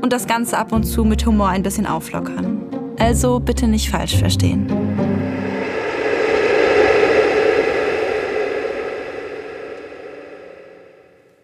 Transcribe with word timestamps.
und 0.00 0.12
das 0.12 0.26
Ganze 0.26 0.58
ab 0.58 0.72
und 0.72 0.84
zu 0.84 1.04
mit 1.04 1.26
Humor 1.26 1.48
ein 1.48 1.62
bisschen 1.62 1.86
auflockern. 1.86 2.62
Also 2.98 3.40
bitte 3.40 3.66
nicht 3.68 3.90
falsch 3.90 4.16
verstehen. 4.16 4.66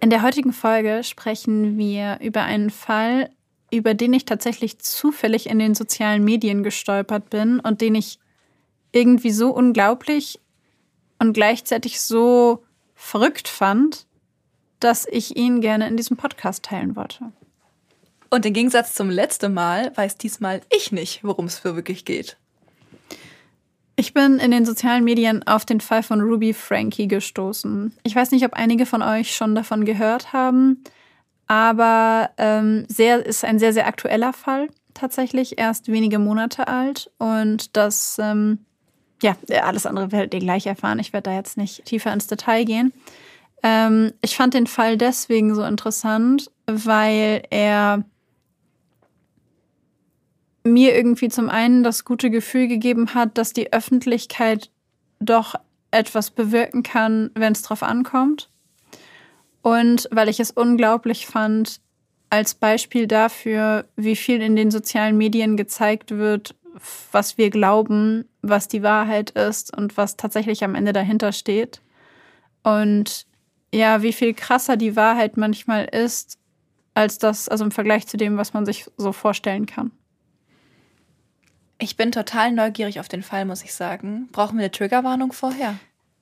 In 0.01 0.11
der 0.11 0.23
heutigen 0.23 0.53
Folge 0.53 1.05
sprechen 1.05 1.79
wir 1.79 2.19
über 2.21 2.43
einen 2.43 2.71
Fall, 2.71 3.31
über 3.71 3.95
den 3.95 4.13
ich 4.13 4.25
tatsächlich 4.25 4.79
zufällig 4.79 5.49
in 5.49 5.59
den 5.59 5.75
sozialen 5.75 6.25
Medien 6.25 6.63
gestolpert 6.63 7.31
bin 7.31 7.61
und 7.61 7.81
den 7.81 7.95
ich 7.95 8.19
irgendwie 8.93 9.31
so 9.31 9.51
unglaublich 9.51 10.41
und 11.19 11.33
gleichzeitig 11.33 12.01
so 12.01 12.65
verrückt 12.95 13.49
fand, 13.49 14.07
dass 14.81 15.07
ich 15.07 15.37
ihn 15.37 15.61
gerne 15.61 15.87
in 15.89 15.97
diesem 15.97 16.17
Podcast 16.17 16.65
teilen 16.65 16.97
wollte. 16.97 17.33
Und 18.33 18.47
im 18.47 18.55
Gegensatz 18.55 18.95
zum 18.95 19.11
letzten 19.11 19.53
Mal 19.53 19.93
weiß 19.95 20.17
diesmal 20.17 20.63
ich 20.75 20.91
nicht, 20.91 21.23
worum 21.23 21.45
es 21.45 21.59
für 21.59 21.77
wirklich 21.77 22.07
geht. 22.07 22.39
Ich 23.95 24.15
bin 24.15 24.39
in 24.39 24.51
den 24.51 24.65
sozialen 24.65 25.05
Medien 25.05 25.47
auf 25.47 25.67
den 25.67 25.83
Fall 25.83 26.03
von 26.03 26.23
Ruby 26.23 26.55
Frankie 26.55 27.09
gestoßen. 27.09 27.93
Ich 28.05 28.17
weiß 28.17 28.31
nicht, 28.31 28.47
ob 28.47 28.55
einige 28.55 28.87
von 28.87 29.03
euch 29.03 29.37
schon 29.37 29.55
davon 29.55 29.85
gehört 29.85 30.33
haben, 30.33 30.83
aber 31.47 32.31
ähm, 32.39 32.87
sehr, 32.89 33.25
ist 33.27 33.45
ein 33.45 33.59
sehr, 33.59 33.75
sehr 33.75 33.87
aktueller 33.87 34.33
Fall 34.33 34.69
tatsächlich, 34.95 35.59
erst 35.59 35.89
wenige 35.89 36.19
Monate 36.19 36.69
alt. 36.69 37.11
Und 37.19 37.77
das, 37.77 38.17
ähm, 38.19 38.61
ja, 39.23 39.37
alles 39.63 39.85
andere 39.85 40.11
werdet 40.11 40.33
ihr 40.33 40.41
gleich 40.41 40.65
erfahren. 40.65 41.01
Ich 41.01 41.13
werde 41.13 41.29
da 41.29 41.37
jetzt 41.37 41.59
nicht 41.59 41.85
tiefer 41.85 42.15
ins 42.15 42.29
Detail 42.29 42.65
gehen. 42.65 42.95
Ähm, 43.63 44.15
ich 44.23 44.37
fand 44.37 44.55
den 44.55 44.67
Fall 44.67 44.97
deswegen 44.97 45.55
so 45.55 45.63
interessant, 45.65 46.51
weil 46.67 47.43
er 47.51 48.05
mir 50.65 50.95
irgendwie 50.95 51.29
zum 51.29 51.49
einen 51.49 51.83
das 51.83 52.05
gute 52.05 52.31
Gefühl 52.31 52.69
gegeben 52.69 53.15
hat, 53.15 53.39
dass 53.39 53.53
die 53.53 53.73
Öffentlichkeit 53.73 54.71
doch 55.21 55.55
etwas 55.91 56.31
bewirken 56.31 56.83
kann, 56.83 57.31
wenn 57.35 57.53
es 57.53 57.63
drauf 57.63 57.83
ankommt. 57.83 58.49
Und 59.63 60.09
weil 60.11 60.29
ich 60.29 60.41
es 60.41 60.51
unglaublich 60.51 61.27
fand, 61.27 61.81
als 62.31 62.55
Beispiel 62.55 63.07
dafür, 63.07 63.85
wie 63.95 64.17
viel 64.17 64.41
in 64.41 64.57
den 64.57 64.71
sozialen 64.71 65.17
Medien 65.17 65.57
gezeigt 65.57 66.13
wird, 66.13 66.55
was 67.13 67.37
wir 67.37 67.51
glauben, 67.51 68.25
was 68.41 68.69
die 68.69 68.83
Wahrheit 68.83 69.31
ist 69.31 69.77
und 69.77 69.97
was 69.97 70.17
tatsächlich 70.17 70.65
am 70.65 70.75
Ende 70.75 70.93
dahinter 70.93 71.33
steht. 71.33 71.83
Und 72.63 73.27
ja, 73.75 74.03
wie 74.03 74.13
viel 74.13 74.35
krasser 74.35 74.77
die 74.77 74.97
Wahrheit 74.97 75.37
manchmal 75.37 75.85
ist, 75.85 76.39
als 76.95 77.19
das, 77.19 77.49
also 77.49 77.65
im 77.65 77.71
Vergleich 77.71 78.07
zu 78.07 78.17
dem, 78.17 78.37
was 78.37 78.55
man 78.55 78.67
sich 78.67 78.87
so 78.97 79.13
vorstellen 79.13 79.67
kann. 79.67 79.91
Ich 81.83 81.97
bin 81.97 82.13
total 82.13 82.53
neugierig 82.53 83.01
auf 83.01 83.09
den 83.09 83.25
Fall, 83.25 83.45
muss 83.45 83.65
ich 83.65 83.75
sagen. 83.75 84.29
Brauchen 84.31 84.57
wir 84.57 84.67
eine 84.67 84.71
Triggerwarnung 84.71 85.33
vorher? 85.33 85.75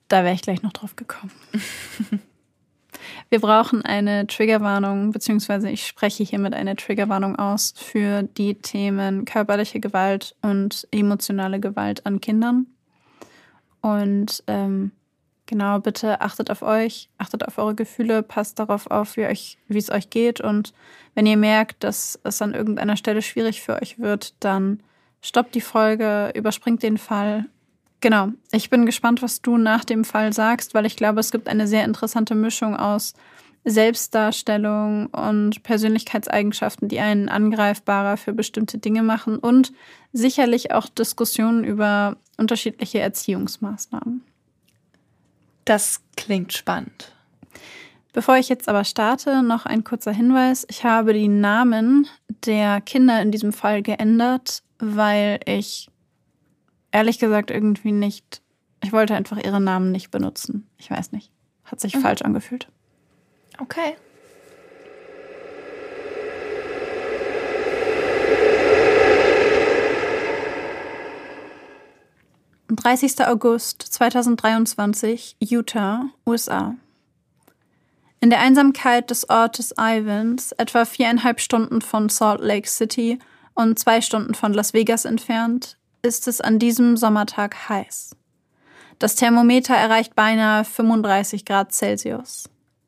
Da 0.09 0.25
wäre 0.25 0.35
ich 0.35 0.41
gleich 0.41 0.63
noch 0.63 0.73
drauf 0.73 0.97
gekommen. 0.97 1.33
wir 3.29 3.41
brauchen 3.41 3.85
eine 3.85 4.27
Triggerwarnung, 4.27 5.13
beziehungsweise 5.13 5.69
ich 5.69 5.87
spreche 5.87 6.25
hiermit 6.25 6.55
eine 6.55 6.77
Triggerwarnung 6.77 7.37
aus 7.37 7.75
für 7.77 8.23
die 8.23 8.55
Themen 8.55 9.27
körperliche 9.27 9.81
Gewalt 9.81 10.35
und 10.41 10.89
emotionale 10.93 11.61
Gewalt 11.61 12.07
an 12.07 12.23
Kindern. 12.23 12.67
Und 13.83 14.43
ähm, 14.47 14.93
genau, 15.45 15.79
bitte 15.79 16.23
achtet 16.23 16.51
auf 16.51 16.63
euch, 16.63 17.11
achtet 17.19 17.47
auf 17.47 17.59
eure 17.59 17.75
Gefühle, 17.75 18.23
passt 18.23 18.59
darauf 18.59 18.87
auf, 18.87 19.19
wie, 19.19 19.27
euch, 19.27 19.59
wie 19.69 19.77
es 19.77 19.91
euch 19.91 20.09
geht. 20.09 20.41
Und 20.41 20.73
wenn 21.15 21.27
ihr 21.27 21.37
merkt, 21.37 21.85
dass 21.85 22.19
es 22.25 22.41
an 22.41 22.55
irgendeiner 22.55 22.97
Stelle 22.97 23.21
schwierig 23.21 23.61
für 23.61 23.75
euch 23.83 23.99
wird, 23.99 24.33
dann 24.41 24.83
stoppt 25.21 25.55
die 25.55 25.61
Folge, 25.61 26.33
überspringt 26.35 26.83
den 26.83 26.99
Fall. 26.99 27.47
Genau, 28.01 28.29
ich 28.51 28.71
bin 28.71 28.87
gespannt, 28.87 29.23
was 29.23 29.43
du 29.43 29.59
nach 29.59 29.85
dem 29.85 30.05
Fall 30.05 30.33
sagst, 30.33 30.75
weil 30.75 30.87
ich 30.87 30.97
glaube, 30.97 31.21
es 31.21 31.31
gibt 31.31 31.49
eine 31.49 31.67
sehr 31.67 31.85
interessante 31.85 32.35
Mischung 32.35 32.77
aus 32.77 33.15
Selbstdarstellung 33.65 35.07
und 35.09 35.63
Persönlichkeitseigenschaften, 35.63 36.89
die 36.89 37.01
einen 37.01 37.29
angreifbarer 37.29 38.17
für 38.17 38.33
bestimmte 38.33 38.79
Dinge 38.79 39.03
machen 39.03 39.37
und 39.39 39.73
sicherlich 40.13 40.73
auch 40.73 40.89
Diskussionen 40.89 41.65
über 41.65 42.17
unterschiedliche 42.39 43.01
Erziehungsmaßnahmen. 43.01 44.23
Das 45.67 46.01
klingt 46.17 46.55
spannend. 46.55 47.13
Bevor 48.13 48.37
ich 48.39 48.49
jetzt 48.49 48.69
aber 48.69 48.85
starte, 48.85 49.43
noch 49.43 49.67
ein 49.67 49.85
kurzer 49.85 50.11
Hinweis. 50.11 50.67
Ich 50.69 50.85
habe 50.85 51.13
die 51.13 51.29
Namen 51.29 52.09
der 52.47 52.81
Kinder 52.81 53.21
in 53.23 53.31
diesem 53.31 53.53
Fall 53.53 53.83
geändert, 53.83 54.63
weil 54.81 55.41
ich 55.45 55.91
ehrlich 56.93 57.19
gesagt 57.19 57.51
irgendwie 57.51 57.93
nicht, 57.93 58.43
ich 58.83 58.93
wollte 58.93 59.15
einfach 59.15 59.39
ihre 59.39 59.61
Namen 59.61 59.93
nicht 59.93 60.11
benutzen. 60.11 60.67
Ich 60.79 60.91
weiß 60.91 61.13
nicht. 61.13 61.31
Hat 61.65 61.81
sich 61.81 61.95
mhm. 61.95 62.01
falsch 62.01 62.23
angefühlt. 62.23 62.69
Okay. 63.59 63.97
Am 72.69 72.77
30. 72.77 73.27
August 73.27 73.83
2023, 73.83 75.37
Utah, 75.41 76.05
USA. 76.25 76.77
In 78.21 78.31
der 78.31 78.41
Einsamkeit 78.41 79.11
des 79.11 79.29
Ortes 79.29 79.75
Ivans, 79.77 80.53
etwa 80.53 80.85
viereinhalb 80.85 81.41
Stunden 81.41 81.81
von 81.81 82.09
Salt 82.09 82.41
Lake 82.41 82.69
City, 82.69 83.19
und 83.61 83.79
zwei 83.79 84.01
Stunden 84.01 84.35
von 84.35 84.53
Las 84.53 84.75
Vegas 84.75 85.05
entfernt, 85.05 85.77
ist 86.03 86.27
es 86.29 86.41
an 86.41 86.59
diesem 86.59 86.97
Sommertag 86.97 87.69
heiß. 87.69 88.17
Das 88.99 89.15
Thermometer 89.15 89.75
erreicht 89.75 90.15
beinahe 90.15 90.65
35 90.65 91.45
Grad 91.45 91.73
Celsius. 91.73 92.45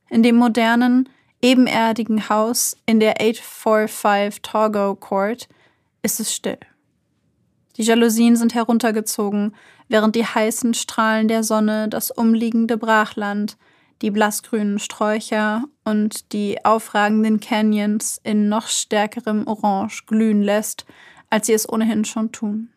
In 0.08 0.22
dem 0.22 0.36
modernen, 0.36 1.08
ebenerdigen 1.40 2.28
Haus 2.28 2.76
in 2.86 3.00
der 3.00 3.20
845 3.20 4.42
Torgo 4.42 4.94
Court 4.94 5.48
ist 6.02 6.20
es 6.20 6.34
still. 6.34 6.58
Die 7.76 7.82
Jalousien 7.82 8.36
sind 8.36 8.54
heruntergezogen, 8.54 9.54
während 9.88 10.14
die 10.14 10.26
heißen 10.26 10.74
Strahlen 10.74 11.28
der 11.28 11.42
Sonne 11.42 11.88
das 11.88 12.10
umliegende 12.10 12.76
Brachland 12.76 13.56
die 14.02 14.10
blassgrünen 14.10 14.78
Sträucher 14.78 15.64
und 15.84 16.32
die 16.32 16.64
aufragenden 16.64 17.40
Canyons 17.40 18.20
in 18.22 18.48
noch 18.48 18.66
stärkerem 18.66 19.46
Orange 19.46 20.04
glühen 20.06 20.42
lässt, 20.42 20.84
als 21.30 21.46
sie 21.46 21.52
es 21.52 21.68
ohnehin 21.68 22.04
schon 22.04 22.32
tun. 22.32 22.68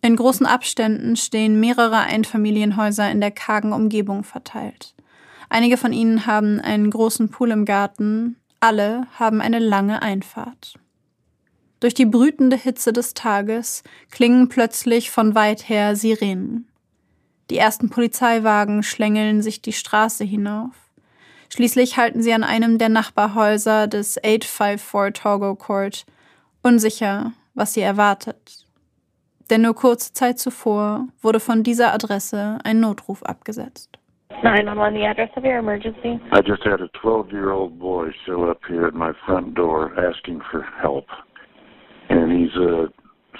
In 0.00 0.14
großen 0.14 0.46
Abständen 0.46 1.16
stehen 1.16 1.58
mehrere 1.58 1.98
Einfamilienhäuser 1.98 3.10
in 3.10 3.20
der 3.20 3.32
kargen 3.32 3.72
Umgebung 3.72 4.22
verteilt. 4.22 4.94
Einige 5.48 5.76
von 5.76 5.92
ihnen 5.92 6.26
haben 6.26 6.60
einen 6.60 6.90
großen 6.90 7.30
Pool 7.30 7.50
im 7.50 7.64
Garten, 7.64 8.36
alle 8.60 9.06
haben 9.18 9.40
eine 9.40 9.58
lange 9.58 10.00
Einfahrt. 10.02 10.74
Durch 11.80 11.94
die 11.94 12.06
brütende 12.06 12.56
Hitze 12.56 12.92
des 12.92 13.14
Tages 13.14 13.82
klingen 14.10 14.48
plötzlich 14.48 15.10
von 15.10 15.34
weit 15.34 15.68
her 15.68 15.96
Sirenen. 15.96 16.67
Die 17.50 17.58
ersten 17.58 17.88
Polizeiwagen 17.88 18.82
schlängeln 18.82 19.42
sich 19.42 19.62
die 19.62 19.72
Straße 19.72 20.24
hinauf. 20.24 20.74
Schließlich 21.50 21.96
halten 21.96 22.22
sie 22.22 22.34
an 22.34 22.44
einem 22.44 22.76
der 22.76 22.90
Nachbarhäuser 22.90 23.86
des 23.86 24.18
854 24.18 25.22
Togo 25.22 25.54
Court, 25.54 26.04
unsicher, 26.62 27.32
was 27.54 27.72
sie 27.72 27.80
erwartet. 27.80 28.66
Denn 29.48 29.62
nur 29.62 29.74
kurze 29.74 30.12
Zeit 30.12 30.38
zuvor 30.38 31.08
wurde 31.22 31.40
von 31.40 31.62
dieser 31.62 31.94
Adresse 31.94 32.58
ein 32.64 32.80
Notruf 32.80 33.22
abgesetzt. 33.22 33.98
911, 34.42 34.94
the 34.94 35.06
address 35.06 35.30
of 35.36 35.44
your 35.44 35.58
emergency. 35.58 36.20
I 36.32 36.42
just 36.42 36.62
had 36.64 36.80
a 36.80 36.88
12 37.00 37.32
year 37.32 37.50
old 37.50 37.78
boy 37.78 38.10
show 38.26 38.48
up 38.50 38.60
here 38.68 38.86
at 38.86 38.94
my 38.94 39.12
front 39.24 39.54
door 39.54 39.90
asking 39.98 40.42
for 40.50 40.62
help. 40.80 41.06
And 42.10 42.30
he's 42.30 42.54
uh, 42.56 42.88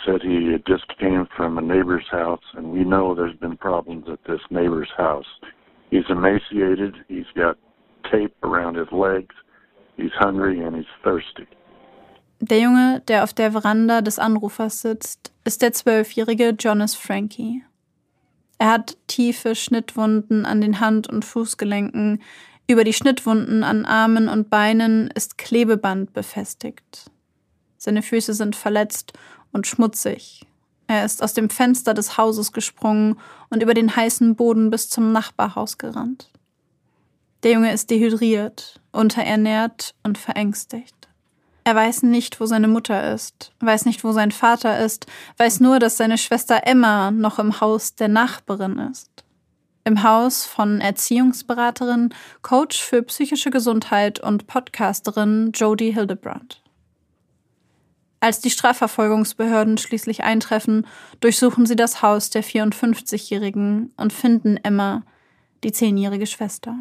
said 0.05 0.23
he 0.23 0.57
just 0.67 0.87
came 0.99 1.27
from 1.37 1.59
a 1.59 1.63
neighbor's 1.63 2.07
house, 2.11 2.45
and 2.55 2.73
we 2.73 2.85
know 2.85 3.15
there's 3.15 3.37
been 3.37 3.57
problems 3.57 4.09
at 4.09 4.25
this 4.25 4.41
neighbor's 4.51 4.91
house. 4.97 5.27
He's 5.91 6.09
emaciated, 6.09 6.95
he's 7.09 7.31
got 7.35 7.57
tape 8.11 8.35
around 8.43 8.77
his 8.77 8.91
legs, 8.93 9.35
he's 9.97 10.13
hungry, 10.19 10.61
and 10.61 10.77
he's 10.77 10.93
thirsty. 11.03 11.47
Der 12.41 12.61
Junge, 12.61 13.03
der 13.09 13.25
auf 13.25 13.33
der 13.33 13.51
Veranda 13.51 14.01
des 14.01 14.19
Anrufers 14.19 14.81
sitzt, 14.83 15.33
ist 15.45 15.61
der 15.61 15.73
zwölfjährige 15.73 16.51
Jonas 16.59 16.95
Frankie. 16.95 17.65
Er 18.59 18.71
hat 18.71 18.97
tiefe 19.09 19.55
Schnittwunden 19.55 20.45
an 20.47 20.61
den 20.61 20.81
Hand- 20.81 21.09
und 21.09 21.25
Fußgelenken. 21.25 22.23
Über 22.69 22.85
die 22.85 22.93
Schnittwunden 22.93 23.65
an 23.65 23.85
Armen 23.85 24.29
und 24.29 24.51
Beinen 24.51 25.11
ist 25.15 25.39
Klebeband 25.39 26.13
befestigt. 26.13 27.11
Seine 27.77 28.03
Füße 28.03 28.35
sind 28.35 28.57
verletzt 28.57 29.13
und 29.53 29.67
schmutzig. 29.67 30.47
Er 30.87 31.05
ist 31.05 31.23
aus 31.23 31.35
dem 31.35 31.51
Fenster 31.51 31.93
des 31.93 32.17
Hauses 32.17 32.53
gesprungen 32.53 33.19
und 33.51 33.63
über 33.63 33.75
den 33.75 33.95
heißen 33.95 34.37
Boden 34.37 34.71
bis 34.71 34.89
zum 34.89 35.13
Nachbarhaus 35.13 35.77
gerannt. 35.77 36.31
Der 37.43 37.53
Junge 37.53 37.73
ist 37.73 37.91
dehydriert, 37.91 38.81
unterernährt 38.91 39.95
und 40.03 40.19
verängstigt. 40.19 40.95
Er 41.65 41.75
weiß 41.75 42.03
nicht, 42.05 42.41
wo 42.41 42.47
seine 42.47 42.67
Mutter 42.67 43.13
ist, 43.13 43.53
weiß 43.61 43.85
nicht, 43.85 44.03
wo 44.03 44.13
sein 44.13 44.33
Vater 44.33 44.79
ist, 44.83 45.07
weiß 45.37 45.61
nur, 45.61 45.79
dass 45.79 45.99
seine 45.99 46.17
Schwester 46.17 46.63
Emma 46.65 47.11
noch 47.11 47.39
im 47.39 47.61
Haus 47.61 47.95
der 47.95 48.09
Nachbarin 48.09 48.79
ist. 48.79 49.11
Im 49.85 50.03
Haus 50.03 50.47
von 50.47 50.81
Erziehungsberaterin, 50.81 52.15
Coach 52.41 52.83
für 52.83 53.03
psychische 53.03 53.51
Gesundheit 53.51 54.19
und 54.19 54.47
Podcasterin 54.47 55.53
Jodie 55.55 55.93
Hildebrand. 55.93 56.63
Als 58.21 58.41
die 58.41 58.51
Strafverfolgungsbehörden 58.51 59.79
schließlich 59.79 60.25
eintreffen, 60.25 60.87
durchsuchen 61.21 61.67
sie 61.67 61.77
das 61.77 62.03
Haus 62.03 62.31
der 62.31 62.43
54-Jährigen 62.43 63.93
und 63.97 64.13
finden 64.13 64.57
Emma, 64.57 65.05
die 65.63 65.73
zehnjährige 65.73 66.27
Schwester. 66.27 66.75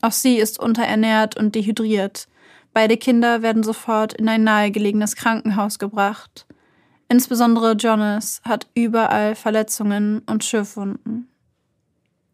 Auch 0.00 0.12
sie 0.12 0.36
ist 0.36 0.60
unterernährt 0.60 1.36
und 1.36 1.54
dehydriert, 1.54 2.28
Beide 2.78 2.96
Kinder 2.96 3.42
werden 3.42 3.62
sofort 3.64 4.12
in 4.12 4.28
ein 4.28 4.44
nahegelegenes 4.44 5.16
Krankenhaus 5.16 5.80
gebracht. 5.80 6.46
Insbesondere 7.08 7.72
Jonas 7.72 8.40
hat 8.44 8.68
überall 8.74 9.34
Verletzungen 9.34 10.20
und 10.26 10.44
Schürfwunden. 10.44 11.28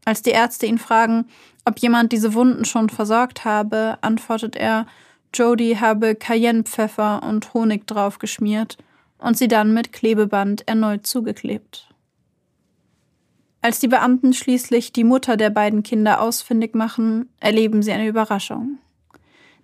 Als 0.05 0.21
die 0.21 0.33
Ärzte 0.33 0.67
ihn 0.67 0.79
fragen, 0.79 1.29
ob 1.65 1.79
jemand 1.79 2.13
diese 2.13 2.35
Wunden 2.35 2.67
schon 2.67 2.91
versorgt 2.91 3.47
habe, 3.47 3.97
antwortet 4.03 4.55
er, 4.55 4.87
Jody 5.35 5.77
habe 5.81 6.15
Cayennepfeffer 6.15 7.23
und 7.23 7.53
Honig 7.55 7.87
draufgeschmiert 7.87 8.79
und 9.19 9.37
sie 9.37 9.49
dann 9.49 9.75
mit 9.75 9.93
Klebeband 9.93 10.67
erneut 10.69 11.07
zugeklebt. 11.07 11.89
Als 13.63 13.79
die 13.79 13.89
Beamten 13.89 14.35
schließlich 14.35 14.93
die 14.93 15.05
Mutter 15.05 15.37
der 15.37 15.51
beiden 15.51 15.83
Kinder 15.83 16.21
ausfindig 16.21 16.75
machen, 16.75 17.31
erleben 17.41 17.83
sie 17.83 17.93
eine 17.93 18.07
Überraschung. 18.07 18.79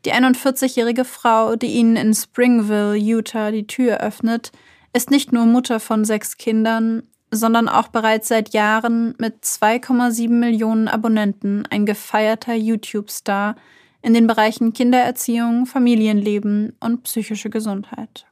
Die 0.06 0.14
41-jährige 0.14 1.04
Frau, 1.04 1.56
die 1.56 1.74
ihnen 1.74 1.96
in 1.96 2.14
Springville, 2.14 2.94
Utah, 2.94 3.50
die 3.50 3.66
Tür 3.66 3.98
öffnet, 3.98 4.52
ist 4.94 5.10
nicht 5.10 5.32
nur 5.32 5.44
Mutter 5.44 5.78
von 5.78 6.06
sechs 6.06 6.38
Kindern, 6.38 7.02
sondern 7.30 7.68
auch 7.68 7.88
bereits 7.88 8.28
seit 8.28 8.54
Jahren 8.54 9.14
mit 9.18 9.44
2,7 9.44 10.30
Millionen 10.30 10.88
Abonnenten 10.88 11.64
ein 11.70 11.84
gefeierter 11.84 12.54
YouTube-Star 12.54 13.56
in 14.02 14.14
den 14.14 14.26
Bereichen 14.26 14.72
Kindererziehung, 14.72 15.66
Familienleben 15.66 16.74
und 16.80 17.02
psychische 17.04 17.50
Gesundheit. 17.50 18.26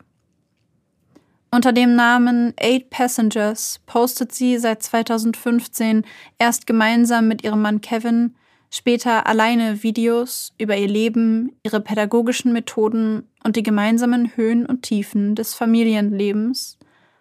Unter 1.51 1.73
dem 1.73 1.95
Namen 1.95 2.53
Eight 2.61 2.91
Passengers 2.91 3.81
postet 3.87 4.33
sie 4.33 4.59
seit 4.59 4.83
2015 4.83 6.05
erst 6.39 6.67
gemeinsam 6.67 7.27
mit 7.27 7.43
ihrem 7.43 7.63
Mann 7.63 7.81
Kevin 7.81 8.35
später 8.71 9.27
alleine 9.27 9.83
Videos 9.83 10.53
über 10.59 10.77
ihr 10.77 10.89
Leben, 10.89 11.53
ihre 11.63 11.81
pädagogischen 11.81 12.53
Methoden 12.53 13.27
und 13.45 13.57
die 13.57 13.63
gemeinsamen 13.63 14.37
Höhen 14.37 14.67
und 14.67 14.83
Tiefen 14.83 15.35
des 15.35 15.55
Familienlebens 15.55 16.79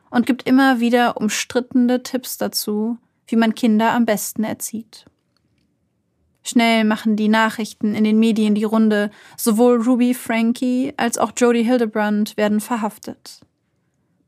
und 0.09 0.25
gibt 0.25 0.43
immer 0.43 0.81
wieder 0.81 1.17
umstrittene 1.17 2.03
Tipps 2.03 2.37
dazu, 2.37 2.97
wie 3.27 3.37
man 3.37 3.55
Kinder 3.55 3.93
am 3.93 4.05
besten 4.05 4.43
erzieht. 4.43 5.05
Schnell 6.47 6.85
machen 6.85 7.17
die 7.17 7.27
Nachrichten 7.27 7.93
in 7.93 8.05
den 8.05 8.19
Medien 8.19 8.55
die 8.55 8.63
Runde, 8.63 9.11
sowohl 9.35 9.81
Ruby 9.81 10.13
Frankie 10.13 10.93
als 10.95 11.17
auch 11.17 11.33
Jodie 11.35 11.63
Hildebrand 11.63 12.37
werden 12.37 12.61
verhaftet. 12.61 13.41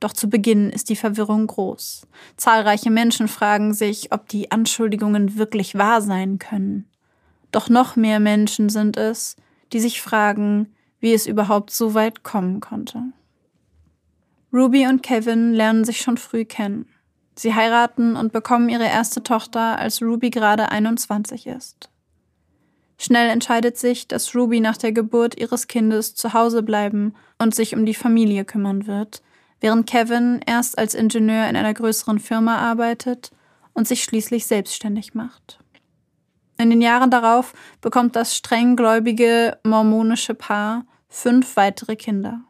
Doch 0.02 0.12
zu 0.12 0.30
Beginn 0.30 0.70
ist 0.70 0.90
die 0.90 0.98
Verwirrung 0.98 1.48
groß. 1.48 2.08
Zahlreiche 2.36 2.92
Menschen 2.92 3.28
fragen 3.30 3.74
sich, 3.74 4.12
ob 4.12 4.28
die 4.28 4.52
Anschuldigungen 4.52 5.38
wirklich 5.38 5.76
wahr 5.76 6.02
sein 6.02 6.40
können. 6.40 6.90
Doch 7.52 7.70
noch 7.70 7.96
mehr 7.96 8.20
Menschen 8.20 8.70
sind 8.70 8.98
es, 8.98 9.38
die 9.72 9.80
sich 9.80 10.02
fragen, 10.02 10.74
wie 11.00 11.14
es 11.14 11.26
überhaupt 11.26 11.72
so 11.72 11.94
weit 11.94 12.24
kommen 12.24 12.60
konnte. 12.60 13.02
Ruby 14.52 14.88
und 14.88 15.04
Kevin 15.04 15.54
lernen 15.54 15.86
sich 15.86 16.02
schon 16.02 16.18
früh 16.18 16.44
kennen. 16.44 16.88
Sie 17.36 17.56
heiraten 17.56 18.18
und 18.18 18.34
bekommen 18.34 18.68
ihre 18.68 18.88
erste 18.88 19.24
Tochter, 19.24 19.80
als 19.80 20.02
Ruby 20.02 20.30
gerade 20.30 20.70
21 20.70 21.48
ist. 21.48 21.89
Schnell 23.02 23.30
entscheidet 23.30 23.78
sich, 23.78 24.10
dass 24.10 24.36
Ruby 24.36 24.60
nach 24.60 24.76
der 24.76 24.92
Geburt 24.92 25.40
ihres 25.40 25.68
Kindes 25.68 26.16
zu 26.16 26.34
Hause 26.34 26.64
bleiben 26.64 27.16
und 27.38 27.56
sich 27.56 27.74
um 27.74 27.86
die 27.86 27.94
Familie 27.94 28.44
kümmern 28.44 28.88
wird, 28.88 29.22
während 29.62 29.90
Kevin 29.90 30.42
erst 30.46 30.78
als 30.78 30.96
Ingenieur 30.96 31.48
in 31.48 31.56
einer 31.56 31.74
größeren 31.74 32.20
Firma 32.20 32.58
arbeitet 32.58 33.32
und 33.74 33.88
sich 33.88 34.04
schließlich 34.04 34.46
selbstständig 34.46 35.16
macht. 35.16 35.60
In 36.58 36.70
den 36.70 36.82
Jahren 36.82 37.10
darauf 37.10 37.54
bekommt 37.80 38.18
das 38.18 38.36
strenggläubige 38.36 39.58
mormonische 39.64 40.34
Paar 40.34 40.86
fünf 41.08 41.56
weitere 41.56 41.96
Kinder. 41.96 42.42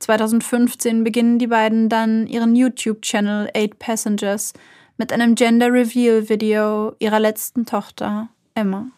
2015 0.00 1.04
beginnen 1.04 1.38
die 1.38 1.46
beiden 1.46 1.88
dann 1.88 2.26
ihren 2.26 2.56
YouTube-Channel 2.56 3.50
Eight 3.54 3.78
Passengers 3.78 4.54
mit 4.96 5.12
einem 5.12 5.36
Gender 5.36 5.72
Reveal 5.72 6.28
Video 6.28 6.96
ihrer 6.98 7.20
letzten 7.20 7.64
Tochter, 7.64 8.28
Emma. 8.56 8.90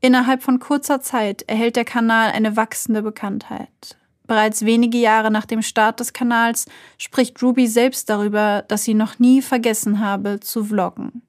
Innerhalb 0.00 0.42
von 0.42 0.60
kurzer 0.60 1.00
Zeit 1.00 1.42
erhält 1.42 1.76
der 1.76 1.84
Kanal 1.84 2.30
eine 2.30 2.56
wachsende 2.56 3.02
Bekanntheit. 3.02 3.96
Bereits 4.28 4.64
wenige 4.64 4.98
Jahre 4.98 5.30
nach 5.30 5.46
dem 5.46 5.62
Start 5.62 6.00
des 6.00 6.12
Kanals 6.12 6.66
spricht 6.98 7.42
Ruby 7.42 7.66
selbst 7.66 8.08
darüber, 8.10 8.62
dass 8.68 8.84
sie 8.84 8.94
noch 8.94 9.18
nie 9.18 9.42
vergessen 9.42 10.00
habe 10.00 10.38
zu 10.38 10.64
vloggen. 10.64 11.22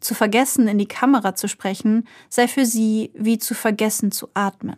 Zu 0.00 0.14
vergessen, 0.14 0.68
in 0.68 0.78
die 0.78 0.86
Kamera 0.86 1.34
zu 1.34 1.48
sprechen, 1.48 2.06
sei 2.28 2.46
für 2.46 2.66
sie 2.66 3.10
wie 3.14 3.38
zu 3.38 3.54
vergessen 3.54 4.12
zu 4.12 4.28
atmen. 4.34 4.76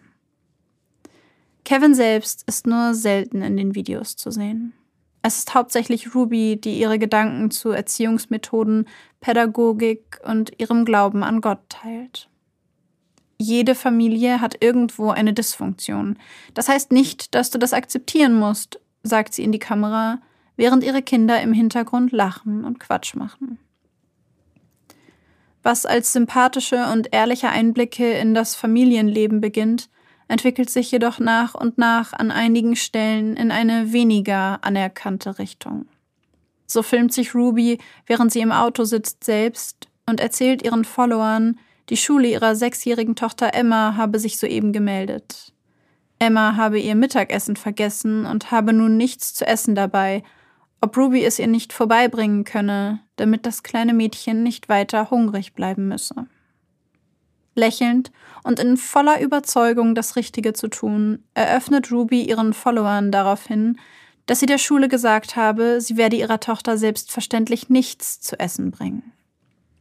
Kevin 1.64 1.94
selbst 1.94 2.44
ist 2.46 2.66
nur 2.66 2.94
selten 2.94 3.42
in 3.42 3.56
den 3.56 3.74
Videos 3.74 4.16
zu 4.16 4.30
sehen. 4.30 4.72
Es 5.22 5.38
ist 5.38 5.54
hauptsächlich 5.54 6.14
Ruby, 6.14 6.58
die 6.58 6.78
ihre 6.78 6.98
Gedanken 6.98 7.50
zu 7.50 7.70
Erziehungsmethoden, 7.70 8.88
Pädagogik 9.20 10.18
und 10.24 10.58
ihrem 10.58 10.86
Glauben 10.86 11.22
an 11.22 11.42
Gott 11.42 11.68
teilt. 11.68 12.30
Jede 13.42 13.74
Familie 13.74 14.42
hat 14.42 14.62
irgendwo 14.62 15.08
eine 15.08 15.32
Dysfunktion. 15.32 16.18
Das 16.52 16.68
heißt 16.68 16.92
nicht, 16.92 17.34
dass 17.34 17.48
du 17.48 17.58
das 17.58 17.72
akzeptieren 17.72 18.38
musst, 18.38 18.78
sagt 19.02 19.32
sie 19.32 19.42
in 19.42 19.50
die 19.50 19.58
Kamera, 19.58 20.20
während 20.56 20.84
ihre 20.84 21.00
Kinder 21.00 21.40
im 21.40 21.54
Hintergrund 21.54 22.12
lachen 22.12 22.66
und 22.66 22.80
Quatsch 22.80 23.14
machen. 23.14 23.58
Was 25.62 25.86
als 25.86 26.12
sympathische 26.12 26.92
und 26.92 27.14
ehrliche 27.14 27.48
Einblicke 27.48 28.12
in 28.12 28.34
das 28.34 28.54
Familienleben 28.56 29.40
beginnt, 29.40 29.88
entwickelt 30.28 30.68
sich 30.68 30.90
jedoch 30.90 31.18
nach 31.18 31.54
und 31.54 31.78
nach 31.78 32.12
an 32.12 32.30
einigen 32.30 32.76
Stellen 32.76 33.38
in 33.38 33.50
eine 33.50 33.90
weniger 33.94 34.62
anerkannte 34.62 35.38
Richtung. 35.38 35.86
So 36.66 36.82
filmt 36.82 37.14
sich 37.14 37.34
Ruby, 37.34 37.78
während 38.04 38.32
sie 38.32 38.40
im 38.40 38.52
Auto 38.52 38.84
sitzt, 38.84 39.24
selbst 39.24 39.88
und 40.04 40.20
erzählt 40.20 40.62
ihren 40.62 40.84
Followern, 40.84 41.58
die 41.90 41.96
Schule 41.96 42.28
ihrer 42.28 42.56
sechsjährigen 42.56 43.16
Tochter 43.16 43.54
Emma 43.54 43.96
habe 43.96 44.18
sich 44.18 44.38
soeben 44.38 44.72
gemeldet. 44.72 45.52
Emma 46.18 46.56
habe 46.56 46.78
ihr 46.78 46.94
Mittagessen 46.94 47.56
vergessen 47.56 48.24
und 48.26 48.50
habe 48.50 48.72
nun 48.72 48.96
nichts 48.96 49.34
zu 49.34 49.46
essen 49.46 49.74
dabei 49.74 50.22
ob 50.80 50.96
Ruby 50.96 51.24
es 51.24 51.38
ihr 51.38 51.46
nicht 51.46 51.72
vorbeibringen 51.72 52.44
könne, 52.44 53.00
damit 53.16 53.44
das 53.44 53.62
kleine 53.62 53.92
Mädchen 53.92 54.42
nicht 54.42 54.68
weiter 54.68 55.10
hungrig 55.10 55.52
bleiben 55.52 55.88
müsse. 55.88 56.26
Lächelnd 57.54 58.10
und 58.44 58.58
in 58.58 58.76
voller 58.76 59.20
Überzeugung, 59.20 59.94
das 59.94 60.16
Richtige 60.16 60.54
zu 60.54 60.68
tun, 60.68 61.24
eröffnet 61.34 61.92
Ruby 61.92 62.22
ihren 62.22 62.54
Followern 62.54 63.12
daraufhin, 63.12 63.78
dass 64.24 64.40
sie 64.40 64.46
der 64.46 64.58
Schule 64.58 64.88
gesagt 64.88 65.36
habe, 65.36 65.80
sie 65.80 65.96
werde 65.96 66.16
ihrer 66.16 66.40
Tochter 66.40 66.78
selbstverständlich 66.78 67.68
nichts 67.68 68.20
zu 68.20 68.38
essen 68.38 68.70
bringen. 68.70 69.12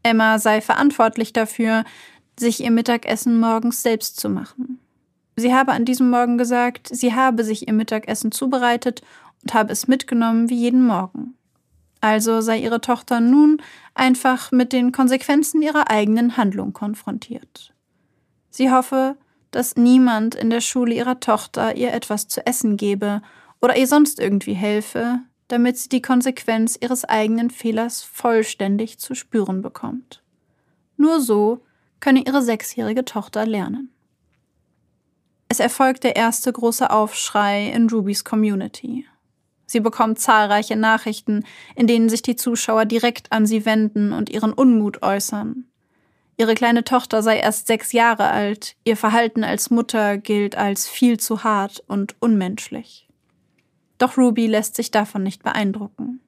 Emma 0.04 0.40
sei 0.40 0.62
verantwortlich 0.62 1.34
dafür, 1.34 1.84
sich 2.40 2.64
ihr 2.64 2.72
Mittagessen 2.72 3.40
morgens 3.40 3.84
selbst 3.84 4.20
zu 4.20 4.30
machen. 4.30 4.80
Sie 5.36 5.54
habe 5.54 5.72
an 5.72 5.86
diesem 5.86 6.10
Morgen 6.10 6.38
gesagt, 6.38 6.90
sie 6.92 7.14
habe 7.14 7.44
sich 7.44 7.68
ihr 7.68 7.74
Mittagessen 7.74 8.32
zubereitet 8.32 9.02
und 9.42 9.54
habe 9.54 9.72
es 9.72 9.88
mitgenommen 9.88 10.50
wie 10.50 10.58
jeden 10.58 10.86
Morgen. 10.86 11.36
Also 12.02 12.42
sei 12.42 12.60
ihre 12.60 12.82
Tochter 12.82 13.20
nun 13.20 13.62
einfach 13.94 14.52
mit 14.52 14.74
den 14.74 14.92
Konsequenzen 14.92 15.62
ihrer 15.62 15.90
eigenen 15.90 16.38
Handlung 16.38 16.74
konfrontiert. 16.74 17.74
Sie 18.50 18.72
hoffe, 18.72 19.18
dass 19.52 19.76
niemand 19.76 20.36
in 20.36 20.50
der 20.50 20.62
Schule 20.62 20.94
ihrer 20.94 21.20
Tochter 21.20 21.76
ihr 21.76 21.94
etwas 21.94 22.28
zu 22.28 22.46
essen 22.46 22.78
gebe 22.78 23.22
oder 23.62 23.78
ihr 23.78 23.88
sonst 23.88 24.20
irgendwie 24.20 24.54
helfe, 24.54 25.20
damit 25.50 25.78
sie 25.78 25.90
die 25.90 26.02
Konsequenz 26.02 26.78
ihres 26.80 27.04
eigenen 27.04 27.50
Fehlers 27.50 28.02
vollständig 28.02 29.00
zu 29.00 29.14
spüren 29.16 29.62
bekommt. 29.62 30.24
Nur 30.96 31.20
so 31.20 31.66
könne 32.00 32.24
ihre 32.26 32.42
sechsjährige 32.42 33.04
Tochter 33.04 33.46
lernen. 33.46 33.92
Es 35.50 35.60
erfolgt 35.60 36.04
der 36.04 36.16
erste 36.16 36.54
große 36.54 36.90
Aufschrei 36.90 37.70
in 37.72 37.90
Rubys 37.90 38.24
Community. 38.24 39.06
Sie 39.66 39.80
bekommt 39.80 40.20
zahlreiche 40.20 40.76
Nachrichten, 40.76 41.44
in 41.76 41.88
denen 41.88 42.10
sich 42.10 42.22
die 42.22 42.36
Zuschauer 42.36 42.86
direkt 42.86 43.32
an 43.32 43.46
sie 43.46 43.66
wenden 43.66 44.14
und 44.14 44.30
ihren 44.30 44.54
Unmut 44.54 45.02
äußern. 45.04 45.66
Ihre 46.38 46.54
kleine 46.54 46.84
Tochter 46.84 47.22
sei 47.22 47.40
erst 47.40 47.68
sechs 47.68 47.92
Jahre 47.92 48.30
alt, 48.30 48.76
ihr 48.86 48.96
Verhalten 48.96 49.44
als 49.44 49.72
Mutter 49.72 50.18
gilt 50.18 50.56
als 50.56 50.88
viel 50.88 51.20
zu 51.20 51.44
hart 51.44 51.84
und 51.88 52.16
unmenschlich. 52.20 53.09
Doch 54.00 54.18
Ruby 54.18 54.48
lässt 54.48 54.76
sich 54.76 54.90
davon 54.90 55.22
nicht 55.22 55.44
beeindrucken. 55.44 56.22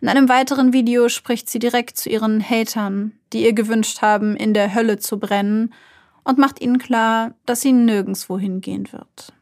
In 0.00 0.08
einem 0.08 0.28
weiteren 0.28 0.72
Video 0.72 1.08
spricht 1.08 1.50
sie 1.50 1.58
direkt 1.58 1.96
zu 1.96 2.08
ihren 2.08 2.40
Hatern, 2.40 3.12
die 3.32 3.42
ihr 3.42 3.52
gewünscht 3.52 4.00
haben, 4.00 4.36
in 4.36 4.54
der 4.54 4.74
Hölle 4.74 4.98
zu 4.98 5.18
brennen, 5.18 5.74
und 6.22 6.38
macht 6.38 6.60
ihnen 6.60 6.78
klar, 6.78 7.34
dass 7.46 7.62
sie 7.62 7.72
nirgendwo 7.72 8.38
hingehen 8.38 8.92
wird. 8.92 9.32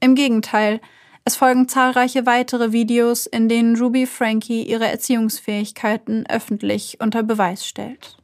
Im 0.00 0.14
Gegenteil, 0.14 0.80
es 1.24 1.34
folgen 1.36 1.66
zahlreiche 1.66 2.26
weitere 2.26 2.72
Videos, 2.72 3.24
in 3.24 3.48
denen 3.48 3.76
Ruby 3.76 4.06
Frankie 4.06 4.62
ihre 4.62 4.86
Erziehungsfähigkeiten 4.86 6.26
öffentlich 6.28 6.98
unter 7.00 7.22
Beweis 7.22 7.66
stellt. 7.66 8.18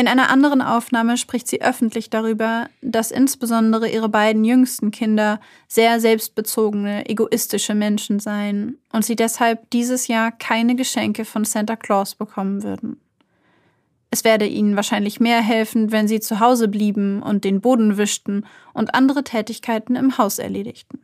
In 0.00 0.08
einer 0.08 0.30
anderen 0.30 0.62
Aufnahme 0.62 1.18
spricht 1.18 1.46
sie 1.46 1.60
öffentlich 1.60 2.08
darüber, 2.08 2.70
dass 2.80 3.10
insbesondere 3.10 3.86
ihre 3.86 4.08
beiden 4.08 4.44
jüngsten 4.44 4.92
Kinder 4.92 5.40
sehr 5.68 6.00
selbstbezogene, 6.00 7.06
egoistische 7.06 7.74
Menschen 7.74 8.18
seien 8.18 8.78
und 8.94 9.04
sie 9.04 9.14
deshalb 9.14 9.68
dieses 9.68 10.08
Jahr 10.08 10.32
keine 10.32 10.74
Geschenke 10.74 11.26
von 11.26 11.44
Santa 11.44 11.76
Claus 11.76 12.14
bekommen 12.14 12.62
würden. 12.62 12.98
Es 14.10 14.24
werde 14.24 14.46
ihnen 14.46 14.74
wahrscheinlich 14.74 15.20
mehr 15.20 15.42
helfen, 15.42 15.92
wenn 15.92 16.08
sie 16.08 16.20
zu 16.20 16.40
Hause 16.40 16.68
blieben 16.68 17.22
und 17.22 17.44
den 17.44 17.60
Boden 17.60 17.98
wischten 17.98 18.46
und 18.72 18.94
andere 18.94 19.22
Tätigkeiten 19.22 19.96
im 19.96 20.16
Haus 20.16 20.38
erledigten. 20.38 21.00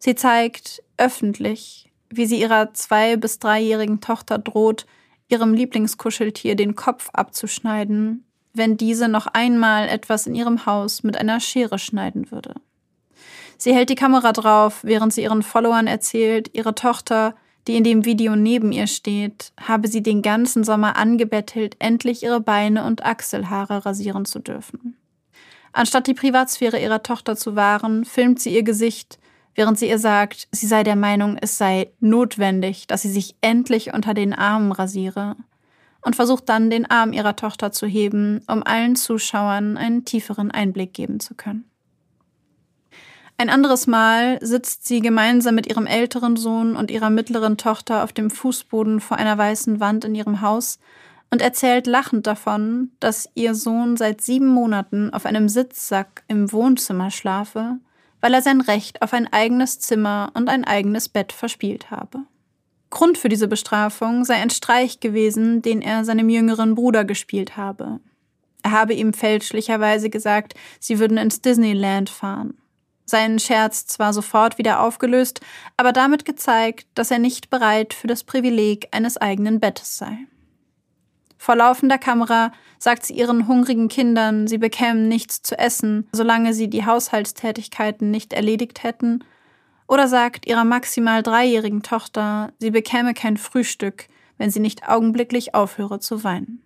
Sie 0.00 0.16
zeigt 0.16 0.82
öffentlich, 0.96 1.92
wie 2.10 2.26
sie 2.26 2.40
ihrer 2.40 2.74
zwei- 2.74 3.16
bis 3.16 3.38
dreijährigen 3.38 4.00
Tochter 4.00 4.38
droht, 4.38 4.84
ihrem 5.28 5.54
Lieblingskuscheltier 5.54 6.54
den 6.56 6.74
Kopf 6.74 7.10
abzuschneiden, 7.12 8.24
wenn 8.52 8.76
diese 8.76 9.08
noch 9.08 9.26
einmal 9.26 9.88
etwas 9.88 10.26
in 10.26 10.34
ihrem 10.34 10.66
Haus 10.66 11.02
mit 11.02 11.16
einer 11.16 11.40
Schere 11.40 11.78
schneiden 11.78 12.30
würde. 12.30 12.54
Sie 13.56 13.74
hält 13.74 13.90
die 13.90 13.94
Kamera 13.94 14.32
drauf, 14.32 14.80
während 14.82 15.12
sie 15.12 15.22
ihren 15.22 15.42
Followern 15.42 15.86
erzählt, 15.86 16.50
ihre 16.52 16.74
Tochter, 16.74 17.34
die 17.66 17.76
in 17.76 17.84
dem 17.84 18.04
Video 18.04 18.36
neben 18.36 18.72
ihr 18.72 18.86
steht, 18.86 19.52
habe 19.60 19.88
sie 19.88 20.02
den 20.02 20.22
ganzen 20.22 20.64
Sommer 20.64 20.96
angebettelt, 20.96 21.76
endlich 21.78 22.22
ihre 22.22 22.40
Beine 22.40 22.84
und 22.84 23.04
Achselhaare 23.04 23.86
rasieren 23.86 24.24
zu 24.24 24.38
dürfen. 24.38 24.96
Anstatt 25.72 26.06
die 26.06 26.14
Privatsphäre 26.14 26.80
ihrer 26.80 27.02
Tochter 27.02 27.36
zu 27.36 27.56
wahren, 27.56 28.04
filmt 28.04 28.38
sie 28.38 28.54
ihr 28.54 28.62
Gesicht, 28.62 29.18
während 29.54 29.78
sie 29.78 29.88
ihr 29.88 29.98
sagt, 29.98 30.48
sie 30.52 30.66
sei 30.66 30.82
der 30.82 30.96
Meinung, 30.96 31.36
es 31.40 31.58
sei 31.58 31.90
notwendig, 32.00 32.86
dass 32.86 33.02
sie 33.02 33.10
sich 33.10 33.36
endlich 33.40 33.94
unter 33.94 34.14
den 34.14 34.32
Armen 34.32 34.72
rasiere, 34.72 35.36
und 36.04 36.16
versucht 36.16 36.48
dann, 36.48 36.70
den 36.70 36.88
Arm 36.88 37.12
ihrer 37.12 37.34
Tochter 37.34 37.72
zu 37.72 37.86
heben, 37.86 38.42
um 38.46 38.62
allen 38.62 38.94
Zuschauern 38.94 39.76
einen 39.76 40.04
tieferen 40.04 40.50
Einblick 40.50 40.92
geben 40.92 41.18
zu 41.18 41.34
können. 41.34 41.64
Ein 43.36 43.50
anderes 43.50 43.88
Mal 43.88 44.38
sitzt 44.42 44.86
sie 44.86 45.00
gemeinsam 45.00 45.56
mit 45.56 45.66
ihrem 45.66 45.86
älteren 45.86 46.36
Sohn 46.36 46.76
und 46.76 46.90
ihrer 46.90 47.10
mittleren 47.10 47.56
Tochter 47.56 48.04
auf 48.04 48.12
dem 48.12 48.30
Fußboden 48.30 49.00
vor 49.00 49.16
einer 49.16 49.36
weißen 49.36 49.80
Wand 49.80 50.04
in 50.04 50.14
ihrem 50.14 50.40
Haus 50.40 50.78
und 51.30 51.42
erzählt 51.42 51.88
lachend 51.88 52.28
davon, 52.28 52.92
dass 53.00 53.28
ihr 53.34 53.56
Sohn 53.56 53.96
seit 53.96 54.20
sieben 54.20 54.46
Monaten 54.46 55.12
auf 55.12 55.26
einem 55.26 55.48
Sitzsack 55.48 56.22
im 56.28 56.52
Wohnzimmer 56.52 57.10
schlafe 57.10 57.78
weil 58.24 58.32
er 58.32 58.40
sein 58.40 58.62
Recht 58.62 59.02
auf 59.02 59.12
ein 59.12 59.30
eigenes 59.34 59.80
Zimmer 59.80 60.32
und 60.32 60.48
ein 60.48 60.64
eigenes 60.64 61.10
Bett 61.10 61.30
verspielt 61.30 61.90
habe. 61.90 62.20
Grund 62.88 63.18
für 63.18 63.28
diese 63.28 63.48
Bestrafung 63.48 64.24
sei 64.24 64.36
ein 64.36 64.48
Streich 64.48 64.98
gewesen, 64.98 65.60
den 65.60 65.82
er 65.82 66.06
seinem 66.06 66.30
jüngeren 66.30 66.74
Bruder 66.74 67.04
gespielt 67.04 67.58
habe. 67.58 68.00
Er 68.62 68.70
habe 68.70 68.94
ihm 68.94 69.12
fälschlicherweise 69.12 70.08
gesagt, 70.08 70.54
sie 70.80 70.98
würden 70.98 71.18
ins 71.18 71.42
Disneyland 71.42 72.08
fahren. 72.08 72.56
Seinen 73.04 73.40
Scherz 73.40 73.84
zwar 73.84 74.14
sofort 74.14 74.56
wieder 74.56 74.80
aufgelöst, 74.80 75.42
aber 75.76 75.92
damit 75.92 76.24
gezeigt, 76.24 76.86
dass 76.94 77.10
er 77.10 77.18
nicht 77.18 77.50
bereit 77.50 77.92
für 77.92 78.06
das 78.06 78.24
Privileg 78.24 78.88
eines 78.90 79.18
eigenen 79.18 79.60
Bettes 79.60 79.98
sei. 79.98 80.16
Vor 81.44 81.56
laufender 81.56 81.98
Kamera 81.98 82.52
sagt 82.78 83.04
sie 83.04 83.12
ihren 83.12 83.46
hungrigen 83.46 83.88
Kindern, 83.88 84.46
sie 84.46 84.56
bekämen 84.56 85.08
nichts 85.08 85.42
zu 85.42 85.58
essen, 85.58 86.08
solange 86.10 86.54
sie 86.54 86.70
die 86.70 86.86
Haushaltstätigkeiten 86.86 88.10
nicht 88.10 88.32
erledigt 88.32 88.82
hätten, 88.82 89.22
oder 89.86 90.08
sagt 90.08 90.46
ihrer 90.46 90.64
maximal 90.64 91.22
dreijährigen 91.22 91.82
Tochter, 91.82 92.50
sie 92.60 92.70
bekäme 92.70 93.12
kein 93.12 93.36
Frühstück, 93.36 94.08
wenn 94.38 94.48
sie 94.48 94.60
nicht 94.60 94.88
augenblicklich 94.88 95.54
aufhöre 95.54 96.00
zu 96.00 96.24
weinen. 96.24 96.62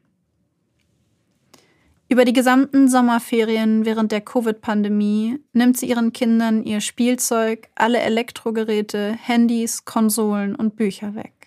Über 2.08 2.24
die 2.24 2.32
gesamten 2.32 2.86
Sommerferien 2.88 3.84
während 3.84 4.12
der 4.12 4.20
Covid-Pandemie 4.20 5.40
nimmt 5.54 5.76
sie 5.76 5.88
ihren 5.88 6.12
Kindern 6.12 6.62
ihr 6.62 6.80
Spielzeug, 6.80 7.68
alle 7.74 7.98
Elektrogeräte, 7.98 9.18
Handys, 9.20 9.84
Konsolen 9.84 10.54
und 10.54 10.76
Bücher 10.76 11.16
weg. 11.16 11.37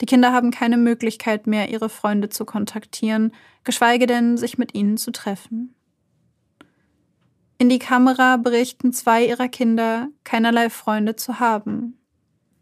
Die 0.00 0.06
Kinder 0.06 0.32
haben 0.32 0.50
keine 0.50 0.76
Möglichkeit 0.76 1.46
mehr, 1.46 1.68
ihre 1.68 1.88
Freunde 1.88 2.28
zu 2.28 2.44
kontaktieren, 2.44 3.32
geschweige 3.64 4.06
denn, 4.06 4.36
sich 4.36 4.56
mit 4.56 4.74
ihnen 4.74 4.96
zu 4.96 5.12
treffen. 5.12 5.74
In 7.58 7.68
die 7.68 7.78
Kamera 7.78 8.38
berichten 8.38 8.92
zwei 8.92 9.26
ihrer 9.26 9.48
Kinder, 9.48 10.08
keinerlei 10.24 10.70
Freunde 10.70 11.16
zu 11.16 11.40
haben. 11.40 11.98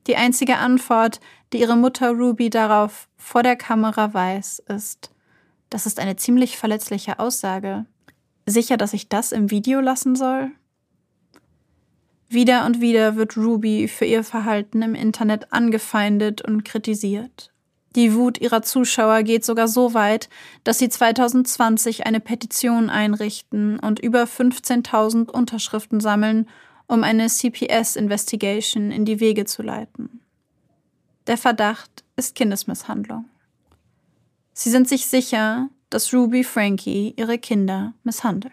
Die 0.08 0.16
einzige 0.16 0.56
Antwort, 0.56 1.20
die 1.52 1.60
ihre 1.60 1.76
Mutter 1.76 2.10
Ruby 2.10 2.50
darauf 2.50 3.08
vor 3.16 3.44
der 3.44 3.54
Kamera 3.54 4.12
weiß, 4.12 4.60
ist, 4.68 5.14
das 5.70 5.86
ist 5.86 6.00
eine 6.00 6.16
ziemlich 6.16 6.56
verletzliche 6.56 7.20
Aussage. 7.20 7.86
Sicher, 8.46 8.76
dass 8.76 8.94
ich 8.94 9.08
das 9.08 9.30
im 9.32 9.50
Video 9.50 9.80
lassen 9.80 10.16
soll? 10.16 10.50
Wieder 12.28 12.66
und 12.66 12.80
wieder 12.80 13.16
wird 13.16 13.36
Ruby 13.36 13.88
für 13.88 14.04
ihr 14.04 14.22
Verhalten 14.22 14.82
im 14.82 14.94
Internet 14.94 15.52
angefeindet 15.52 16.42
und 16.42 16.64
kritisiert. 16.64 17.50
Die 17.96 18.14
Wut 18.14 18.38
ihrer 18.38 18.62
Zuschauer 18.62 19.22
geht 19.22 19.44
sogar 19.44 19.66
so 19.66 19.94
weit, 19.94 20.28
dass 20.62 20.78
sie 20.78 20.90
2020 20.90 22.06
eine 22.06 22.20
Petition 22.20 22.90
einrichten 22.90 23.78
und 23.78 23.98
über 23.98 24.24
15.000 24.24 25.30
Unterschriften 25.30 26.00
sammeln, 26.00 26.48
um 26.86 27.02
eine 27.02 27.28
CPS-Investigation 27.28 28.90
in 28.90 29.06
die 29.06 29.20
Wege 29.20 29.46
zu 29.46 29.62
leiten. 29.62 30.20
Der 31.26 31.38
Verdacht 31.38 32.04
ist 32.16 32.34
Kindesmisshandlung. 32.34 33.24
Sie 34.52 34.70
sind 34.70 34.88
sich 34.88 35.06
sicher, 35.06 35.68
dass 35.88 36.12
Ruby 36.12 36.44
Frankie 36.44 37.14
ihre 37.16 37.38
Kinder 37.38 37.94
misshandelt. 38.04 38.52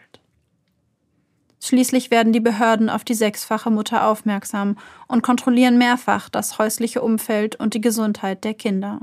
Schließlich 1.66 2.12
werden 2.12 2.32
die 2.32 2.42
Behörden 2.42 2.92
auf 2.92 3.04
die 3.04 3.16
sechsfache 3.16 3.72
Mutter 3.72 4.06
aufmerksam 4.06 4.78
und 5.08 5.24
kontrollieren 5.24 5.80
mehrfach 5.80 6.30
das 6.30 6.60
häusliche 6.60 7.02
Umfeld 7.02 7.56
und 7.56 7.74
die 7.74 7.82
Gesundheit 7.82 8.44
der 8.44 8.54
Kinder. 8.54 9.00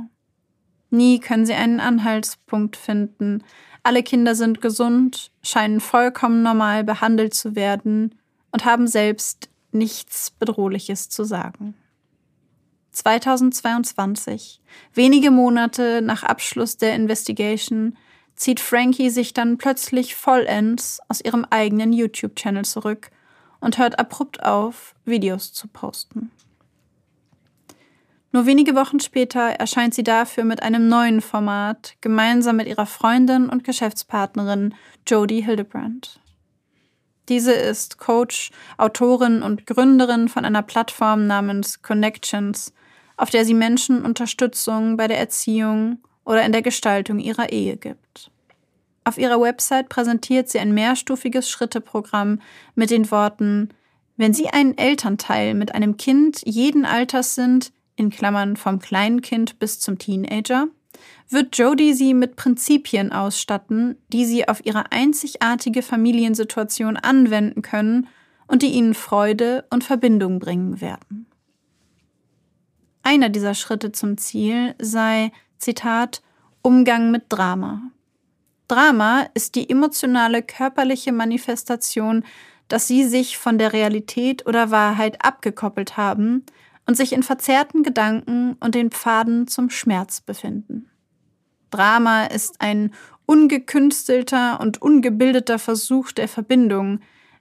Nie 0.88 1.18
können 1.18 1.44
sie 1.44 1.54
einen 1.54 1.80
Anhaltspunkt 1.80 2.76
finden. 2.76 3.42
Alle 3.82 4.04
Kinder 4.04 4.36
sind 4.36 4.60
gesund, 4.60 5.32
scheinen 5.42 5.80
vollkommen 5.80 6.44
normal 6.44 6.84
behandelt 6.84 7.34
zu 7.34 7.56
werden 7.56 8.14
und 8.52 8.64
haben 8.64 8.86
selbst 8.86 9.50
nichts 9.72 10.30
Bedrohliches 10.30 11.08
zu 11.08 11.24
sagen. 11.24 11.74
2022, 12.92 14.60
wenige 14.94 15.32
Monate 15.32 16.00
nach 16.00 16.22
Abschluss 16.22 16.76
der 16.76 16.94
Investigation, 16.94 17.96
zieht 18.36 18.60
Frankie 18.60 19.10
sich 19.10 19.34
dann 19.34 19.58
plötzlich 19.58 20.14
vollends 20.14 21.00
aus 21.08 21.20
ihrem 21.20 21.46
eigenen 21.50 21.92
YouTube-Channel 21.92 22.64
zurück 22.64 23.10
und 23.60 23.78
hört 23.78 23.98
abrupt 23.98 24.42
auf, 24.44 24.94
Videos 25.04 25.52
zu 25.52 25.68
posten. 25.68 26.30
Nur 28.32 28.46
wenige 28.46 28.74
Wochen 28.74 28.98
später 28.98 29.40
erscheint 29.42 29.94
sie 29.94 30.02
dafür 30.02 30.44
mit 30.44 30.62
einem 30.62 30.88
neuen 30.88 31.20
Format, 31.20 31.96
gemeinsam 32.00 32.56
mit 32.56 32.66
ihrer 32.66 32.86
Freundin 32.86 33.50
und 33.50 33.62
Geschäftspartnerin 33.62 34.74
Jodie 35.06 35.42
Hildebrandt. 35.42 36.18
Diese 37.28 37.52
ist 37.52 37.98
Coach, 37.98 38.50
Autorin 38.78 39.42
und 39.42 39.66
Gründerin 39.66 40.28
von 40.28 40.44
einer 40.44 40.62
Plattform 40.62 41.26
namens 41.26 41.82
Connections, 41.82 42.72
auf 43.16 43.30
der 43.30 43.44
sie 43.44 43.54
Menschen 43.54 44.04
Unterstützung 44.04 44.96
bei 44.96 45.08
der 45.08 45.18
Erziehung 45.18 45.98
oder 46.24 46.44
in 46.44 46.52
der 46.52 46.62
Gestaltung 46.62 47.18
ihrer 47.18 47.52
Ehe 47.52 47.76
gibt. 47.76 48.30
Auf 49.04 49.18
ihrer 49.18 49.40
Website 49.40 49.88
präsentiert 49.88 50.48
sie 50.48 50.58
ein 50.58 50.72
mehrstufiges 50.74 51.50
Schritteprogramm 51.50 52.40
mit 52.74 52.90
den 52.90 53.10
Worten 53.10 53.70
Wenn 54.16 54.34
Sie 54.34 54.48
ein 54.48 54.76
Elternteil 54.76 55.54
mit 55.54 55.74
einem 55.74 55.96
Kind 55.96 56.42
jeden 56.44 56.84
Alters 56.84 57.34
sind, 57.34 57.72
in 57.96 58.10
Klammern 58.10 58.56
vom 58.56 58.78
Kleinkind 58.78 59.58
bis 59.58 59.80
zum 59.80 59.98
Teenager, 59.98 60.68
wird 61.28 61.56
Jodie 61.56 61.94
sie 61.94 62.14
mit 62.14 62.36
Prinzipien 62.36 63.12
ausstatten, 63.12 63.96
die 64.12 64.24
sie 64.24 64.48
auf 64.48 64.64
ihre 64.64 64.92
einzigartige 64.92 65.82
Familiensituation 65.82 66.96
anwenden 66.96 67.62
können 67.62 68.08
und 68.46 68.62
die 68.62 68.72
ihnen 68.72 68.94
Freude 68.94 69.64
und 69.70 69.82
Verbindung 69.82 70.38
bringen 70.38 70.80
werden. 70.80 71.26
Einer 73.02 73.30
dieser 73.30 73.54
Schritte 73.54 73.92
zum 73.92 74.18
Ziel 74.18 74.74
sei, 74.78 75.32
Zitat, 75.62 76.22
Umgang 76.62 77.12
mit 77.12 77.26
Drama. 77.28 77.82
Drama 78.66 79.28
ist 79.34 79.54
die 79.54 79.70
emotionale 79.70 80.42
körperliche 80.42 81.12
Manifestation, 81.12 82.24
dass 82.66 82.88
sie 82.88 83.04
sich 83.04 83.38
von 83.38 83.58
der 83.58 83.72
Realität 83.72 84.44
oder 84.46 84.72
Wahrheit 84.72 85.24
abgekoppelt 85.24 85.96
haben 85.96 86.44
und 86.84 86.96
sich 86.96 87.12
in 87.12 87.22
verzerrten 87.22 87.84
Gedanken 87.84 88.56
und 88.58 88.74
den 88.74 88.90
Pfaden 88.90 89.46
zum 89.46 89.70
Schmerz 89.70 90.20
befinden. 90.20 90.90
Drama 91.70 92.24
ist 92.24 92.60
ein 92.60 92.90
ungekünstelter 93.26 94.58
und 94.58 94.82
ungebildeter 94.82 95.60
Versuch 95.60 96.10
der 96.10 96.26
Verbindung. 96.26 96.98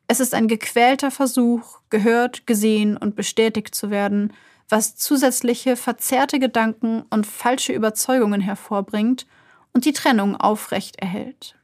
Es 0.08 0.20
ist 0.20 0.36
ein 0.36 0.48
gequälter 0.48 1.10
Versuch, 1.10 1.80
gehört, 1.90 2.46
gesehen 2.46 2.98
und 2.98 3.16
bestätigt 3.16 3.74
zu 3.74 3.90
werden, 3.90 4.32
was 4.72 4.96
zusätzliche 4.96 5.76
verzerrte 5.76 6.40
Gedanken 6.40 7.04
und 7.10 7.28
falsche 7.28 7.74
Überzeugungen 7.74 8.42
hervorbringt 8.42 9.28
und 9.74 9.86
die 9.86 9.94
Trennung 9.94 10.38
aufrecht 10.38 10.98
erhält. 11.00 11.56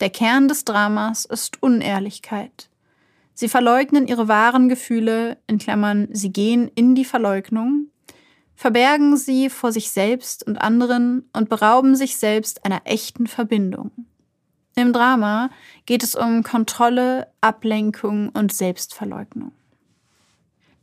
Der 0.00 0.10
Kern 0.10 0.46
des 0.46 0.64
Dramas 0.64 1.24
ist 1.24 1.62
Unehrlichkeit. 1.62 2.68
Sie 3.32 3.48
verleugnen 3.48 4.06
ihre 4.06 4.28
wahren 4.28 4.68
Gefühle, 4.68 5.38
in 5.46 5.58
Klammern, 5.58 6.08
sie 6.12 6.30
gehen 6.30 6.70
in 6.74 6.94
die 6.94 7.04
Verleugnung, 7.04 7.86
verbergen 8.54 9.16
sie 9.16 9.50
vor 9.50 9.72
sich 9.72 9.90
selbst 9.90 10.46
und 10.46 10.58
anderen 10.58 11.28
und 11.32 11.48
berauben 11.48 11.96
sich 11.96 12.16
selbst 12.16 12.64
einer 12.64 12.82
echten 12.84 13.26
Verbindung. 13.26 13.90
Im 14.74 14.92
Drama 14.92 15.48
geht 15.86 16.02
es 16.02 16.14
um 16.14 16.42
Kontrolle, 16.42 17.28
Ablenkung 17.40 18.28
und 18.30 18.52
Selbstverleugnung. 18.52 19.52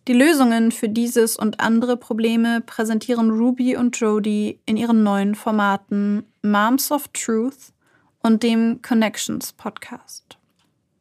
Die 0.07 0.13
Lösungen 0.13 0.71
für 0.71 0.89
dieses 0.89 1.37
und 1.37 1.59
andere 1.59 1.95
Probleme 1.95 2.61
präsentieren 2.61 3.29
Ruby 3.29 3.77
und 3.77 3.97
Jodie 3.97 4.59
in 4.65 4.77
ihren 4.77 5.03
neuen 5.03 5.35
Formaten 5.35 6.25
Moms 6.41 6.91
of 6.91 7.07
Truth 7.13 7.73
und 8.21 8.43
dem 8.43 8.81
Connections 8.81 9.53
Podcast 9.53 10.37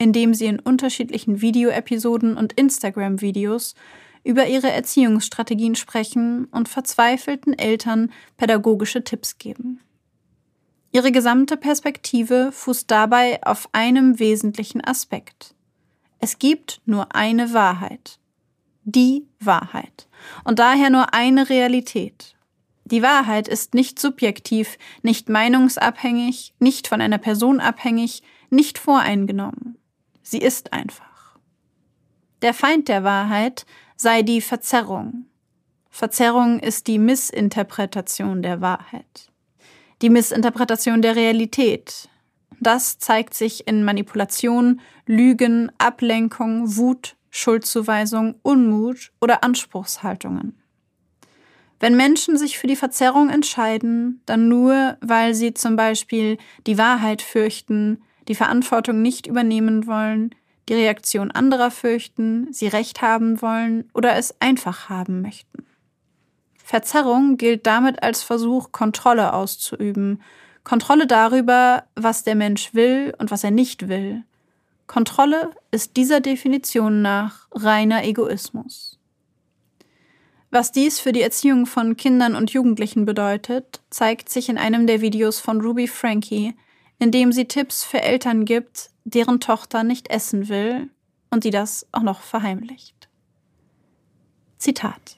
indem 0.03 0.35
sie 0.35 0.47
in 0.47 0.59
unterschiedlichen 0.59 1.41
Videoepisoden 1.41 2.37
und 2.37 2.53
Instagram-Videos 2.55 3.77
über 4.25 4.49
ihre 4.49 4.69
Erziehungsstrategien 4.69 5.77
sprechen 5.77 6.47
und 6.47 6.69
verzweifelten 6.69 7.57
Eltern 7.57 8.11
pädagogische 8.37 9.05
Tipps 9.05 9.39
geben. 9.39 9.81
Ihre 10.91 11.13
gesamte 11.13 11.57
Perspektive 11.57 12.51
fußt 12.51 12.91
dabei 12.91 13.41
auf 13.45 13.69
einem 13.71 14.19
wesentlichen 14.19 14.83
Aspekt. 14.85 15.55
Es 16.19 16.41
gibt 16.41 16.81
nur 16.85 17.15
eine 17.15 17.53
Wahrheit. 17.53 18.19
Die 18.85 19.27
Wahrheit. 19.39 20.09
Und 20.45 20.59
daher 20.59 20.91
nur 20.91 21.15
eine 21.15 21.49
Realität. 21.49 22.35
Die 22.85 23.03
Wahrheit 23.03 23.49
ist 23.49 23.75
nicht 23.75 23.99
subjektiv, 23.99 24.77
nicht 25.03 25.29
meinungsabhängig, 25.29 26.55
nicht 26.59 26.89
von 26.89 27.01
einer 27.01 27.19
Person 27.19 27.61
abhängig, 27.61 28.23
nicht 28.51 28.79
voreingenommen. 28.79 29.79
Sie 30.23 30.39
ist 30.39 30.73
einfach. 30.73 31.39
Der 32.43 32.55
Feind 32.55 32.89
der 32.89 33.05
Wahrheit 33.05 33.67
sei 33.97 34.23
die 34.23 34.41
Verzerrung. 34.41 35.27
Verzerrung 35.91 36.59
ist 36.59 36.87
die 36.87 36.99
Missinterpretation 36.99 38.43
der 38.43 38.61
Wahrheit. 38.61 39.31
Die 40.01 40.11
Missinterpretation 40.11 41.03
der 41.03 41.15
Realität. 41.15 42.09
Das 42.61 42.99
zeigt 42.99 43.35
sich 43.35 43.69
in 43.69 43.85
Manipulation, 43.85 44.81
Lügen, 45.07 45.71
Ablenkung, 45.79 46.77
Wut, 46.77 47.17
Schuldzuweisung, 47.33 48.37
Unmut 48.43 49.11
oder 49.21 49.43
Anspruchshaltungen. 49.43 50.63
Wenn 51.81 51.97
Menschen 51.97 52.37
sich 52.37 52.59
für 52.59 52.69
die 52.69 52.77
Verzerrung 52.77 53.29
entscheiden, 53.29 54.21
dann 54.27 54.47
nur, 54.47 54.97
weil 55.01 55.35
sie 55.35 55.53
zum 55.53 55.75
Beispiel 55.75 56.39
die 56.67 56.79
Wahrheit 56.79 57.23
fürchten, 57.23 58.03
die 58.29 58.37
Verantwortung 58.37 59.03
nicht 59.03 59.27
übernehmen 59.27 59.89
wollen, 59.89 60.33
die 60.69 60.75
Reaktion 60.75 61.33
anderer 61.33 61.73
fürchten, 61.73 62.53
sie 62.53 62.69
recht 62.69 63.03
haben 63.03 63.43
wollen 63.43 63.91
oder 63.95 64.15
es 64.15 64.41
einfach 64.41 64.89
haben 64.89 65.23
möchten. 65.23 65.67
Verzerrung 66.63 67.37
gilt 67.37 67.67
damit 67.67 68.03
als 68.03 68.23
Versuch, 68.23 68.71
Kontrolle 68.71 69.33
auszuüben, 69.33 70.23
Kontrolle 70.63 71.09
darüber, 71.09 71.85
was 71.97 72.23
der 72.23 72.37
Mensch 72.37 72.75
will 72.75 73.15
und 73.19 73.31
was 73.33 73.43
er 73.43 73.51
nicht 73.51 73.89
will. 73.89 74.23
Kontrolle 74.93 75.53
ist 75.71 75.97
dieser 75.97 76.21
Definition 76.21 77.01
nach 77.01 77.49
reiner 77.53 78.05
Egoismus. 78.05 78.99
Was 80.51 80.71
dies 80.71 81.01
für 81.01 81.13
die 81.13 81.23
Erziehung 81.23 81.65
von 81.65 81.97
Kindern 81.97 82.37
und 82.37 82.51
Jugendlichen 82.51 83.07
bedeutet, 83.07 83.81
zeigt 83.89 84.29
sich 84.29 84.51
in 84.51 84.59
einem 84.59 84.87
der 84.87 85.01
Videos 85.01 85.41
von 85.41 85.63
Ruby 85.63 85.89
Frankie, 85.89 86.55
indem 86.99 87.33
sie 87.33 87.47
Tipps 87.47 87.85
für 87.85 88.03
Eltern 88.03 88.45
gibt, 88.45 88.91
deren 89.05 89.41
Tochter 89.41 89.83
nicht 89.83 90.11
essen 90.11 90.51
will 90.51 90.91
und 91.31 91.45
die 91.45 91.51
das 91.51 91.87
auch 91.93 92.03
noch 92.03 92.21
verheimlicht. 92.21 93.09
Zitat. 94.59 95.17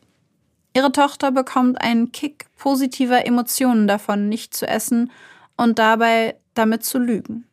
Ihre 0.73 0.93
Tochter 0.93 1.33
bekommt 1.33 1.81
einen 1.81 2.13
Kick 2.13 2.47
positiver 2.59 3.27
Emotionen 3.27 3.89
davon, 3.89 4.29
nicht 4.29 4.55
zu 4.55 4.69
essen 4.69 5.11
und 5.57 5.81
dabei 5.81 6.37
damit 6.55 6.85
zu 6.85 7.01
lügen. 7.01 7.49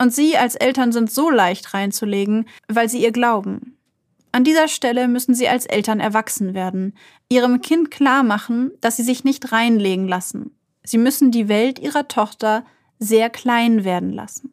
Und 0.00 0.14
sie 0.14 0.36
als 0.36 0.54
Eltern 0.54 0.92
sind 0.92 1.10
so 1.10 1.28
leicht 1.28 1.74
reinzulegen, 1.74 2.46
weil 2.68 2.88
sie 2.88 3.02
ihr 3.02 3.12
glauben. 3.12 3.76
An 4.30 4.44
dieser 4.44 4.68
Stelle 4.68 5.08
müssen 5.08 5.34
sie 5.34 5.48
als 5.48 5.66
Eltern 5.66 6.00
erwachsen 6.00 6.54
werden, 6.54 6.94
ihrem 7.28 7.60
Kind 7.60 7.90
klar 7.90 8.22
machen, 8.22 8.70
dass 8.80 8.96
sie 8.96 9.02
sich 9.02 9.24
nicht 9.24 9.52
reinlegen 9.52 10.06
lassen. 10.06 10.54
Sie 10.84 10.98
müssen 10.98 11.30
die 11.30 11.48
Welt 11.48 11.78
ihrer 11.78 12.08
Tochter 12.08 12.64
sehr 12.98 13.30
klein 13.30 13.84
werden 13.84 14.12
lassen. 14.12 14.52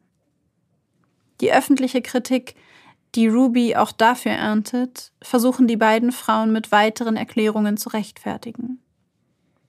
Die 1.41 1.51
öffentliche 1.51 2.01
Kritik, 2.01 2.55
die 3.15 3.27
Ruby 3.27 3.75
auch 3.75 3.91
dafür 3.91 4.31
erntet, 4.31 5.11
versuchen 5.21 5.67
die 5.67 5.77
beiden 5.77 6.11
Frauen 6.11 6.51
mit 6.51 6.71
weiteren 6.71 7.17
Erklärungen 7.17 7.77
zu 7.77 7.89
rechtfertigen. 7.89 8.81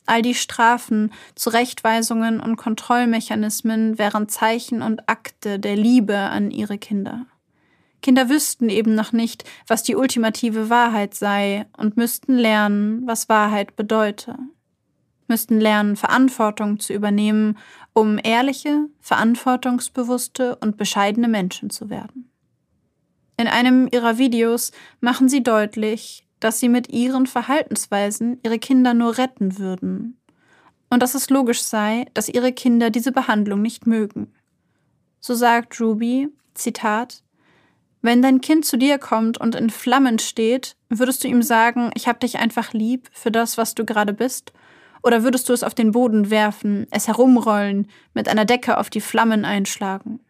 All 0.07 0.23
die 0.23 0.35
Strafen, 0.35 1.12
Zurechtweisungen 1.35 2.40
und 2.40 2.57
Kontrollmechanismen 2.57 3.99
wären 3.99 4.29
Zeichen 4.29 4.83
und 4.83 5.09
Akte 5.09 5.59
der 5.59 5.77
Liebe 5.77 6.16
an 6.16 6.51
ihre 6.51 6.79
Kinder. 6.79 7.27
Kinder 8.03 8.29
wüssten 8.29 8.69
eben 8.69 8.95
noch 8.95 9.12
nicht, 9.12 9.45
was 9.66 9.83
die 9.83 9.97
ultimative 9.97 10.71
Wahrheit 10.71 11.14
sei 11.14 11.66
und 11.77 11.97
müssten 11.97 12.37
lernen, 12.37 13.03
was 13.07 13.29
Wahrheit 13.29 13.75
bedeute 13.75 14.38
müssten 15.29 15.61
lernen, 15.61 15.97
Verantwortung 15.97 16.79
zu 16.81 16.92
übernehmen, 16.92 17.59
um 17.92 18.19
ehrliche, 18.23 18.87
verantwortungsbewusste 19.01 20.57
und 20.57 20.77
bescheidene 20.77 21.29
Menschen 21.29 21.71
zu 21.71 21.90
werden. 21.90 22.31
In 23.37 23.49
einem 23.49 23.88
ihrer 23.90 24.19
Videos 24.19 24.73
machen 25.01 25.29
sie 25.29 25.42
deutlich, 25.42 26.26
dass 26.40 26.61
sie 26.61 26.68
mit 26.68 26.90
ihren 26.90 27.27
Verhaltensweisen 27.27 28.38
ihre 28.42 28.59
Kinder 28.59 28.94
nur 28.94 29.18
retten 29.18 29.59
würden 29.59 30.18
und 30.90 31.03
dass 31.03 31.14
es 31.14 31.31
logisch 31.31 31.62
sei, 31.62 32.07
dass 32.14 32.29
ihre 32.29 32.53
Kinder 32.53 32.90
diese 32.90 33.12
Behandlung 33.12 33.62
nicht 33.62 33.87
mögen. 33.87 34.33
So 35.20 35.35
sagt 35.35 35.81
Ruby, 35.81 36.29
Zitat, 36.55 37.22
wenn 38.03 38.22
dein 38.22 38.40
Kind 38.40 38.64
zu 38.64 38.77
dir 38.77 38.99
kommt 38.99 39.38
und 39.38 39.55
in 39.55 39.70
Flammen 39.70 40.18
steht, 40.18 40.77
würdest 40.88 41.25
du 41.25 41.29
ihm 41.29 41.42
sagen, 41.42 41.90
ich 41.94 42.07
hab 42.07 42.20
dich 42.20 42.38
einfach 42.38 42.72
lieb 42.72 43.09
für 43.12 43.31
das, 43.31 43.59
was 43.59 43.75
du 43.75 43.85
gerade 43.85 44.12
bist 44.12 44.53
oder 45.03 45.22
würdest 45.22 45.49
du 45.49 45.53
es 45.53 45.64
auf 45.64 45.75
den 45.75 45.92
Boden 45.92 46.31
werfen, 46.31 46.87
es 46.90 47.09
herumrollen, 47.09 47.88
mit 48.14 48.29
einer 48.29 48.44
Decke 48.44 48.79
auf 48.79 48.90
die 48.90 49.01
Flammen 49.01 49.44
einschlagen? 49.44 50.20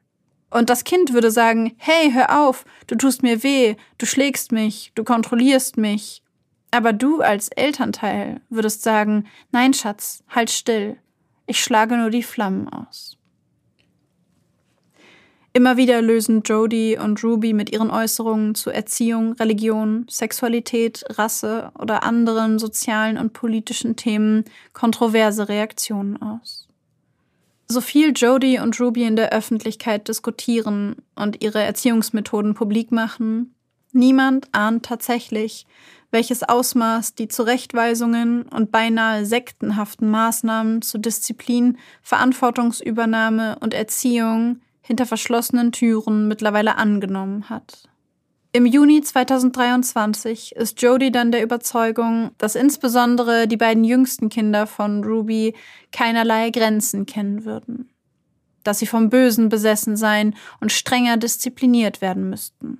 Und 0.50 0.70
das 0.70 0.84
Kind 0.84 1.12
würde 1.12 1.30
sagen, 1.30 1.74
hey, 1.76 2.12
hör 2.12 2.40
auf, 2.40 2.64
du 2.86 2.94
tust 2.94 3.22
mir 3.22 3.42
weh, 3.42 3.76
du 3.98 4.06
schlägst 4.06 4.52
mich, 4.52 4.92
du 4.94 5.04
kontrollierst 5.04 5.76
mich. 5.76 6.22
Aber 6.70 6.92
du 6.92 7.20
als 7.20 7.48
Elternteil 7.48 8.40
würdest 8.48 8.82
sagen, 8.82 9.26
nein, 9.50 9.74
Schatz, 9.74 10.22
halt 10.28 10.50
still. 10.50 10.98
Ich 11.46 11.62
schlage 11.62 11.96
nur 11.96 12.10
die 12.10 12.22
Flammen 12.22 12.68
aus. 12.68 13.16
Immer 15.56 15.78
wieder 15.78 16.02
lösen 16.02 16.42
Jody 16.42 16.98
und 16.98 17.24
Ruby 17.24 17.54
mit 17.54 17.72
ihren 17.72 17.90
Äußerungen 17.90 18.54
zu 18.54 18.68
Erziehung, 18.68 19.32
Religion, 19.34 20.04
Sexualität, 20.06 21.02
Rasse 21.08 21.70
oder 21.78 22.02
anderen 22.02 22.58
sozialen 22.58 23.16
und 23.16 23.32
politischen 23.32 23.96
Themen 23.96 24.44
kontroverse 24.74 25.48
Reaktionen 25.48 26.20
aus. 26.20 26.65
So 27.68 27.80
viel 27.80 28.12
Jody 28.14 28.60
und 28.60 28.80
Ruby 28.80 29.04
in 29.04 29.16
der 29.16 29.32
Öffentlichkeit 29.32 30.06
diskutieren 30.06 30.96
und 31.16 31.42
ihre 31.42 31.62
Erziehungsmethoden 31.62 32.54
publik 32.54 32.92
machen, 32.92 33.54
niemand 33.92 34.48
ahnt 34.52 34.84
tatsächlich, 34.84 35.66
welches 36.12 36.44
Ausmaß 36.44 37.16
die 37.16 37.26
Zurechtweisungen 37.26 38.42
und 38.42 38.70
beinahe 38.70 39.26
sektenhaften 39.26 40.08
Maßnahmen 40.10 40.82
zu 40.82 40.98
Disziplin, 40.98 41.78
Verantwortungsübernahme 42.02 43.58
und 43.60 43.74
Erziehung 43.74 44.60
hinter 44.80 45.04
verschlossenen 45.04 45.72
Türen 45.72 46.28
mittlerweile 46.28 46.76
angenommen 46.76 47.50
hat. 47.50 47.88
Im 48.56 48.64
Juni 48.64 49.02
2023 49.02 50.56
ist 50.56 50.80
Jody 50.80 51.12
dann 51.12 51.30
der 51.30 51.42
Überzeugung, 51.42 52.30
dass 52.38 52.54
insbesondere 52.54 53.46
die 53.46 53.58
beiden 53.58 53.84
jüngsten 53.84 54.30
Kinder 54.30 54.66
von 54.66 55.04
Ruby 55.04 55.54
keinerlei 55.92 56.48
Grenzen 56.48 57.04
kennen 57.04 57.44
würden, 57.44 57.90
dass 58.64 58.78
sie 58.78 58.86
vom 58.86 59.10
Bösen 59.10 59.50
besessen 59.50 59.98
seien 59.98 60.34
und 60.58 60.72
strenger 60.72 61.18
diszipliniert 61.18 62.00
werden 62.00 62.30
müssten. 62.30 62.78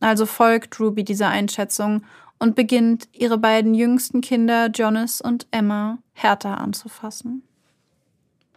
Also 0.00 0.26
folgt 0.26 0.78
Ruby 0.78 1.04
dieser 1.04 1.28
Einschätzung 1.28 2.04
und 2.38 2.54
beginnt, 2.54 3.08
ihre 3.12 3.38
beiden 3.38 3.72
jüngsten 3.72 4.20
Kinder 4.20 4.68
Jonas 4.68 5.22
und 5.22 5.46
Emma 5.50 5.96
härter 6.12 6.58
anzufassen. 6.58 7.44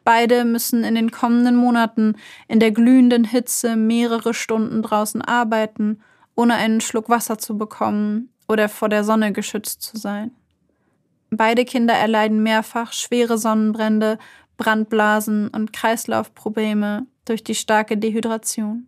Beide 0.03 0.43
müssen 0.43 0.83
in 0.83 0.95
den 0.95 1.11
kommenden 1.11 1.55
Monaten 1.55 2.17
in 2.49 2.59
der 2.59 2.71
glühenden 2.71 3.23
Hitze 3.23 3.77
mehrere 3.77 4.33
Stunden 4.33 4.81
draußen 4.81 5.21
arbeiten, 5.21 6.01
ohne 6.41 6.56
einen 6.56 6.82
Schluck 6.82 7.08
Wasser 7.08 7.38
zu 7.38 7.56
bekommen 7.56 8.34
oder 8.47 8.67
vor 8.67 8.89
der 8.89 9.04
Sonne 9.04 9.32
geschützt 9.32 9.84
zu 9.84 9.97
sein. 9.97 10.32
Beide 11.30 11.65
Kinder 11.65 11.93
erleiden 11.93 12.41
mehrfach 12.41 12.93
schwere 12.93 13.38
Sonnenbrände, 13.38 14.17
Brandblasen 14.58 15.49
und 15.49 15.71
Kreislaufprobleme 15.71 17.06
durch 17.25 17.43
die 17.43 17.54
starke 17.54 17.95
Dehydration. 17.95 18.88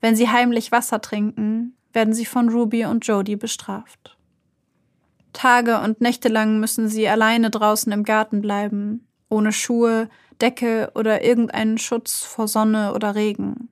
Wenn 0.00 0.16
sie 0.16 0.28
heimlich 0.30 0.72
Wasser 0.72 1.00
trinken, 1.00 1.76
werden 1.92 2.12
sie 2.12 2.26
von 2.26 2.48
Ruby 2.48 2.86
und 2.86 3.06
Jody 3.06 3.36
bestraft. 3.36 4.16
Tage 5.32 5.80
und 5.80 6.00
Nächte 6.00 6.28
lang 6.28 6.58
müssen 6.58 6.88
sie 6.88 7.08
alleine 7.08 7.50
draußen 7.50 7.92
im 7.92 8.02
Garten 8.02 8.40
bleiben, 8.40 9.06
ohne 9.28 9.52
Schuhe, 9.52 10.08
Decke 10.40 10.90
oder 10.96 11.22
irgendeinen 11.22 11.78
Schutz 11.78 12.24
vor 12.24 12.48
Sonne 12.48 12.94
oder 12.94 13.14
Regen. 13.14 13.68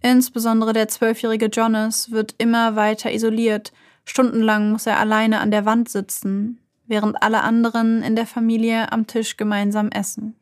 Insbesondere 0.00 0.72
der 0.72 0.88
zwölfjährige 0.88 1.46
Jonas 1.46 2.10
wird 2.10 2.34
immer 2.38 2.76
weiter 2.76 3.12
isoliert, 3.12 3.72
stundenlang 4.04 4.70
muss 4.70 4.86
er 4.86 4.98
alleine 4.98 5.40
an 5.40 5.50
der 5.50 5.64
Wand 5.64 5.88
sitzen, 5.88 6.60
während 6.86 7.22
alle 7.22 7.42
anderen 7.42 8.02
in 8.02 8.16
der 8.16 8.26
Familie 8.26 8.92
am 8.92 9.06
Tisch 9.06 9.36
gemeinsam 9.36 9.90
essen. 9.90 10.36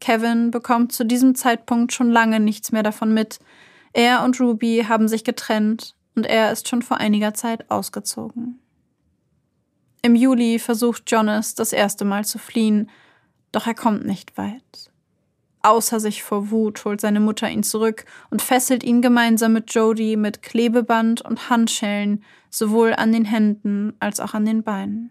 Kevin 0.00 0.50
bekommt 0.50 0.92
zu 0.92 1.04
diesem 1.04 1.34
Zeitpunkt 1.34 1.92
schon 1.92 2.10
lange 2.10 2.40
nichts 2.40 2.72
mehr 2.72 2.82
davon 2.82 3.14
mit. 3.14 3.38
Er 3.92 4.22
und 4.24 4.40
Ruby 4.40 4.84
haben 4.88 5.08
sich 5.08 5.24
getrennt 5.24 5.94
und 6.14 6.26
er 6.26 6.52
ist 6.52 6.68
schon 6.68 6.82
vor 6.82 6.98
einiger 6.98 7.34
Zeit 7.34 7.70
ausgezogen. 7.70 8.58
Im 10.02 10.14
Juli 10.14 10.58
versucht 10.58 11.10
Jonas 11.10 11.54
das 11.54 11.72
erste 11.72 12.04
Mal 12.04 12.24
zu 12.24 12.38
fliehen, 12.38 12.90
doch 13.52 13.66
er 13.66 13.74
kommt 13.74 14.04
nicht 14.04 14.36
weit. 14.36 14.90
Außer 15.64 15.98
sich 15.98 16.22
vor 16.22 16.50
Wut 16.50 16.84
holt 16.84 17.00
seine 17.00 17.20
Mutter 17.20 17.48
ihn 17.48 17.62
zurück 17.62 18.04
und 18.28 18.42
fesselt 18.42 18.84
ihn 18.84 19.00
gemeinsam 19.00 19.54
mit 19.54 19.72
Jody 19.72 20.14
mit 20.14 20.42
Klebeband 20.42 21.22
und 21.22 21.48
Handschellen 21.48 22.22
sowohl 22.50 22.92
an 22.92 23.12
den 23.12 23.24
Händen 23.24 23.94
als 23.98 24.20
auch 24.20 24.34
an 24.34 24.44
den 24.44 24.62
Beinen. 24.62 25.10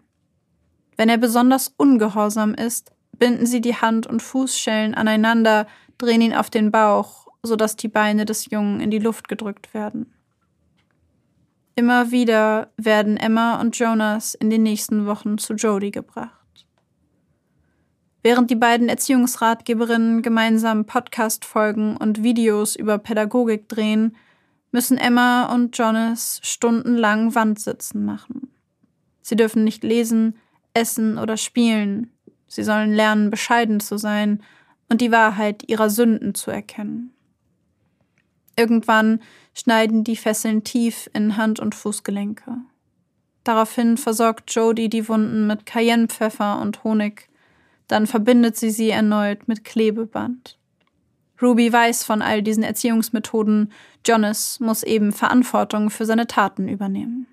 Wenn 0.96 1.08
er 1.08 1.18
besonders 1.18 1.74
ungehorsam 1.76 2.54
ist, 2.54 2.92
binden 3.18 3.46
sie 3.46 3.60
die 3.60 3.74
Hand- 3.74 4.06
und 4.06 4.22
Fußschellen 4.22 4.94
aneinander, 4.94 5.66
drehen 5.98 6.20
ihn 6.20 6.34
auf 6.34 6.50
den 6.50 6.70
Bauch, 6.70 7.26
sodass 7.42 7.74
die 7.74 7.88
Beine 7.88 8.24
des 8.24 8.48
Jungen 8.48 8.78
in 8.78 8.92
die 8.92 9.00
Luft 9.00 9.26
gedrückt 9.26 9.74
werden. 9.74 10.14
Immer 11.74 12.12
wieder 12.12 12.70
werden 12.76 13.16
Emma 13.16 13.60
und 13.60 13.76
Jonas 13.76 14.34
in 14.34 14.50
den 14.50 14.62
nächsten 14.62 15.06
Wochen 15.06 15.36
zu 15.36 15.54
Jody 15.54 15.90
gebracht. 15.90 16.43
Während 18.24 18.50
die 18.50 18.56
beiden 18.56 18.88
Erziehungsratgeberinnen 18.88 20.22
gemeinsam 20.22 20.86
Podcast-Folgen 20.86 21.98
und 21.98 22.22
Videos 22.22 22.74
über 22.74 22.96
Pädagogik 22.96 23.68
drehen, 23.68 24.16
müssen 24.72 24.96
Emma 24.96 25.52
und 25.54 25.76
Jonas 25.76 26.40
stundenlang 26.42 27.34
Wandsitzen 27.34 28.06
machen. 28.06 28.48
Sie 29.20 29.36
dürfen 29.36 29.62
nicht 29.62 29.84
lesen, 29.84 30.38
essen 30.72 31.18
oder 31.18 31.36
spielen. 31.36 32.14
Sie 32.46 32.62
sollen 32.62 32.94
lernen, 32.94 33.28
bescheiden 33.28 33.78
zu 33.78 33.98
sein 33.98 34.42
und 34.88 35.02
die 35.02 35.12
Wahrheit 35.12 35.68
ihrer 35.68 35.90
Sünden 35.90 36.34
zu 36.34 36.50
erkennen. 36.50 37.12
Irgendwann 38.56 39.20
schneiden 39.52 40.02
die 40.02 40.16
Fesseln 40.16 40.64
tief 40.64 41.10
in 41.12 41.36
Hand- 41.36 41.60
und 41.60 41.74
Fußgelenke. 41.74 42.56
Daraufhin 43.44 43.98
versorgt 43.98 44.50
Jody 44.54 44.88
die 44.88 45.10
Wunden 45.10 45.46
mit 45.46 45.66
Cayennepfeffer 45.66 46.58
und 46.62 46.84
Honig. 46.84 47.28
Dann 47.88 48.06
verbindet 48.06 48.56
sie 48.56 48.70
sie 48.70 48.90
erneut 48.90 49.48
mit 49.48 49.64
Klebeband. 49.64 50.58
Ruby 51.40 51.72
weiß 51.72 52.04
von 52.04 52.22
all 52.22 52.42
diesen 52.42 52.62
Erziehungsmethoden. 52.62 53.72
Jonas 54.06 54.60
muss 54.60 54.82
eben 54.82 55.12
Verantwortung 55.12 55.90
für 55.90 56.06
seine 56.06 56.26
Taten 56.26 56.68
übernehmen. 56.68 57.26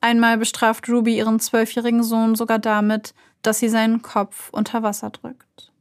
Einmal 0.00 0.36
bestraft 0.36 0.88
Ruby 0.88 1.16
ihren 1.16 1.40
zwölfjährigen 1.40 2.02
Sohn 2.02 2.34
sogar 2.34 2.58
damit, 2.58 3.14
dass 3.42 3.58
sie 3.58 3.68
seinen 3.68 4.02
Kopf 4.02 4.50
unter 4.52 4.82
Wasser 4.82 5.10
drückt. 5.10 5.72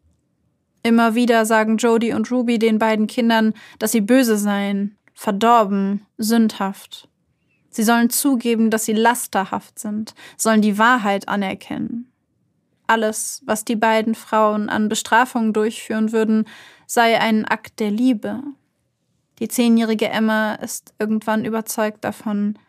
Immer 0.84 1.16
wieder 1.16 1.46
sagen 1.46 1.78
Jody 1.78 2.14
und 2.14 2.30
Ruby 2.32 2.60
den 2.60 2.78
beiden 2.78 3.08
Kindern, 3.08 3.54
dass 3.80 3.94
sie 3.94 4.02
böse 4.02 4.38
seien, 4.38 4.98
verdorben, 5.14 6.06
sündhaft. 6.18 7.08
Sie 7.70 7.84
sollen 7.84 8.10
zugeben, 8.10 8.70
dass 8.70 8.86
sie 8.86 8.94
lasterhaft 8.94 9.80
sind, 9.80 10.14
sollen 10.38 10.62
die 10.62 10.78
Wahrheit 10.78 11.28
anerkennen. 11.28 12.12
Alles, 12.88 13.42
was 13.46 13.66
die 13.66 13.76
beiden 13.76 14.16
Frauen 14.16 14.70
an 14.70 14.90
Bestrafungen 14.90 15.54
durchführen 15.54 16.12
würden, 16.12 16.46
sei 16.86 17.20
ein 17.20 17.46
Akt 17.46 17.80
der 17.80 17.92
Liebe. 17.92 18.44
Die 19.40 19.48
zehnjährige 19.48 20.10
Emma 20.10 20.56
ist 20.56 20.94
irgendwann 21.00 21.46
überzeugt 21.46 22.04
davon, 22.04 22.60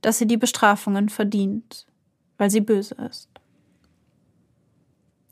dass 0.00 0.18
sie 0.18 0.26
die 0.26 0.36
Bestrafungen 0.36 1.08
verdient, 1.08 1.86
weil 2.38 2.50
sie 2.50 2.60
böse 2.60 2.94
ist. 3.08 3.28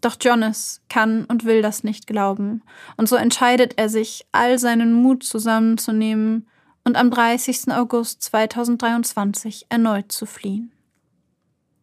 Doch 0.01 0.17
Jonas 0.21 0.81
kann 0.89 1.25
und 1.25 1.45
will 1.45 1.61
das 1.61 1.83
nicht 1.83 2.07
glauben, 2.07 2.63
und 2.97 3.09
so 3.09 3.17
entscheidet 3.17 3.75
er 3.79 3.89
sich, 3.89 4.27
all 4.31 4.59
seinen 4.59 4.93
Mut 4.93 5.25
zusammenzunehmen 5.25 6.47
und 6.85 6.97
am 6.97 7.11
30. 7.11 7.73
August 7.73 8.23
2023 8.23 9.67
erneut 9.69 10.13
zu 10.13 10.25
fliehen. 10.25 10.73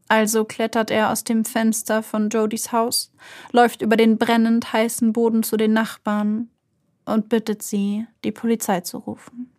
Also 0.08 0.46
klettert 0.46 0.92
er 0.92 1.12
aus 1.12 1.24
dem 1.24 1.46
Fenster 1.46 2.04
von 2.04 2.30
Jodys 2.30 2.72
Haus, 2.72 3.12
läuft 3.52 3.82
über 3.82 3.98
den 3.98 4.18
brennend 4.18 4.72
heißen 4.72 5.14
Boden 5.14 5.44
zu 5.44 5.58
den 5.58 5.74
Nachbarn 5.74 6.50
und 7.06 7.30
bittet 7.30 7.64
sie, 7.64 8.06
die 8.24 8.32
Polizei 8.32 8.82
zu 8.82 8.98
rufen. 8.98 9.52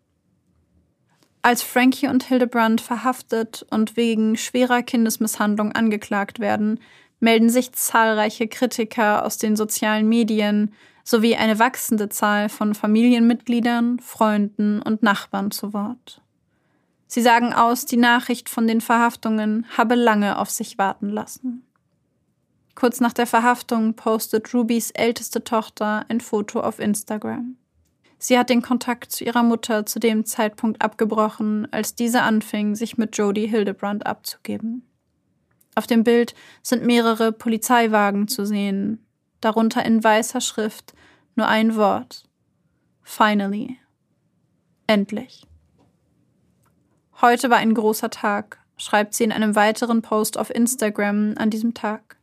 Als 1.42 1.62
Frankie 1.62 2.09
und 2.09 2.24
Hildebrand 2.24 2.80
verhaftet 2.80 3.64
und 3.70 3.96
wegen 3.96 4.37
schwerer 4.37 4.82
Kindesmisshandlung 4.82 5.72
angeklagt 5.72 6.40
werden, 6.40 6.80
melden 7.20 7.50
sich 7.50 7.72
zahlreiche 7.72 8.48
Kritiker 8.48 9.24
aus 9.24 9.38
den 9.38 9.56
sozialen 9.56 10.09
Medien 10.09 10.74
sowie 11.04 11.37
eine 11.37 11.61
wachsende 11.61 12.09
Zahl 12.09 12.48
von 12.48 12.74
Familienmitgliedern, 12.74 14.00
Freunden 14.00 14.82
und 14.82 15.04
Nachbarn 15.04 15.52
zu 15.52 15.72
Wort. 15.72 16.20
Sie 17.06 17.22
sagen 17.22 17.52
aus, 17.52 17.86
die 17.86 17.96
Nachricht 17.96 18.48
von 18.48 18.66
den 18.66 18.80
Verhaftungen 18.80 19.66
habe 19.76 19.94
lange 19.94 20.38
auf 20.38 20.50
sich 20.50 20.78
warten 20.78 21.08
lassen. 21.08 21.62
Kurz 22.74 23.00
nach 23.00 23.12
der 23.12 23.26
Verhaftung 23.26 23.94
postet 23.94 24.52
Rubys 24.52 24.90
älteste 24.90 25.44
Tochter 25.44 26.04
ein 26.08 26.20
Foto 26.20 26.60
auf 26.60 26.78
Instagram. 26.78 27.56
Sie 28.18 28.38
hat 28.38 28.50
den 28.50 28.62
Kontakt 28.62 29.12
zu 29.12 29.24
ihrer 29.24 29.42
Mutter 29.42 29.86
zu 29.86 29.98
dem 29.98 30.24
Zeitpunkt 30.24 30.82
abgebrochen, 30.82 31.68
als 31.70 31.94
diese 31.94 32.22
anfing, 32.22 32.74
sich 32.74 32.98
mit 32.98 33.16
Jody 33.16 33.48
Hildebrand 33.48 34.06
abzugeben. 34.06 34.82
Auf 35.74 35.86
dem 35.86 36.04
Bild 36.04 36.34
sind 36.62 36.84
mehrere 36.84 37.32
Polizeiwagen 37.32 38.28
zu 38.28 38.46
sehen, 38.46 39.06
darunter 39.40 39.84
in 39.84 40.02
weißer 40.02 40.40
Schrift 40.40 40.94
nur 41.34 41.46
ein 41.46 41.76
Wort. 41.76 42.24
Finally. 43.02 43.78
Endlich. 44.86 45.46
Heute 47.22 47.48
war 47.48 47.57
ein 47.57 47.72
großer 47.72 48.11
Tag, 48.11 48.59
schreibt 48.76 49.14
sie 49.14 49.24
in 49.24 49.33
einem 49.33 49.55
weiteren 49.55 50.02
Post 50.02 50.37
auf 50.37 50.55
Instagram 50.55 51.33
an 51.38 51.48
diesem 51.48 51.72
Tag. 51.72 52.16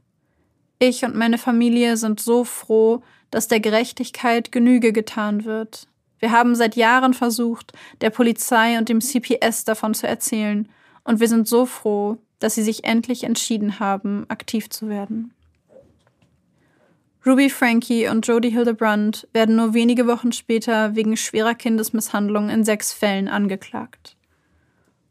Ich 0.77 1.03
und 1.03 1.15
meine 1.15 1.39
Familie 1.39 1.97
sind 1.97 2.19
so 2.19 2.43
froh, 2.43 3.01
dass 3.31 3.47
der 3.47 3.59
Gerechtigkeit 3.59 4.51
Genüge 4.51 4.93
getan 4.93 5.45
wird. 5.45 5.87
Wir 6.19 6.31
haben 6.31 6.55
seit 6.55 6.75
Jahren 6.75 7.15
versucht, 7.15 7.73
der 8.01 8.11
Polizei 8.11 8.77
und 8.77 8.87
dem 8.87 9.01
CPS 9.01 9.65
davon 9.65 9.95
zu 9.95 10.07
erzählen, 10.07 10.69
und 11.03 11.19
wir 11.19 11.27
sind 11.27 11.47
so 11.47 11.65
froh, 11.65 12.19
dass 12.39 12.55
sie 12.55 12.63
sich 12.63 12.83
endlich 12.83 13.23
entschieden 13.23 13.79
haben, 13.79 14.25
aktiv 14.29 14.69
zu 14.69 14.89
werden. 14.89 15.33
Ruby 17.25 17.49
Frankie 17.49 18.07
und 18.09 18.27
Jodie 18.27 18.51
Hildebrandt 18.51 19.27
werden 19.33 19.55
nur 19.55 19.73
wenige 19.73 20.07
Wochen 20.07 20.33
später 20.33 20.95
wegen 20.95 21.17
schwerer 21.17 21.55
Kindesmisshandlung 21.55 22.49
in 22.49 22.63
sechs 22.63 22.93
Fällen 22.93 23.27
angeklagt. 23.27 24.12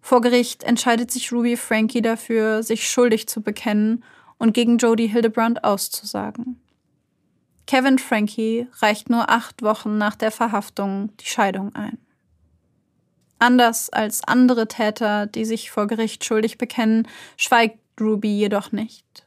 Vor 0.03 0.21
Gericht 0.21 0.65
entscheidet 0.65 1.12
sich 1.12 1.33
Ruby 1.33 1.57
Frankie 1.57 2.03
dafür, 2.03 2.65
sich 2.65 2.91
schuldig 2.91 3.29
zu 3.29 3.41
bekennen 3.41 4.03
und 4.37 4.53
gegen 4.53 4.79
Jodie 4.79 5.07
Hildebrandt 5.07 5.62
auszusagen. 5.62 6.61
Kevin 7.69 8.01
Frankie 8.01 8.67
reicht 8.81 9.09
nur 9.09 9.31
acht 9.31 9.62
Wochen 9.62 9.97
nach 9.99 10.17
der 10.17 10.33
Verhaftung 10.33 11.17
die 11.19 11.27
Scheidung 11.27 11.75
ein. 11.77 11.99
Anders 13.38 13.91
als 13.91 14.25
andere 14.25 14.67
Täter, 14.67 15.27
die 15.27 15.45
sich 15.45 15.71
vor 15.71 15.87
Gericht 15.87 16.25
schuldig 16.25 16.59
bekennen, 16.59 17.07
schweigt 17.37 17.79
Ruby 18.01 18.37
jedoch 18.37 18.73
nicht. 18.73 19.25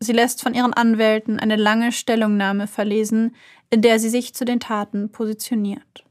Sie 0.00 0.12
lässt 0.12 0.42
von 0.42 0.54
ihren 0.54 0.74
Anwälten 0.74 1.38
eine 1.38 1.56
lange 1.56 1.92
Stellungnahme 1.92 2.66
verlesen, 2.66 3.36
in 3.70 3.82
der 3.82 4.00
sie 4.00 4.08
sich 4.08 4.34
zu 4.34 4.44
den 4.44 4.58
Taten 4.58 5.12
positioniert. 5.12 6.04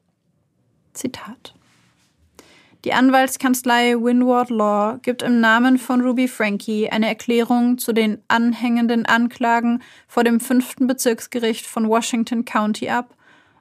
Zitat 0.94 1.54
die 2.86 2.94
Anwaltskanzlei 2.94 3.96
Windward 3.96 4.50
Law 4.50 5.00
gibt 5.02 5.22
im 5.22 5.42
Namen 5.42 5.78
von 5.78 6.00
Ruby 6.00 6.30
Frankie 6.30 6.90
eine 6.90 7.08
Erklärung 7.08 7.78
zu 7.78 7.92
den 7.92 8.20
anhängenden 8.30 9.06
Anklagen 9.06 9.82
vor 10.08 10.24
dem 10.24 10.40
fünften 10.40 10.88
Bezirksgericht 10.88 11.66
von 11.68 11.90
Washington 11.90 12.46
County 12.46 12.90
ab 12.90 13.16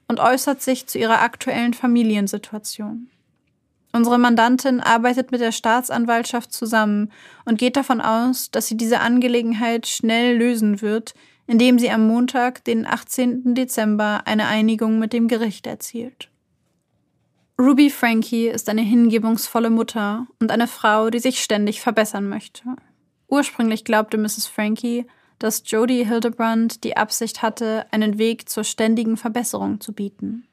und 0.06 0.20
äußert 0.20 0.62
sich 0.62 0.86
zu 0.86 0.98
ihrer 0.98 1.20
aktuellen 1.20 1.74
Familiensituation. 1.74 3.10
Unsere 3.92 4.18
Mandantin 4.18 4.80
arbeitet 4.80 5.32
mit 5.32 5.40
der 5.40 5.50
Staatsanwaltschaft 5.50 6.52
zusammen 6.52 7.10
und 7.44 7.58
geht 7.58 7.76
davon 7.76 8.00
aus, 8.00 8.52
dass 8.52 8.68
sie 8.68 8.76
diese 8.76 9.00
Angelegenheit 9.00 9.88
schnell 9.88 10.36
lösen 10.36 10.80
wird, 10.80 11.14
indem 11.48 11.80
sie 11.80 11.90
am 11.90 12.06
Montag, 12.06 12.62
den 12.64 12.86
18. 12.86 13.54
Dezember, 13.56 14.22
eine 14.26 14.46
Einigung 14.46 15.00
mit 15.00 15.12
dem 15.12 15.26
Gericht 15.26 15.66
erzielt. 15.66 16.28
Ruby 17.60 17.90
Frankie 17.90 18.46
ist 18.46 18.68
eine 18.68 18.82
hingebungsvolle 18.82 19.70
Mutter 19.70 20.28
und 20.38 20.52
eine 20.52 20.68
Frau, 20.68 21.10
die 21.10 21.18
sich 21.18 21.42
ständig 21.42 21.80
verbessern 21.80 22.28
möchte. 22.28 22.62
Ursprünglich 23.26 23.84
glaubte 23.84 24.16
Mrs. 24.16 24.46
Frankie, 24.46 25.06
dass 25.40 25.64
Jodie 25.66 26.06
Hildebrandt 26.06 26.84
die 26.84 26.96
Absicht 26.96 27.42
hatte, 27.42 27.86
einen 27.90 28.16
Weg 28.16 28.48
zur 28.48 28.62
ständigen 28.62 29.16
Verbesserung 29.16 29.80
zu 29.80 29.92
bieten. 29.92 30.46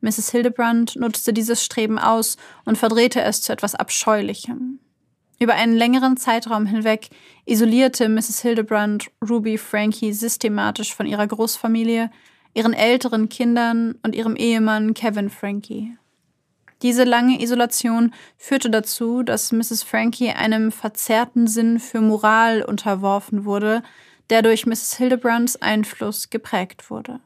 Mrs. 0.00 0.30
Hildebrandt 0.30 0.96
nutzte 0.96 1.34
dieses 1.34 1.62
Streben 1.62 1.98
aus 1.98 2.38
und 2.64 2.78
verdrehte 2.78 3.20
es 3.20 3.42
zu 3.42 3.52
etwas 3.52 3.74
Abscheulichem. 3.74 4.78
Über 5.38 5.54
einen 5.54 5.74
längeren 5.74 6.16
Zeitraum 6.16 6.64
hinweg 6.64 7.10
isolierte 7.44 8.08
Mrs. 8.08 8.40
Hildebrandt 8.40 9.10
Ruby 9.28 9.58
Frankie 9.58 10.14
systematisch 10.14 10.94
von 10.94 11.04
ihrer 11.04 11.26
Großfamilie, 11.26 12.10
ihren 12.54 12.72
älteren 12.72 13.28
Kindern 13.28 13.98
und 14.02 14.14
ihrem 14.14 14.36
Ehemann 14.36 14.94
Kevin 14.94 15.28
Frankie. 15.28 15.98
Diese 16.84 17.04
lange 17.04 17.40
Isolation 17.40 18.12
führte 18.36 18.68
dazu, 18.68 19.22
dass 19.22 19.52
Mrs. 19.52 19.82
Frankie 19.82 20.28
einem 20.28 20.70
verzerrten 20.70 21.46
Sinn 21.46 21.80
für 21.80 22.02
Moral 22.02 22.62
unterworfen 22.62 23.46
wurde, 23.46 23.82
der 24.28 24.42
durch 24.42 24.66
Mrs. 24.66 24.94
Hildebrandts 24.98 25.56
Einfluss 25.62 26.28
geprägt 26.28 26.90
wurde. 26.90 27.20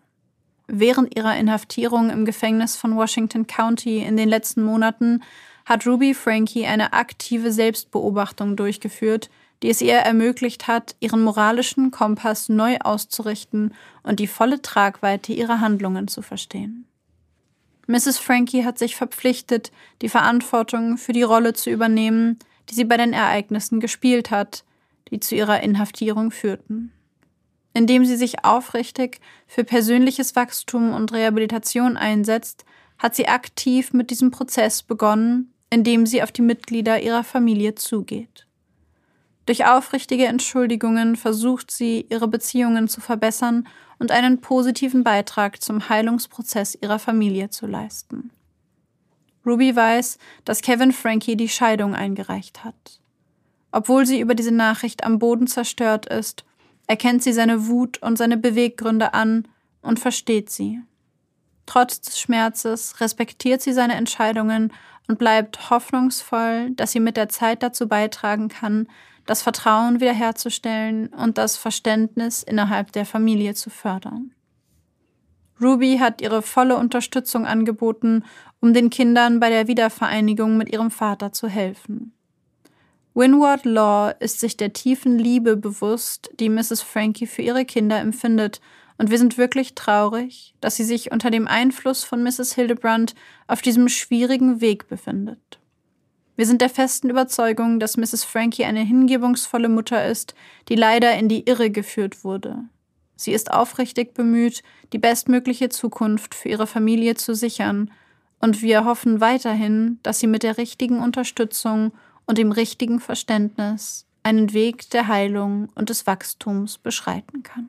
Während 0.68 1.16
ihrer 1.16 1.36
Inhaftierung 1.36 2.08
im 2.08 2.24
Gefängnis 2.24 2.76
von 2.76 2.94
Washington 2.94 3.48
County 3.48 3.98
in 3.98 4.16
den 4.16 4.28
letzten 4.28 4.62
Monaten 4.62 5.24
hat 5.66 5.88
Ruby 5.88 6.14
Frankie 6.14 6.66
eine 6.66 6.92
aktive 6.92 7.50
Selbstbeobachtung 7.50 8.54
durchgeführt, 8.54 9.28
die 9.64 9.70
es 9.70 9.80
ihr 9.80 9.96
ermöglicht 9.96 10.68
hat, 10.68 10.94
ihren 11.00 11.22
moralischen 11.22 11.90
Kompass 11.90 12.48
neu 12.48 12.76
auszurichten 12.78 13.74
und 14.04 14.20
die 14.20 14.28
volle 14.28 14.62
Tragweite 14.62 15.32
ihrer 15.32 15.60
Handlungen 15.60 16.06
zu 16.06 16.22
verstehen. 16.22 16.84
Mrs. 17.88 18.18
Frankie 18.18 18.64
hat 18.64 18.78
sich 18.78 18.96
verpflichtet, 18.96 19.72
die 20.02 20.10
Verantwortung 20.10 20.98
für 20.98 21.12
die 21.12 21.22
Rolle 21.22 21.54
zu 21.54 21.70
übernehmen, 21.70 22.38
die 22.68 22.74
sie 22.74 22.84
bei 22.84 22.98
den 22.98 23.14
Ereignissen 23.14 23.80
gespielt 23.80 24.30
hat, 24.30 24.62
die 25.10 25.20
zu 25.20 25.34
ihrer 25.34 25.62
Inhaftierung 25.62 26.30
führten. 26.30 26.92
Indem 27.72 28.04
sie 28.04 28.16
sich 28.16 28.44
aufrichtig 28.44 29.20
für 29.46 29.64
persönliches 29.64 30.36
Wachstum 30.36 30.92
und 30.92 31.12
Rehabilitation 31.12 31.96
einsetzt, 31.96 32.66
hat 32.98 33.14
sie 33.14 33.26
aktiv 33.26 33.94
mit 33.94 34.10
diesem 34.10 34.30
Prozess 34.30 34.82
begonnen, 34.82 35.54
indem 35.70 36.04
sie 36.04 36.22
auf 36.22 36.30
die 36.30 36.42
Mitglieder 36.42 37.00
ihrer 37.00 37.24
Familie 37.24 37.74
zugeht. 37.74 38.46
Durch 39.46 39.64
aufrichtige 39.64 40.26
Entschuldigungen 40.26 41.16
versucht 41.16 41.70
sie, 41.70 42.04
ihre 42.10 42.28
Beziehungen 42.28 42.86
zu 42.86 43.00
verbessern 43.00 43.66
und 43.98 44.10
einen 44.10 44.40
positiven 44.40 45.04
Beitrag 45.04 45.62
zum 45.62 45.88
Heilungsprozess 45.88 46.78
ihrer 46.80 46.98
Familie 46.98 47.50
zu 47.50 47.66
leisten. 47.66 48.30
Ruby 49.44 49.74
weiß, 49.74 50.18
dass 50.44 50.62
Kevin 50.62 50.92
Frankie 50.92 51.36
die 51.36 51.48
Scheidung 51.48 51.94
eingereicht 51.94 52.64
hat. 52.64 53.00
Obwohl 53.72 54.06
sie 54.06 54.20
über 54.20 54.34
diese 54.34 54.52
Nachricht 54.52 55.04
am 55.04 55.18
Boden 55.18 55.46
zerstört 55.46 56.06
ist, 56.06 56.44
erkennt 56.86 57.22
sie 57.22 57.32
seine 57.32 57.66
Wut 57.66 57.98
und 58.02 58.16
seine 58.16 58.36
Beweggründe 58.36 59.14
an 59.14 59.48
und 59.82 59.98
versteht 59.98 60.50
sie. 60.50 60.80
Trotz 61.66 62.00
des 62.00 62.18
Schmerzes 62.18 63.00
respektiert 63.00 63.60
sie 63.60 63.72
seine 63.72 63.94
Entscheidungen 63.94 64.72
und 65.06 65.18
bleibt 65.18 65.70
hoffnungsvoll, 65.70 66.70
dass 66.70 66.92
sie 66.92 67.00
mit 67.00 67.16
der 67.16 67.28
Zeit 67.28 67.62
dazu 67.62 67.88
beitragen 67.88 68.48
kann, 68.48 68.88
das 69.28 69.42
Vertrauen 69.42 70.00
wiederherzustellen 70.00 71.08
und 71.08 71.36
das 71.36 71.58
Verständnis 71.58 72.42
innerhalb 72.42 72.92
der 72.92 73.04
Familie 73.04 73.52
zu 73.54 73.68
fördern. 73.68 74.32
Ruby 75.60 75.98
hat 75.98 76.22
ihre 76.22 76.40
volle 76.40 76.76
Unterstützung 76.78 77.44
angeboten, 77.44 78.24
um 78.60 78.72
den 78.72 78.88
Kindern 78.88 79.38
bei 79.38 79.50
der 79.50 79.68
Wiedervereinigung 79.68 80.56
mit 80.56 80.72
ihrem 80.72 80.90
Vater 80.90 81.30
zu 81.30 81.46
helfen. 81.46 82.14
Winward 83.12 83.66
Law 83.66 84.14
ist 84.18 84.40
sich 84.40 84.56
der 84.56 84.72
tiefen 84.72 85.18
Liebe 85.18 85.58
bewusst, 85.58 86.30
die 86.40 86.48
Mrs. 86.48 86.80
Frankie 86.80 87.26
für 87.26 87.42
ihre 87.42 87.66
Kinder 87.66 87.98
empfindet, 87.98 88.62
und 88.96 89.10
wir 89.10 89.18
sind 89.18 89.38
wirklich 89.38 89.74
traurig, 89.74 90.54
dass 90.60 90.74
sie 90.74 90.84
sich 90.84 91.12
unter 91.12 91.30
dem 91.30 91.46
Einfluss 91.46 92.02
von 92.02 92.22
Mrs. 92.22 92.54
Hildebrandt 92.54 93.14
auf 93.46 93.60
diesem 93.60 93.88
schwierigen 93.88 94.60
Weg 94.60 94.88
befindet. 94.88 95.57
Wir 96.38 96.46
sind 96.46 96.60
der 96.62 96.70
festen 96.70 97.10
Überzeugung, 97.10 97.80
dass 97.80 97.96
Mrs. 97.96 98.22
Frankie 98.22 98.64
eine 98.64 98.82
hingebungsvolle 98.82 99.68
Mutter 99.68 100.06
ist, 100.06 100.36
die 100.68 100.76
leider 100.76 101.18
in 101.18 101.28
die 101.28 101.48
Irre 101.48 101.68
geführt 101.68 102.22
wurde. 102.22 102.60
Sie 103.16 103.32
ist 103.32 103.50
aufrichtig 103.50 104.14
bemüht, 104.14 104.62
die 104.92 104.98
bestmögliche 104.98 105.68
Zukunft 105.68 106.36
für 106.36 106.48
ihre 106.48 106.68
Familie 106.68 107.16
zu 107.16 107.34
sichern, 107.34 107.90
und 108.38 108.62
wir 108.62 108.84
hoffen 108.84 109.20
weiterhin, 109.20 109.98
dass 110.04 110.20
sie 110.20 110.28
mit 110.28 110.44
der 110.44 110.58
richtigen 110.58 111.00
Unterstützung 111.00 111.90
und 112.24 112.38
dem 112.38 112.52
richtigen 112.52 113.00
Verständnis 113.00 114.06
einen 114.22 114.52
Weg 114.52 114.90
der 114.90 115.08
Heilung 115.08 115.70
und 115.74 115.90
des 115.90 116.06
Wachstums 116.06 116.78
beschreiten 116.78 117.42
kann. 117.42 117.68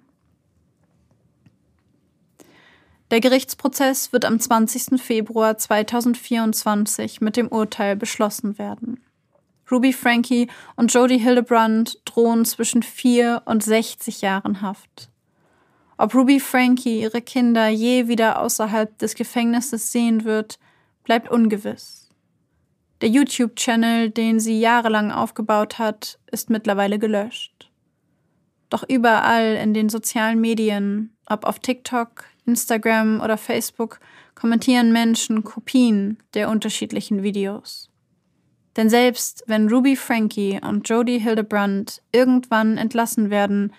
Der 3.11 3.21
Gerichtsprozess 3.21 4.13
wird 4.13 4.23
am 4.23 4.39
20. 4.39 5.01
Februar 5.01 5.57
2024 5.57 7.21
mit 7.21 7.37
dem 7.37 7.47
Urteil 7.47 7.95
beschlossen 7.95 8.59
werden. 8.59 9.03
Ruby 9.71 9.93
Frankie 9.93 10.47
und 10.75 10.93
Jodie 10.93 11.17
Hildebrandt 11.17 11.99
drohen 12.05 12.45
zwischen 12.45 12.83
vier 12.83 13.41
und 13.45 13.63
60 13.63 14.21
Jahren 14.21 14.61
Haft. 14.61 15.09
Ob 15.97 16.13
Ruby 16.13 16.39
Frankie 16.39 17.01
ihre 17.01 17.21
Kinder 17.21 17.67
je 17.67 18.07
wieder 18.07 18.41
außerhalb 18.41 18.97
des 18.99 19.15
Gefängnisses 19.15 19.91
sehen 19.91 20.23
wird, 20.23 20.59
bleibt 21.03 21.29
ungewiss. 21.29 22.09
Der 23.01 23.09
YouTube-Channel, 23.09 24.11
den 24.11 24.39
sie 24.39 24.59
jahrelang 24.59 25.11
aufgebaut 25.11 25.79
hat, 25.79 26.19
ist 26.31 26.49
mittlerweile 26.49 26.99
gelöscht. 26.99 27.71
Doch 28.69 28.83
überall 28.87 29.55
in 29.55 29.73
den 29.73 29.89
sozialen 29.89 30.39
Medien, 30.39 31.15
ob 31.25 31.45
auf 31.45 31.59
TikTok, 31.59 32.25
Instagram 32.49 33.21
oder 33.21 33.37
Facebook 33.37 33.99
kommentieren 34.33 34.91
Menschen 34.91 35.43
Kopien 35.43 36.17
der 36.33 36.49
unterschiedlichen 36.49 37.21
Videos. 37.21 37.89
Denn 38.75 38.89
selbst 38.89 39.43
wenn 39.47 39.69
Ruby 39.69 39.95
Frankie 39.95 40.59
und 40.61 40.87
Jodie 40.89 41.19
Hildebrandt 41.19 42.01
irgendwann 42.11 42.77
entlassen 42.77 43.29
werden 43.29 43.73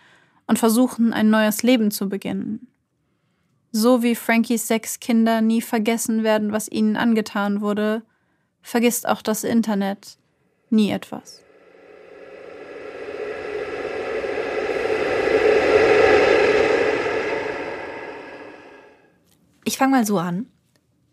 und 0.46 0.59
versuchen, 0.59 1.12
ein 1.12 1.30
neues 1.30 1.62
Leben 1.62 1.90
zu 1.90 2.09
beginnen, 2.09 2.68
so 3.72 4.02
wie 4.02 4.14
Frankies 4.14 4.66
sechs 4.68 5.00
Kinder 5.00 5.40
nie 5.40 5.62
vergessen 5.62 6.22
werden, 6.22 6.52
was 6.52 6.70
ihnen 6.70 6.96
angetan 6.96 7.61
wurde, 7.61 8.02
vergisst 8.62 9.09
auch 9.09 9.22
das 9.22 9.44
Internet 9.44 10.18
nie 10.70 10.90
etwas. 10.90 11.42
Ich 19.70 19.78
fange 19.78 19.92
mal 19.92 20.04
so 20.04 20.18
an. 20.18 20.46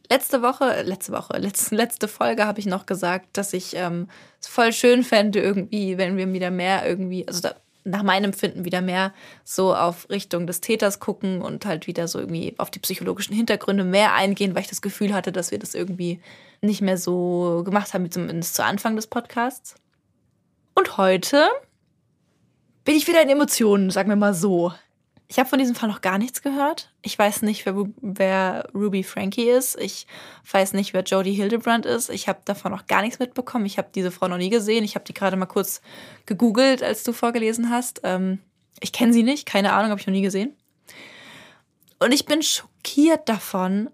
Letzte 0.09 0.41
Woche, 0.41 0.81
letzte 0.81 1.11
Woche, 1.11 1.37
letzte, 1.37 1.75
letzte 1.75 2.07
Folge 2.07 2.47
habe 2.47 2.59
ich 2.59 2.65
noch 2.65 2.87
gesagt, 2.87 3.37
dass 3.37 3.53
ich 3.53 3.75
ähm, 3.75 4.07
es 4.41 4.47
voll 4.47 4.73
schön 4.73 5.03
fände, 5.03 5.39
irgendwie, 5.39 5.99
wenn 5.99 6.17
wir 6.17 6.33
wieder 6.33 6.49
mehr 6.49 6.89
irgendwie, 6.89 7.27
also 7.27 7.41
da, 7.41 7.55
nach 7.83 8.01
meinem 8.01 8.25
Empfinden 8.25 8.65
wieder 8.65 8.81
mehr 8.81 9.13
so 9.43 9.75
auf 9.75 10.09
Richtung 10.09 10.47
des 10.47 10.59
Täters 10.59 10.99
gucken 10.99 11.43
und 11.43 11.67
halt 11.67 11.85
wieder 11.85 12.07
so 12.07 12.17
irgendwie 12.17 12.55
auf 12.57 12.71
die 12.71 12.79
psychologischen 12.79 13.35
Hintergründe 13.35 13.83
mehr 13.83 14.15
eingehen, 14.15 14.55
weil 14.55 14.63
ich 14.63 14.69
das 14.69 14.81
Gefühl 14.81 15.13
hatte, 15.13 15.31
dass 15.31 15.51
wir 15.51 15.59
das 15.59 15.75
irgendwie 15.75 16.19
nicht 16.61 16.81
mehr 16.81 16.97
so 16.97 17.61
gemacht 17.63 17.93
haben, 17.93 18.09
zumindest 18.09 18.55
zu 18.55 18.65
Anfang 18.65 18.95
des 18.95 19.05
Podcasts. 19.05 19.75
Und 20.73 20.97
heute 20.97 21.47
bin 22.85 22.95
ich 22.95 23.07
wieder 23.07 23.21
in 23.21 23.29
Emotionen, 23.29 23.91
sagen 23.91 24.09
wir 24.09 24.15
mal 24.15 24.33
so. 24.33 24.73
Ich 25.29 25.39
habe 25.39 25.49
von 25.49 25.59
diesem 25.59 25.75
Fall 25.75 25.89
noch 25.89 25.99
gar 25.99 26.17
nichts 26.17 26.41
gehört. 26.41 26.93
Ich 27.01 27.19
weiß 27.19 27.41
nicht, 27.41 27.65
wer, 27.65 27.75
wer 28.01 28.69
Ruby 28.73 29.03
Frankie 29.03 29.49
ist. 29.49 29.77
Ich 29.77 30.07
weiß 30.49 30.71
nicht, 30.71 30.93
wer 30.93 31.03
Jodie 31.03 31.33
Hildebrand 31.33 31.85
ist. 31.85 32.09
Ich 32.09 32.29
habe 32.29 32.39
davon 32.45 32.71
noch 32.71 32.87
gar 32.87 33.01
nichts 33.01 33.19
mitbekommen. 33.19 33.65
Ich 33.65 33.77
habe 33.77 33.89
diese 33.93 34.11
Frau 34.11 34.29
noch 34.29 34.37
nie 34.37 34.49
gesehen. 34.49 34.85
Ich 34.85 34.95
habe 34.95 35.03
die 35.03 35.13
gerade 35.13 35.35
mal 35.35 35.45
kurz 35.45 35.81
gegoogelt, 36.25 36.81
als 36.81 37.03
du 37.03 37.11
vorgelesen 37.11 37.69
hast. 37.69 38.01
Ähm, 38.03 38.39
ich 38.79 38.93
kenne 38.93 39.11
sie 39.11 39.23
nicht. 39.23 39.45
Keine 39.45 39.73
Ahnung, 39.73 39.91
habe 39.91 39.99
ich 39.99 40.07
noch 40.07 40.13
nie 40.13 40.21
gesehen. 40.21 40.55
Und 41.99 42.13
ich 42.13 42.25
bin 42.25 42.41
schockiert 42.41 43.27
davon, 43.27 43.89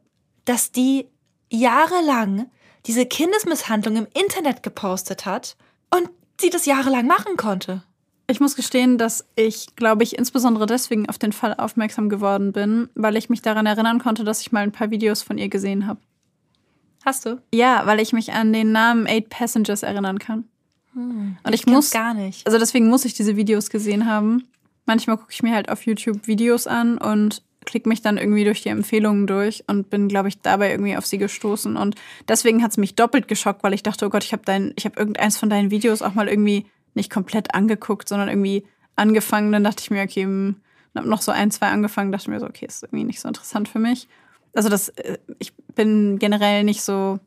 dass 0.46 0.72
die 0.72 1.08
jahrelang 1.50 2.52
diese 2.86 3.06
Kindesmisshandlung 3.06 3.96
im 3.96 4.08
Internet 4.14 4.62
gepostet 4.62 5.26
hat 5.26 5.56
und 5.90 6.10
sie 6.40 6.50
das 6.50 6.66
jahrelang 6.66 7.08
machen 7.08 7.38
konnte. 7.38 7.84
Ich 8.28 8.40
muss 8.40 8.56
gestehen, 8.56 8.98
dass 8.98 9.26
ich, 9.36 9.76
glaube 9.76 10.04
ich, 10.04 10.18
insbesondere 10.18 10.66
deswegen 10.66 11.10
auf 11.10 11.18
den 11.18 11.34
Fall 11.34 11.56
aufmerksam 11.56 12.08
geworden 12.08 12.54
bin, 12.54 12.90
weil 12.96 13.18
ich 13.18 13.30
mich 13.30 13.42
daran 13.42 13.66
erinnern 13.66 14.00
konnte, 14.00 14.24
dass 14.24 14.42
ich 14.42 14.52
mal 14.52 14.62
ein 14.62 14.72
paar 14.72 14.92
Videos 14.92 15.22
von 15.22 15.38
ihr 15.38 15.50
gesehen 15.50 15.88
habe. 15.88 16.00
Hast 17.04 17.26
du? 17.26 17.42
Ja, 17.54 17.86
weil 17.86 18.00
ich 18.00 18.14
mich 18.14 18.32
an 18.32 18.54
den 18.54 18.72
Namen 18.72 19.08
Eight 19.08 19.30
Passengers 19.30 19.84
erinnern 19.84 20.20
kann. 20.20 20.46
Hm, 20.94 21.38
Und 21.44 21.54
ich, 21.54 21.66
muss 21.66 21.92
gar 21.92 22.14
nicht. 22.14 22.46
Also 22.48 22.58
deswegen 22.58 22.88
muss 22.88 23.04
ich 23.04 23.14
diese 23.14 23.36
Videos 23.36 23.70
gesehen 23.70 24.06
haben. 24.06 24.46
Manchmal 24.86 25.18
gucke 25.18 25.32
ich 25.32 25.44
mir 25.44 25.54
halt 25.54 25.70
auf 25.70 25.86
YouTube 25.86 26.28
Videos 26.28 26.66
an 26.66 26.98
und 26.98 27.44
klicke 27.66 27.90
mich 27.90 28.02
dann 28.02 28.18
irgendwie 28.18 28.44
durch 28.44 28.62
die 28.62 28.70
Empfehlungen 28.70 29.28
durch 29.28 29.64
und 29.68 29.90
bin, 29.90 30.08
glaube 30.08 30.28
ich, 30.30 30.40
dabei 30.42 30.72
irgendwie 30.72 30.96
auf 30.98 31.06
sie 31.06 31.18
gestoßen. 31.18 31.78
Und 31.78 31.96
deswegen 32.28 32.64
hat 32.64 32.72
es 32.72 32.78
mich 32.78 32.96
doppelt 32.96 33.28
geschockt, 33.28 33.64
weil 33.64 33.74
ich 33.74 33.84
dachte, 33.84 34.06
oh 34.06 34.10
Gott, 34.10 34.24
ich 34.24 34.34
habe 34.34 34.44
dein, 34.46 34.74
ich 34.76 34.86
habe 34.86 34.98
irgendeins 34.98 35.38
von 35.38 35.50
deinen 35.50 35.72
Videos 35.72 36.02
auch 36.02 36.14
mal 36.14 36.28
irgendwie 36.28 36.66
nicht 36.94 37.12
komplett 37.12 37.54
angeguckt, 37.54 38.08
sondern 38.08 38.30
irgendwie 38.30 38.66
angefangen. 38.96 39.52
Dann 39.52 39.64
dachte 39.64 39.82
ich 39.82 39.92
mir, 39.92 40.04
okay, 40.04 40.24
hm, 40.24 40.56
habe 40.96 41.10
noch 41.10 41.22
so 41.22 41.32
ein, 41.32 41.52
zwei 41.52 41.68
angefangen, 41.68 42.12
dachte 42.12 42.30
mir 42.30 42.40
so, 42.40 42.46
okay, 42.46 42.66
ist 42.66 42.84
irgendwie 42.84 43.04
nicht 43.04 43.20
so 43.20 43.28
interessant 43.28 43.68
für 43.68 43.80
mich. 43.80 44.08
Also 44.54 44.70
das, 44.70 44.90
äh, 44.90 45.18
ich 45.40 45.54
bin 45.76 46.20
generell 46.20 46.64
nicht 46.64 46.84
so, 46.84 47.20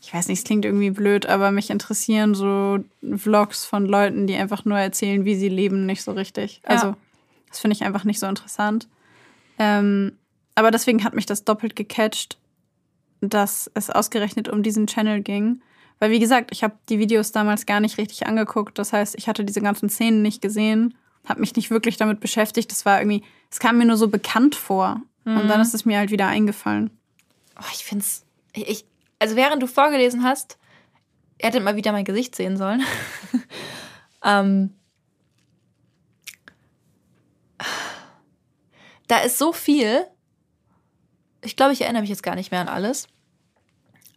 ich 0.00 0.12
weiß 0.12 0.28
nicht, 0.28 0.38
es 0.38 0.44
klingt 0.44 0.64
irgendwie 0.64 0.90
blöd, 0.90 1.26
aber 1.26 1.50
mich 1.50 1.70
interessieren 1.70 2.34
so 2.34 2.78
Vlogs 3.16 3.64
von 3.64 3.86
Leuten, 3.86 4.26
die 4.26 4.34
einfach 4.34 4.64
nur 4.64 4.78
erzählen, 4.78 5.24
wie 5.24 5.34
sie 5.34 5.48
leben, 5.48 5.86
nicht 5.86 6.02
so 6.02 6.12
richtig. 6.12 6.60
Ja. 6.64 6.70
Also 6.70 6.96
das 7.48 7.60
finde 7.60 7.74
ich 7.76 7.84
einfach 7.84 8.04
nicht 8.04 8.20
so 8.20 8.26
interessant. 8.26 8.88
Ähm, 9.58 10.12
aber 10.54 10.70
deswegen 10.70 11.04
hat 11.04 11.14
mich 11.14 11.26
das 11.26 11.44
doppelt 11.44 11.76
gecatcht, 11.76 12.38
dass 13.20 13.70
es 13.74 13.90
ausgerechnet 13.90 14.48
um 14.48 14.62
diesen 14.62 14.86
Channel 14.86 15.22
ging. 15.22 15.62
Weil, 15.98 16.10
wie 16.10 16.20
gesagt, 16.20 16.50
ich 16.52 16.62
habe 16.62 16.74
die 16.88 16.98
Videos 16.98 17.32
damals 17.32 17.66
gar 17.66 17.80
nicht 17.80 17.98
richtig 17.98 18.26
angeguckt. 18.26 18.78
Das 18.78 18.92
heißt, 18.92 19.16
ich 19.18 19.28
hatte 19.28 19.44
diese 19.44 19.60
ganzen 19.60 19.88
Szenen 19.88 20.22
nicht 20.22 20.40
gesehen, 20.40 20.94
habe 21.24 21.40
mich 21.40 21.56
nicht 21.56 21.70
wirklich 21.70 21.96
damit 21.96 22.20
beschäftigt. 22.20 22.70
Das 22.70 22.86
war 22.86 23.00
irgendwie, 23.00 23.24
es 23.50 23.58
kam 23.58 23.78
mir 23.78 23.84
nur 23.84 23.96
so 23.96 24.08
bekannt 24.08 24.54
vor. 24.54 25.02
Und 25.28 25.48
dann 25.48 25.60
ist 25.60 25.74
es 25.74 25.84
mir 25.84 25.98
halt 25.98 26.10
wieder 26.10 26.26
eingefallen. 26.26 26.90
Oh, 27.60 27.66
ich 27.74 27.84
finde 27.84 28.02
es. 28.02 28.24
Ich, 28.54 28.68
ich, 28.68 28.84
also, 29.18 29.36
während 29.36 29.62
du 29.62 29.66
vorgelesen 29.66 30.24
hast, 30.24 30.56
ihr 31.38 31.48
hättet 31.48 31.62
mal 31.62 31.76
wieder 31.76 31.92
mein 31.92 32.06
Gesicht 32.06 32.34
sehen 32.34 32.56
sollen. 32.56 32.82
ähm, 34.24 34.74
da 39.06 39.18
ist 39.18 39.36
so 39.36 39.52
viel. 39.52 40.06
Ich 41.42 41.56
glaube, 41.56 41.74
ich 41.74 41.82
erinnere 41.82 42.02
mich 42.02 42.10
jetzt 42.10 42.22
gar 42.22 42.34
nicht 42.34 42.50
mehr 42.50 42.62
an 42.62 42.68
alles. 42.68 43.06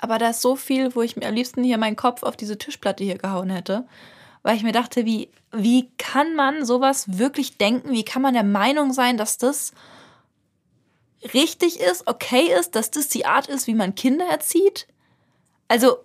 Aber 0.01 0.17
da 0.17 0.31
ist 0.31 0.41
so 0.41 0.55
viel, 0.55 0.93
wo 0.95 1.03
ich 1.03 1.15
mir 1.15 1.27
am 1.27 1.35
liebsten 1.35 1.63
hier 1.63 1.77
meinen 1.77 1.95
Kopf 1.95 2.23
auf 2.23 2.35
diese 2.35 2.57
Tischplatte 2.57 3.03
hier 3.03 3.19
gehauen 3.19 3.51
hätte. 3.51 3.85
Weil 4.41 4.57
ich 4.57 4.63
mir 4.63 4.71
dachte, 4.71 5.05
wie, 5.05 5.29
wie 5.51 5.89
kann 5.97 6.35
man 6.35 6.65
sowas 6.65 7.19
wirklich 7.19 7.57
denken? 7.57 7.91
Wie 7.91 8.03
kann 8.03 8.23
man 8.23 8.33
der 8.33 8.43
Meinung 8.43 8.91
sein, 8.91 9.17
dass 9.17 9.37
das 9.37 9.73
richtig 11.35 11.79
ist, 11.79 12.07
okay 12.07 12.51
ist, 12.59 12.75
dass 12.75 12.89
das 12.89 13.09
die 13.09 13.27
Art 13.27 13.45
ist, 13.47 13.67
wie 13.67 13.75
man 13.75 13.93
Kinder 13.93 14.25
erzieht? 14.25 14.87
Also, 15.67 15.97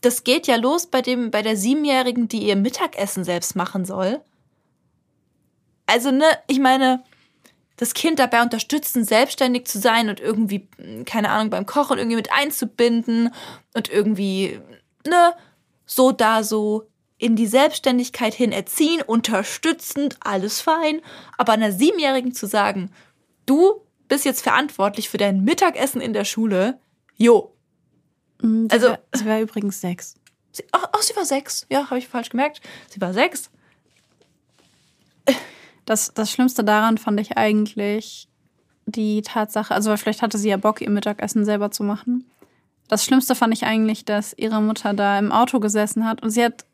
das 0.00 0.24
geht 0.24 0.48
ja 0.48 0.56
los 0.56 0.86
bei 0.86 1.00
dem, 1.00 1.30
bei 1.30 1.42
der 1.42 1.56
Siebenjährigen, 1.56 2.26
die 2.26 2.42
ihr 2.42 2.56
Mittagessen 2.56 3.22
selbst 3.22 3.54
machen 3.54 3.84
soll. 3.84 4.20
Also, 5.86 6.10
ne, 6.10 6.26
ich 6.48 6.58
meine, 6.58 7.04
das 7.78 7.94
Kind 7.94 8.18
dabei 8.18 8.42
unterstützen, 8.42 9.04
selbstständig 9.04 9.66
zu 9.66 9.78
sein 9.78 10.10
und 10.10 10.20
irgendwie, 10.20 10.68
keine 11.06 11.30
Ahnung, 11.30 11.48
beim 11.50 11.64
Kochen 11.64 11.96
irgendwie 11.98 12.16
mit 12.16 12.30
einzubinden 12.32 13.32
und 13.74 13.88
irgendwie, 13.88 14.60
ne, 15.06 15.32
so 15.86 16.12
da 16.12 16.42
so 16.44 16.90
in 17.16 17.34
die 17.34 17.46
Selbstständigkeit 17.46 18.34
hin 18.34 18.52
erziehen, 18.52 19.00
unterstützend, 19.02 20.16
alles 20.20 20.60
fein. 20.60 21.00
Aber 21.36 21.52
einer 21.52 21.72
Siebenjährigen 21.72 22.32
zu 22.32 22.46
sagen, 22.46 22.92
du 23.46 23.80
bist 24.08 24.24
jetzt 24.24 24.42
verantwortlich 24.42 25.08
für 25.08 25.18
dein 25.18 25.42
Mittagessen 25.42 26.00
in 26.00 26.12
der 26.12 26.24
Schule, 26.24 26.78
jo. 27.16 27.54
Also- 28.42 28.68
Also, 28.90 28.96
es 29.10 29.24
war 29.24 29.40
übrigens 29.40 29.80
sechs. 29.80 30.14
Sie, 30.52 30.64
ach, 30.72 30.88
ach, 30.92 31.02
sie 31.02 31.14
war 31.16 31.24
sechs. 31.24 31.66
Ja, 31.70 31.86
habe 31.90 31.98
ich 31.98 32.08
falsch 32.08 32.30
gemerkt. 32.30 32.60
Sie 32.88 33.00
war 33.00 33.12
sechs. 33.12 33.50
Das, 35.88 36.12
das 36.12 36.30
Schlimmste 36.30 36.64
daran 36.64 36.98
fand 36.98 37.18
ich 37.18 37.38
eigentlich 37.38 38.28
die 38.84 39.22
Tatsache, 39.22 39.74
also 39.74 39.88
weil 39.88 39.96
vielleicht 39.96 40.20
hatte 40.20 40.36
sie 40.36 40.50
ja 40.50 40.58
Bock, 40.58 40.82
ihr 40.82 40.90
Mittagessen 40.90 41.46
selber 41.46 41.70
zu 41.70 41.82
machen. 41.82 42.30
Das 42.88 43.06
Schlimmste 43.06 43.34
fand 43.34 43.54
ich 43.54 43.64
eigentlich, 43.64 44.04
dass 44.04 44.34
ihre 44.36 44.60
Mutter 44.60 44.92
da 44.92 45.18
im 45.18 45.32
Auto 45.32 45.60
gesessen 45.60 46.06
hat 46.06 46.22
und 46.22 46.28
sie 46.28 46.44
hat 46.44 46.66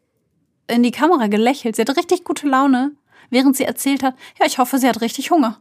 in 0.66 0.82
die 0.82 0.90
Kamera 0.90 1.28
gelächelt. 1.28 1.76
Sie 1.76 1.82
hatte 1.82 1.96
richtig 1.96 2.24
gute 2.24 2.48
Laune, 2.48 2.90
während 3.30 3.56
sie 3.56 3.62
erzählt 3.62 4.02
hat, 4.02 4.16
ja, 4.40 4.46
ich 4.46 4.58
hoffe, 4.58 4.78
sie 4.78 4.88
hat 4.88 5.00
richtig 5.00 5.30
Hunger. 5.30 5.60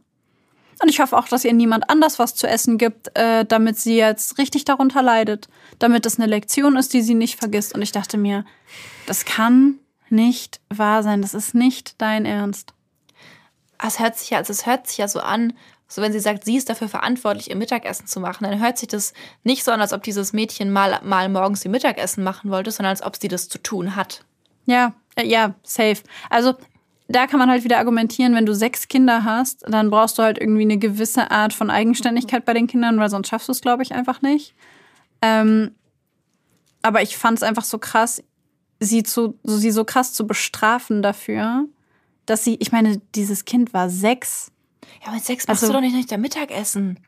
Und 0.82 0.88
ich 0.88 0.98
hoffe 0.98 1.16
auch, 1.16 1.28
dass 1.28 1.44
ihr 1.44 1.52
niemand 1.52 1.88
anders 1.88 2.18
was 2.18 2.34
zu 2.34 2.48
essen 2.48 2.76
gibt, 2.76 3.16
äh, 3.16 3.44
damit 3.44 3.78
sie 3.78 3.96
jetzt 3.96 4.38
richtig 4.38 4.64
darunter 4.64 5.00
leidet. 5.02 5.48
Damit 5.78 6.06
es 6.06 6.18
eine 6.18 6.26
Lektion 6.26 6.74
ist, 6.74 6.92
die 6.92 7.02
sie 7.02 7.14
nicht 7.14 7.38
vergisst. 7.38 7.72
Und 7.72 7.82
ich 7.82 7.92
dachte 7.92 8.18
mir, 8.18 8.44
das 9.06 9.24
kann 9.24 9.78
nicht 10.10 10.60
wahr 10.70 11.04
sein. 11.04 11.22
Das 11.22 11.34
ist 11.34 11.54
nicht 11.54 12.00
dein 12.02 12.26
Ernst. 12.26 12.73
Es 13.82 13.98
hört 13.98 14.16
sich 14.16 14.30
ja, 14.30 14.38
also 14.38 14.52
es 14.52 14.66
hört 14.66 14.86
sich 14.86 14.98
ja 14.98 15.08
so 15.08 15.20
an, 15.20 15.54
so 15.88 16.02
wenn 16.02 16.12
sie 16.12 16.20
sagt, 16.20 16.44
sie 16.44 16.56
ist 16.56 16.68
dafür 16.68 16.88
verantwortlich, 16.88 17.50
ihr 17.50 17.56
Mittagessen 17.56 18.06
zu 18.06 18.20
machen, 18.20 18.44
dann 18.44 18.60
hört 18.60 18.78
sich 18.78 18.88
das 18.88 19.12
nicht 19.42 19.64
so 19.64 19.70
an, 19.70 19.80
als 19.80 19.92
ob 19.92 20.02
dieses 20.02 20.32
Mädchen 20.32 20.72
mal, 20.72 21.00
mal 21.04 21.28
morgens 21.28 21.64
ihr 21.64 21.70
Mittagessen 21.70 22.24
machen 22.24 22.50
wollte, 22.50 22.70
sondern 22.70 22.90
als 22.90 23.02
ob 23.02 23.16
sie 23.16 23.28
das 23.28 23.48
zu 23.48 23.58
tun 23.58 23.94
hat. 23.94 24.24
Ja, 24.66 24.94
äh, 25.16 25.26
ja, 25.26 25.54
safe. 25.62 26.02
Also 26.30 26.54
da 27.06 27.26
kann 27.26 27.38
man 27.38 27.50
halt 27.50 27.64
wieder 27.64 27.78
argumentieren, 27.78 28.34
wenn 28.34 28.46
du 28.46 28.54
sechs 28.54 28.88
Kinder 28.88 29.24
hast, 29.24 29.64
dann 29.68 29.90
brauchst 29.90 30.18
du 30.18 30.22
halt 30.22 30.38
irgendwie 30.38 30.62
eine 30.62 30.78
gewisse 30.78 31.30
Art 31.30 31.52
von 31.52 31.70
Eigenständigkeit 31.70 32.44
bei 32.44 32.54
den 32.54 32.66
Kindern, 32.66 32.98
weil 32.98 33.10
sonst 33.10 33.28
schaffst 33.28 33.48
du 33.48 33.52
es, 33.52 33.60
glaube 33.60 33.82
ich, 33.82 33.92
einfach 33.92 34.22
nicht. 34.22 34.54
Ähm, 35.20 35.74
aber 36.82 37.02
ich 37.02 37.16
fand 37.16 37.38
es 37.38 37.42
einfach 37.42 37.64
so 37.64 37.78
krass, 37.78 38.22
sie 38.80 39.02
zu, 39.02 39.38
sie 39.44 39.70
so 39.70 39.84
krass 39.84 40.12
zu 40.12 40.26
bestrafen 40.26 41.02
dafür, 41.02 41.66
dass 42.26 42.44
sie, 42.44 42.56
ich 42.60 42.72
meine, 42.72 43.00
dieses 43.14 43.44
Kind 43.44 43.74
war 43.74 43.90
sechs. 43.90 44.50
Ja, 45.04 45.12
mit 45.12 45.24
sechs 45.24 45.46
machst 45.46 45.62
Also- 45.62 45.72
du 45.72 45.78
doch 45.78 45.84
nicht, 45.84 45.94
nicht 45.94 46.10
dein 46.10 46.20
Mittagessen. 46.20 46.98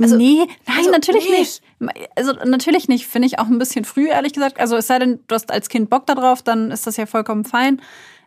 Also, 0.00 0.16
nee, 0.16 0.46
nein, 0.66 0.76
also, 0.78 0.90
natürlich 0.92 1.28
nee. 1.28 1.38
nicht. 1.40 1.60
Also 2.14 2.32
natürlich 2.44 2.86
nicht, 2.86 3.08
finde 3.08 3.26
ich 3.26 3.40
auch 3.40 3.46
ein 3.48 3.58
bisschen 3.58 3.84
früh, 3.84 4.08
ehrlich 4.08 4.32
gesagt. 4.32 4.60
Also 4.60 4.76
es 4.76 4.86
sei 4.86 5.00
denn, 5.00 5.18
du 5.26 5.34
hast 5.34 5.50
als 5.50 5.68
Kind 5.68 5.90
Bock 5.90 6.06
darauf, 6.06 6.40
dann 6.40 6.70
ist 6.70 6.86
das 6.86 6.96
ja 6.96 7.06
vollkommen 7.06 7.44
fein. 7.44 7.82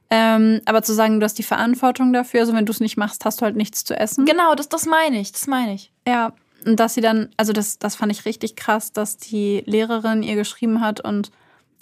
Ähm, 0.10 0.60
aber 0.66 0.84
zu 0.84 0.94
sagen, 0.94 1.22
du 1.22 1.24
hast 1.24 1.38
die 1.38 1.44
Verantwortung 1.44 2.12
dafür, 2.12 2.42
also 2.42 2.54
wenn 2.54 2.66
du 2.66 2.74
es 2.74 2.82
nicht 2.82 2.98
machst, 2.98 3.24
hast 3.24 3.40
du 3.40 3.46
halt 3.46 3.56
nichts 3.56 3.86
zu 3.86 3.98
essen. 3.98 4.26
Genau, 4.26 4.54
das, 4.56 4.68
das 4.68 4.86
meine 4.86 5.22
ich, 5.22 5.32
das 5.32 5.48
meine 5.48 5.74
ich. 5.74 5.94
Ja, 6.06 6.34
und 6.66 6.78
dass 6.78 6.96
sie 6.96 7.02
dann, 7.02 7.30
also 7.38 7.54
das, 7.54 7.80
das 7.80 7.96
fand 7.96 8.12
ich 8.12 8.26
richtig 8.26 8.58
krass, 8.58 8.92
dass 8.92 9.16
die 9.16 9.64
Lehrerin 9.66 10.24
ihr 10.24 10.36
geschrieben 10.36 10.82
hat 10.82 11.00
und 11.00 11.32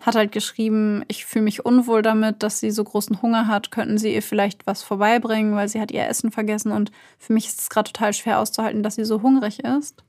hat 0.02 0.16
halt 0.16 0.32
geschrieben, 0.32 1.04
ich 1.08 1.26
fühle 1.26 1.44
mich 1.44 1.66
unwohl 1.66 2.02
damit, 2.02 2.44
dass 2.44 2.60
sie 2.60 2.72
so 2.72 2.84
großen 2.84 3.22
Hunger 3.22 3.48
hat. 3.48 3.72
Könnten 3.72 3.98
sie 3.98 4.14
ihr 4.14 4.22
vielleicht 4.22 4.66
was 4.66 4.84
vorbeibringen, 4.84 5.56
weil 5.56 5.68
sie 5.68 5.82
hat 5.82 5.92
ihr 5.92 6.08
Essen 6.08 6.32
vergessen 6.32 6.72
und 6.72 6.92
für 7.18 7.34
mich 7.34 7.48
ist 7.48 7.60
es 7.60 7.70
gerade 7.70 7.92
total 7.92 8.14
schwer 8.14 8.40
auszuhalten, 8.40 8.84
dass 8.84 8.96
sie 8.96 9.06
so 9.06 9.22
hungrig 9.22 9.60
ist. 9.60 10.04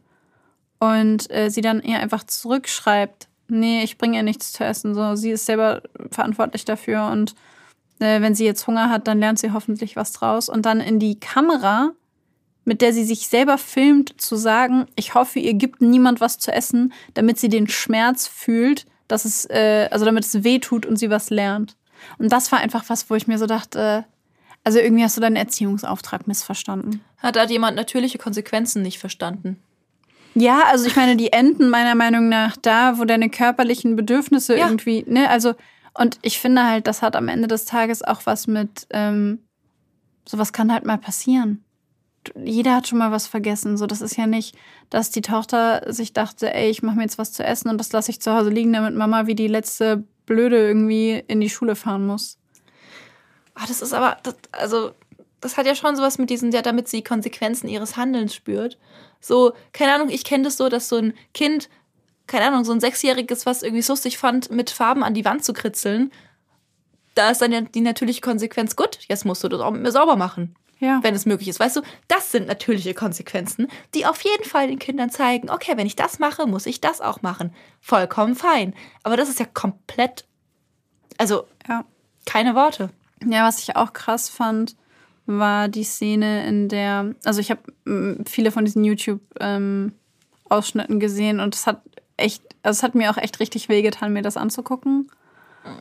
Und 0.78 1.30
äh, 1.30 1.50
sie 1.50 1.60
dann 1.60 1.82
ihr 1.82 1.98
einfach 1.98 2.24
zurückschreibt, 2.24 3.28
nee, 3.48 3.82
ich 3.82 3.98
bringe 3.98 4.16
ihr 4.16 4.22
nichts 4.22 4.52
zu 4.52 4.64
essen. 4.64 4.94
So, 4.94 5.16
sie 5.16 5.32
ist 5.32 5.46
selber 5.46 5.82
verantwortlich 6.10 6.64
dafür 6.64 7.08
und 7.08 7.34
äh, 8.00 8.20
wenn 8.20 8.34
sie 8.34 8.44
jetzt 8.44 8.66
Hunger 8.66 8.90
hat, 8.90 9.06
dann 9.06 9.20
lernt 9.20 9.38
sie 9.38 9.52
hoffentlich 9.52 9.96
was 9.96 10.12
draus. 10.12 10.48
Und 10.48 10.66
dann 10.66 10.80
in 10.80 10.98
die 10.98 11.20
Kamera, 11.20 11.90
mit 12.64 12.80
der 12.80 12.92
sie 12.92 13.04
sich 13.04 13.28
selber 13.28 13.58
filmt, 13.58 14.20
zu 14.20 14.36
sagen, 14.36 14.86
ich 14.96 15.14
hoffe, 15.14 15.38
ihr 15.38 15.54
gibt 15.54 15.80
niemand 15.80 16.20
was 16.20 16.38
zu 16.38 16.52
essen, 16.52 16.92
damit 17.14 17.38
sie 17.38 17.48
den 17.48 17.68
Schmerz 17.68 18.26
fühlt, 18.26 18.86
dass 19.10 19.24
es, 19.24 19.44
äh, 19.46 19.88
also 19.90 20.04
damit 20.04 20.24
es 20.24 20.44
weh 20.44 20.58
tut 20.58 20.86
und 20.86 20.96
sie 20.96 21.10
was 21.10 21.30
lernt. 21.30 21.76
Und 22.18 22.32
das 22.32 22.50
war 22.52 22.60
einfach 22.60 22.84
was, 22.88 23.10
wo 23.10 23.14
ich 23.14 23.26
mir 23.26 23.38
so 23.38 23.46
dachte, 23.46 24.04
also 24.64 24.78
irgendwie 24.78 25.04
hast 25.04 25.16
du 25.16 25.20
deinen 25.20 25.36
Erziehungsauftrag 25.36 26.26
missverstanden. 26.26 27.02
Hat 27.18 27.36
da 27.36 27.44
jemand 27.44 27.76
natürliche 27.76 28.18
Konsequenzen 28.18 28.82
nicht 28.82 28.98
verstanden? 28.98 29.56
Ja, 30.34 30.62
also 30.70 30.86
ich 30.86 30.96
meine, 30.96 31.16
die 31.16 31.32
enden 31.32 31.70
meiner 31.70 31.94
Meinung 31.94 32.28
nach 32.28 32.56
da, 32.56 32.98
wo 32.98 33.04
deine 33.04 33.30
körperlichen 33.30 33.96
Bedürfnisse 33.96 34.56
Ja. 34.56 34.66
irgendwie, 34.66 35.04
ne, 35.08 35.28
also, 35.28 35.54
und 35.94 36.18
ich 36.22 36.38
finde 36.38 36.64
halt, 36.64 36.86
das 36.86 37.02
hat 37.02 37.16
am 37.16 37.28
Ende 37.28 37.48
des 37.48 37.64
Tages 37.64 38.02
auch 38.02 38.26
was 38.26 38.46
mit, 38.46 38.86
ähm, 38.90 39.40
sowas 40.26 40.52
kann 40.52 40.72
halt 40.72 40.84
mal 40.84 40.98
passieren. 40.98 41.64
Jeder 42.44 42.76
hat 42.76 42.88
schon 42.88 42.98
mal 42.98 43.12
was 43.12 43.26
vergessen. 43.26 43.76
So, 43.76 43.86
das 43.86 44.00
ist 44.00 44.16
ja 44.16 44.26
nicht, 44.26 44.56
dass 44.90 45.10
die 45.10 45.22
Tochter 45.22 45.92
sich 45.92 46.12
dachte, 46.12 46.52
ey, 46.52 46.70
ich 46.70 46.82
mache 46.82 46.96
mir 46.96 47.02
jetzt 47.02 47.18
was 47.18 47.32
zu 47.32 47.42
essen 47.42 47.68
und 47.68 47.78
das 47.78 47.92
lasse 47.92 48.10
ich 48.10 48.20
zu 48.20 48.32
Hause 48.32 48.50
liegen, 48.50 48.72
damit 48.72 48.94
Mama 48.94 49.26
wie 49.26 49.34
die 49.34 49.48
letzte 49.48 50.04
Blöde 50.26 50.56
irgendwie 50.56 51.24
in 51.26 51.40
die 51.40 51.50
Schule 51.50 51.76
fahren 51.76 52.06
muss. 52.06 52.38
Ah, 53.54 53.64
das 53.66 53.82
ist 53.82 53.92
aber, 53.92 54.18
das, 54.22 54.36
also, 54.52 54.92
das 55.40 55.56
hat 55.56 55.66
ja 55.66 55.74
schon 55.74 55.96
sowas 55.96 56.18
mit 56.18 56.30
diesen, 56.30 56.52
ja, 56.52 56.62
damit 56.62 56.88
sie 56.88 57.02
Konsequenzen 57.02 57.68
ihres 57.68 57.96
Handelns 57.96 58.34
spürt. 58.34 58.78
So, 59.20 59.52
keine 59.72 59.94
Ahnung, 59.94 60.08
ich 60.08 60.24
kenne 60.24 60.44
das 60.44 60.56
so, 60.56 60.68
dass 60.68 60.88
so 60.88 60.96
ein 60.96 61.14
Kind, 61.34 61.68
keine 62.26 62.46
Ahnung, 62.46 62.64
so 62.64 62.72
ein 62.72 62.80
Sechsjähriges, 62.80 63.46
was 63.46 63.62
irgendwie 63.62 63.82
so 63.82 63.94
lustig 63.94 64.18
fand, 64.18 64.50
mit 64.50 64.70
Farben 64.70 65.02
an 65.02 65.14
die 65.14 65.24
Wand 65.24 65.44
zu 65.44 65.52
kritzeln. 65.52 66.12
Da 67.14 67.30
ist 67.30 67.42
dann 67.42 67.68
die 67.72 67.80
natürliche 67.80 68.20
Konsequenz, 68.20 68.76
gut, 68.76 68.98
jetzt 69.08 69.24
musst 69.24 69.42
du 69.42 69.48
das 69.48 69.60
auch 69.60 69.72
mit 69.72 69.82
mir 69.82 69.92
sauber 69.92 70.16
machen, 70.16 70.54
Ja. 70.80 71.00
wenn 71.02 71.14
es 71.14 71.26
möglich 71.26 71.48
ist. 71.48 71.60
Weißt 71.60 71.76
du, 71.76 71.82
das 72.08 72.32
sind 72.32 72.46
natürliche 72.46 72.94
Konsequenzen, 72.94 73.68
die 73.94 74.06
auf 74.06 74.22
jeden 74.22 74.44
Fall 74.44 74.66
den 74.66 74.78
Kindern 74.78 75.10
zeigen, 75.10 75.50
okay, 75.50 75.72
wenn 75.76 75.86
ich 75.86 75.94
das 75.94 76.18
mache, 76.18 76.46
muss 76.46 76.64
ich 76.66 76.80
das 76.80 77.00
auch 77.02 77.20
machen. 77.22 77.52
Vollkommen 77.80 78.34
fein. 78.34 78.72
Aber 79.02 79.16
das 79.18 79.28
ist 79.28 79.38
ja 79.40 79.46
komplett, 79.46 80.24
also, 81.18 81.44
Ja. 81.68 81.84
keine 82.26 82.54
Worte. 82.54 82.88
Ja, 83.24 83.46
was 83.46 83.58
ich 83.62 83.76
auch 83.76 83.92
krass 83.92 84.28
fand, 84.30 84.74
war 85.26 85.68
die 85.68 85.84
Szene, 85.84 86.46
in 86.48 86.68
der, 86.68 87.14
also 87.24 87.40
ich 87.40 87.50
habe 87.50 87.60
viele 88.26 88.50
von 88.50 88.64
diesen 88.64 88.84
YouTube-Ausschnitten 88.84 91.00
gesehen 91.00 91.40
und 91.40 91.54
es 91.54 91.66
hat 91.66 91.82
echt, 92.16 92.42
also 92.62 92.78
es 92.78 92.82
hat 92.82 92.94
mir 92.94 93.10
auch 93.10 93.16
echt 93.16 93.40
richtig 93.40 93.68
wehgetan, 93.68 94.12
mir 94.12 94.22
das 94.22 94.36
anzugucken, 94.36 95.10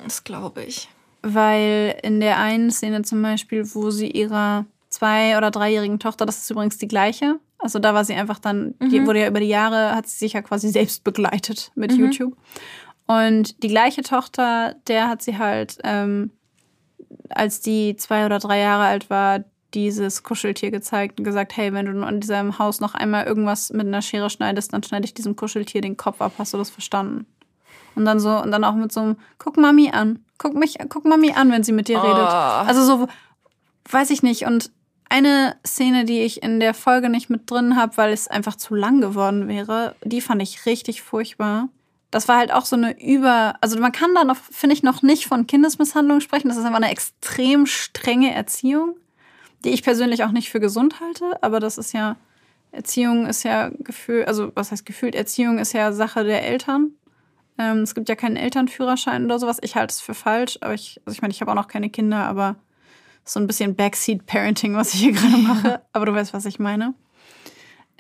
Das 0.04 0.24
glaube 0.24 0.64
ich. 0.64 0.90
weil 1.22 1.98
in 2.04 2.20
der 2.20 2.38
einen 2.38 2.72
Szene 2.72 3.02
zum 3.04 3.22
Beispiel, 3.22 3.64
wo 3.74 3.92
sie 3.92 4.10
ihrer 4.12 4.66
zwei- 4.90 5.38
oder 5.38 5.52
dreijährigen 5.52 6.00
Tochter, 6.00 6.26
das 6.26 6.40
ist 6.40 6.50
übrigens 6.50 6.78
die 6.78 6.88
gleiche, 6.88 7.40
also 7.60 7.80
da 7.80 7.94
war 7.94 8.06
sie 8.06 8.14
einfach 8.14 8.40
dann, 8.40 8.76
die 8.80 9.06
wurde 9.06 9.20
ja 9.20 9.28
über 9.28 9.42
die 9.42 9.48
Jahre, 9.48 9.94
hat 9.96 10.08
sie 10.08 10.18
sich 10.18 10.34
ja 10.34 10.42
quasi 10.42 10.70
selbst 10.70 11.04
begleitet 11.04 11.72
mit 11.76 11.92
YouTube. 11.92 12.36
Und 13.06 13.62
die 13.64 13.68
gleiche 13.68 14.02
Tochter, 14.02 14.76
der 14.88 15.10
hat 15.10 15.22
sie 15.22 15.38
halt 15.38 15.78
ähm, 15.84 16.32
als 17.30 17.60
die 17.60 17.96
zwei 17.96 18.26
oder 18.26 18.40
drei 18.40 18.60
Jahre 18.60 18.86
alt 18.86 19.10
war, 19.10 19.44
dieses 19.74 20.24
Kuscheltier 20.24 20.72
gezeigt 20.72 21.20
und 21.20 21.26
gesagt, 21.26 21.56
hey, 21.56 21.74
wenn 21.74 21.86
du 21.86 22.08
in 22.08 22.20
diesem 22.22 22.58
Haus 22.58 22.80
noch 22.80 22.96
einmal 22.96 23.26
irgendwas 23.26 23.72
mit 23.72 23.86
einer 23.86 24.02
Schere 24.02 24.30
schneidest, 24.30 24.74
dann 24.74 24.84
schneide 24.84 25.06
ich 25.06 25.14
diesem 25.14 25.36
Kuscheltier 25.36 25.82
den 25.82 25.98
Kopf 25.98 26.22
ab. 26.22 26.34
Hast 26.40 26.54
du 26.54 26.58
das 26.58 26.70
verstanden? 26.70 27.28
Und 27.96 28.06
dann 28.06 28.20
so, 28.20 28.42
und 28.42 28.52
dann 28.52 28.64
auch 28.64 28.76
mit 28.76 28.92
so 28.92 29.02
einem, 29.02 29.18
guck 29.38 29.58
Mami 29.58 29.92
an. 29.92 30.20
Guck 30.38 30.56
mich, 30.56 30.78
guck 30.90 31.06
Mami 31.06 31.34
an, 31.34 31.52
wenn 31.52 31.64
sie 31.64 31.72
mit 31.72 31.88
dir 31.88 32.02
redet. 32.02 32.18
Also 32.68 32.84
so, 32.84 33.08
weiß 33.92 34.10
ich 34.10 34.24
nicht. 34.24 34.46
Und 34.46 34.72
eine 35.10 35.56
Szene, 35.66 36.06
die 36.06 36.22
ich 36.22 36.44
in 36.44 36.60
der 36.60 36.74
Folge 36.74 37.10
nicht 37.10 37.30
mit 37.30 37.50
drin 37.50 37.76
habe, 37.76 37.98
weil 37.98 38.14
es 38.14 38.28
einfach 38.28 38.56
zu 38.56 38.76
lang 38.76 39.02
geworden 39.02 39.48
wäre, 39.48 39.96
die 40.04 40.22
fand 40.22 40.42
ich 40.42 40.66
richtig 40.66 41.02
furchtbar. 41.02 41.70
Das 42.12 42.28
war 42.28 42.38
halt 42.38 42.52
auch 42.52 42.66
so 42.66 42.76
eine 42.76 43.00
über, 43.04 43.56
also 43.62 43.80
man 43.80 43.92
kann 43.92 44.14
da 44.16 44.24
noch, 44.24 44.38
finde 44.38 44.76
ich, 44.76 44.84
noch 44.84 45.02
nicht 45.02 45.26
von 45.26 45.48
Kindesmisshandlung 45.48 46.22
sprechen. 46.22 46.48
Das 46.48 46.58
ist 46.58 46.64
einfach 46.64 46.78
eine 46.78 46.92
extrem 46.92 47.66
strenge 47.66 48.34
Erziehung, 48.34 48.96
die 49.64 49.70
ich 49.70 49.84
persönlich 49.84 50.24
auch 50.24 50.32
nicht 50.32 50.50
für 50.50 50.60
gesund 50.60 51.00
halte. 51.02 51.44
Aber 51.44 51.60
das 51.60 51.78
ist 51.78 51.94
ja, 51.94 52.16
Erziehung 52.72 53.26
ist 53.26 53.44
ja 53.44 53.70
Gefühl, 53.80 54.26
also 54.26 54.52
was 54.56 54.72
heißt 54.72 54.86
gefühlt? 54.86 55.16
Erziehung 55.16 55.60
ist 55.60 55.74
ja 55.74 55.92
Sache 55.92 56.24
der 56.24 56.46
Eltern. 56.46 56.92
Ähm, 57.58 57.80
es 57.80 57.94
gibt 57.94 58.10
ja 58.10 58.16
keinen 58.16 58.38
Elternführerschein 58.38 59.26
oder 59.26 59.38
sowas. 59.38 59.58
Ich 59.62 59.76
halte 59.76 59.92
es 59.92 60.02
für 60.02 60.14
falsch, 60.14 60.58
aber 60.62 60.74
ich, 60.74 61.02
also 61.06 61.16
ich 61.16 61.22
meine, 61.22 61.32
ich 61.32 61.42
habe 61.42 61.52
auch 61.52 61.56
noch 61.56 61.68
keine 61.68 61.90
Kinder, 61.90 62.26
aber 62.26 62.56
so 63.24 63.40
ein 63.40 63.48
bisschen 63.48 63.76
Backseat-Parenting, 63.76 64.76
was 64.76 64.94
ich 64.94 65.02
hier 65.02 65.12
gerade 65.14 65.38
mache. 65.38 65.82
Aber 65.94 66.06
du 66.06 66.14
weißt, 66.14 66.34
was 66.34 66.46
ich 66.46 66.60
meine. 66.60 66.94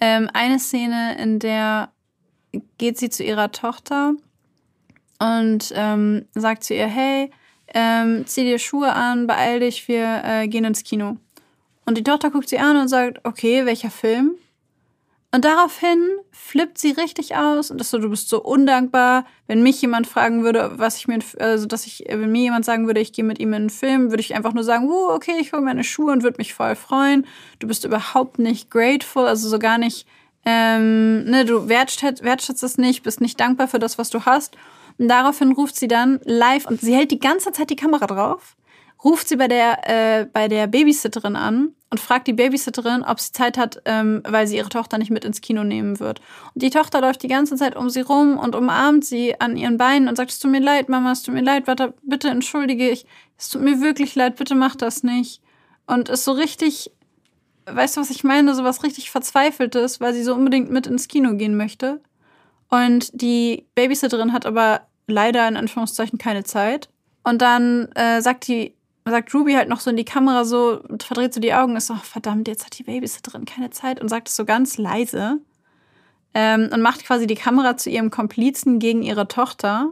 Ähm, 0.01 0.29
eine 0.33 0.59
Szene, 0.59 1.17
in 1.19 1.39
der 1.39 1.91
geht 2.77 2.97
sie 2.97 3.09
zu 3.09 3.23
ihrer 3.23 3.51
Tochter 3.51 4.13
und 5.19 5.73
ähm, 5.75 6.25
sagt 6.33 6.63
zu 6.63 6.73
ihr, 6.73 6.87
hey, 6.87 7.31
ähm, 7.73 8.25
zieh 8.25 8.43
dir 8.43 8.57
Schuhe 8.57 8.93
an, 8.93 9.27
beeil 9.27 9.59
dich, 9.59 9.87
wir 9.87 10.23
äh, 10.23 10.47
gehen 10.47 10.65
ins 10.65 10.83
Kino. 10.83 11.17
Und 11.85 11.97
die 11.97 12.03
Tochter 12.03 12.31
guckt 12.31 12.49
sie 12.49 12.59
an 12.59 12.77
und 12.77 12.87
sagt, 12.87 13.19
okay, 13.25 13.65
welcher 13.65 13.91
Film? 13.91 14.35
Und 15.31 15.45
daraufhin 15.45 16.03
flippt 16.31 16.79
sie 16.79 16.91
richtig 16.91 17.35
aus 17.35 17.69
und 17.69 17.79
ist 17.79 17.91
so, 17.91 17.99
du 17.99 18.09
bist 18.09 18.29
so 18.29 18.41
undankbar. 18.41 19.25
Wenn 19.45 19.61
mich 19.61 19.79
jemand 19.79 20.07
fragen 20.07 20.43
würde, 20.43 20.71
was 20.77 20.97
ich 20.97 21.07
mir, 21.07 21.19
also 21.37 21.67
dass 21.67 21.85
ich, 21.85 22.05
wenn 22.07 22.31
mir 22.31 22.41
jemand 22.41 22.65
sagen 22.65 22.87
würde, 22.87 22.99
ich 22.99 23.13
gehe 23.13 23.23
mit 23.23 23.37
ihm 23.37 23.49
in 23.49 23.55
einen 23.55 23.69
Film, 23.69 24.09
würde 24.09 24.21
ich 24.21 24.33
einfach 24.33 24.53
nur 24.53 24.63
sagen, 24.63 24.89
oh, 24.89 25.11
okay, 25.11 25.35
ich 25.39 25.53
hole 25.53 25.61
meine 25.61 25.83
Schuhe 25.83 26.11
und 26.11 26.23
würde 26.23 26.37
mich 26.39 26.55
voll 26.55 26.75
freuen. 26.75 27.27
Du 27.59 27.67
bist 27.67 27.85
überhaupt 27.85 28.39
nicht 28.39 28.71
grateful, 28.71 29.27
also 29.27 29.47
so 29.47 29.59
gar 29.59 29.77
nicht, 29.77 30.07
ähm, 30.45 31.25
ne, 31.25 31.45
du 31.45 31.69
wertschätzt, 31.69 32.23
wertschätzt 32.23 32.63
es 32.63 32.79
nicht, 32.79 33.03
bist 33.03 33.21
nicht 33.21 33.39
dankbar 33.39 33.67
für 33.67 33.79
das, 33.79 33.99
was 33.99 34.09
du 34.09 34.25
hast. 34.25 34.57
Und 34.97 35.09
daraufhin 35.09 35.51
ruft 35.51 35.75
sie 35.75 35.87
dann 35.87 36.19
live 36.23 36.65
und 36.65 36.81
sie 36.81 36.95
hält 36.95 37.11
die 37.11 37.19
ganze 37.19 37.51
Zeit 37.51 37.69
die 37.69 37.75
Kamera 37.75 38.07
drauf, 38.07 38.55
ruft 39.03 39.29
sie 39.29 39.37
bei 39.37 39.47
der, 39.47 39.89
äh, 39.89 40.25
bei 40.25 40.47
der 40.47 40.67
Babysitterin 40.67 41.35
an 41.35 41.73
und 41.89 41.99
fragt 41.99 42.27
die 42.27 42.33
Babysitterin, 42.33 43.03
ob 43.03 43.19
sie 43.19 43.31
Zeit 43.31 43.57
hat, 43.57 43.81
ähm, 43.85 44.21
weil 44.27 44.45
sie 44.45 44.57
ihre 44.57 44.69
Tochter 44.69 44.97
nicht 44.97 45.09
mit 45.09 45.25
ins 45.25 45.41
Kino 45.41 45.63
nehmen 45.63 45.99
wird. 45.99 46.19
Und 46.53 46.61
die 46.61 46.69
Tochter 46.69 47.01
läuft 47.01 47.23
die 47.23 47.27
ganze 47.27 47.55
Zeit 47.55 47.75
um 47.75 47.89
sie 47.89 48.01
rum 48.01 48.37
und 48.37 48.55
umarmt 48.55 49.05
sie 49.05 49.39
an 49.39 49.57
ihren 49.57 49.77
Beinen 49.77 50.07
und 50.07 50.15
sagt, 50.15 50.31
es 50.31 50.39
tut 50.39 50.51
mir 50.51 50.59
leid, 50.59 50.89
Mama, 50.89 51.11
es 51.13 51.23
tut 51.23 51.33
mir 51.33 51.41
leid, 51.41 51.65
warte, 51.67 51.93
bitte 52.03 52.29
entschuldige 52.29 52.89
ich, 52.89 53.05
es 53.37 53.49
tut 53.49 53.61
mir 53.61 53.81
wirklich 53.81 54.15
leid, 54.15 54.35
bitte 54.35 54.55
mach 54.55 54.75
das 54.75 55.03
nicht. 55.03 55.41
Und 55.87 56.09
ist 56.09 56.25
so 56.25 56.33
richtig, 56.33 56.91
weißt 57.65 57.97
du, 57.97 58.01
was 58.01 58.11
ich 58.11 58.23
meine, 58.23 58.53
so 58.53 58.63
was 58.63 58.83
richtig 58.83 59.09
Verzweifeltes, 59.09 60.01
weil 60.01 60.13
sie 60.13 60.23
so 60.23 60.35
unbedingt 60.35 60.69
mit 60.69 60.87
ins 60.87 61.07
Kino 61.07 61.35
gehen 61.35 61.55
möchte. 61.55 62.01
Und 62.69 63.09
die 63.13 63.65
Babysitterin 63.73 64.33
hat 64.33 64.45
aber 64.45 64.81
leider 65.07 65.47
in 65.47 65.57
Anführungszeichen 65.57 66.19
keine 66.19 66.43
Zeit. 66.43 66.89
Und 67.23 67.41
dann 67.41 67.91
äh, 67.95 68.21
sagt 68.21 68.47
die, 68.47 68.75
sagt 69.09 69.33
Ruby 69.33 69.53
halt 69.53 69.69
noch 69.69 69.79
so 69.79 69.89
in 69.89 69.97
die 69.97 70.05
Kamera 70.05 70.45
so, 70.45 70.81
verdreht 70.99 71.33
so 71.33 71.39
die 71.39 71.53
Augen, 71.53 71.75
ist 71.75 71.87
so, 71.87 71.93
oh, 71.93 72.03
verdammt, 72.03 72.47
jetzt 72.47 72.65
hat 72.65 72.77
die 72.77 72.83
Babysitterin 72.83 73.45
keine 73.45 73.69
Zeit 73.69 74.01
und 74.01 74.09
sagt 74.09 74.29
es 74.29 74.35
so 74.35 74.45
ganz 74.45 74.77
leise. 74.77 75.39
Ähm, 76.33 76.69
und 76.71 76.81
macht 76.81 77.05
quasi 77.05 77.25
die 77.25 77.35
Kamera 77.35 77.75
zu 77.75 77.89
ihrem 77.89 78.11
Komplizen 78.11 78.77
gegen 78.79 79.01
ihre 79.01 79.27
Tochter. 79.27 79.91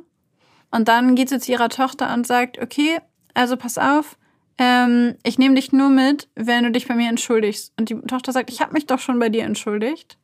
Und 0.69 0.87
dann 0.87 1.15
geht 1.15 1.29
sie 1.29 1.39
zu 1.39 1.51
ihrer 1.51 1.69
Tochter 1.69 2.13
und 2.13 2.27
sagt, 2.27 2.59
okay, 2.61 2.99
also 3.33 3.57
pass 3.57 3.77
auf, 3.77 4.17
ähm, 4.57 5.15
ich 5.23 5.37
nehme 5.37 5.55
dich 5.55 5.71
nur 5.71 5.89
mit, 5.89 6.29
wenn 6.35 6.63
du 6.63 6.71
dich 6.71 6.87
bei 6.87 6.95
mir 6.95 7.09
entschuldigst. 7.09 7.73
Und 7.79 7.89
die 7.89 7.95
Tochter 8.01 8.31
sagt, 8.31 8.51
ich 8.51 8.61
habe 8.61 8.73
mich 8.73 8.85
doch 8.85 8.99
schon 8.99 9.19
bei 9.19 9.29
dir 9.29 9.43
entschuldigt. 9.43 10.17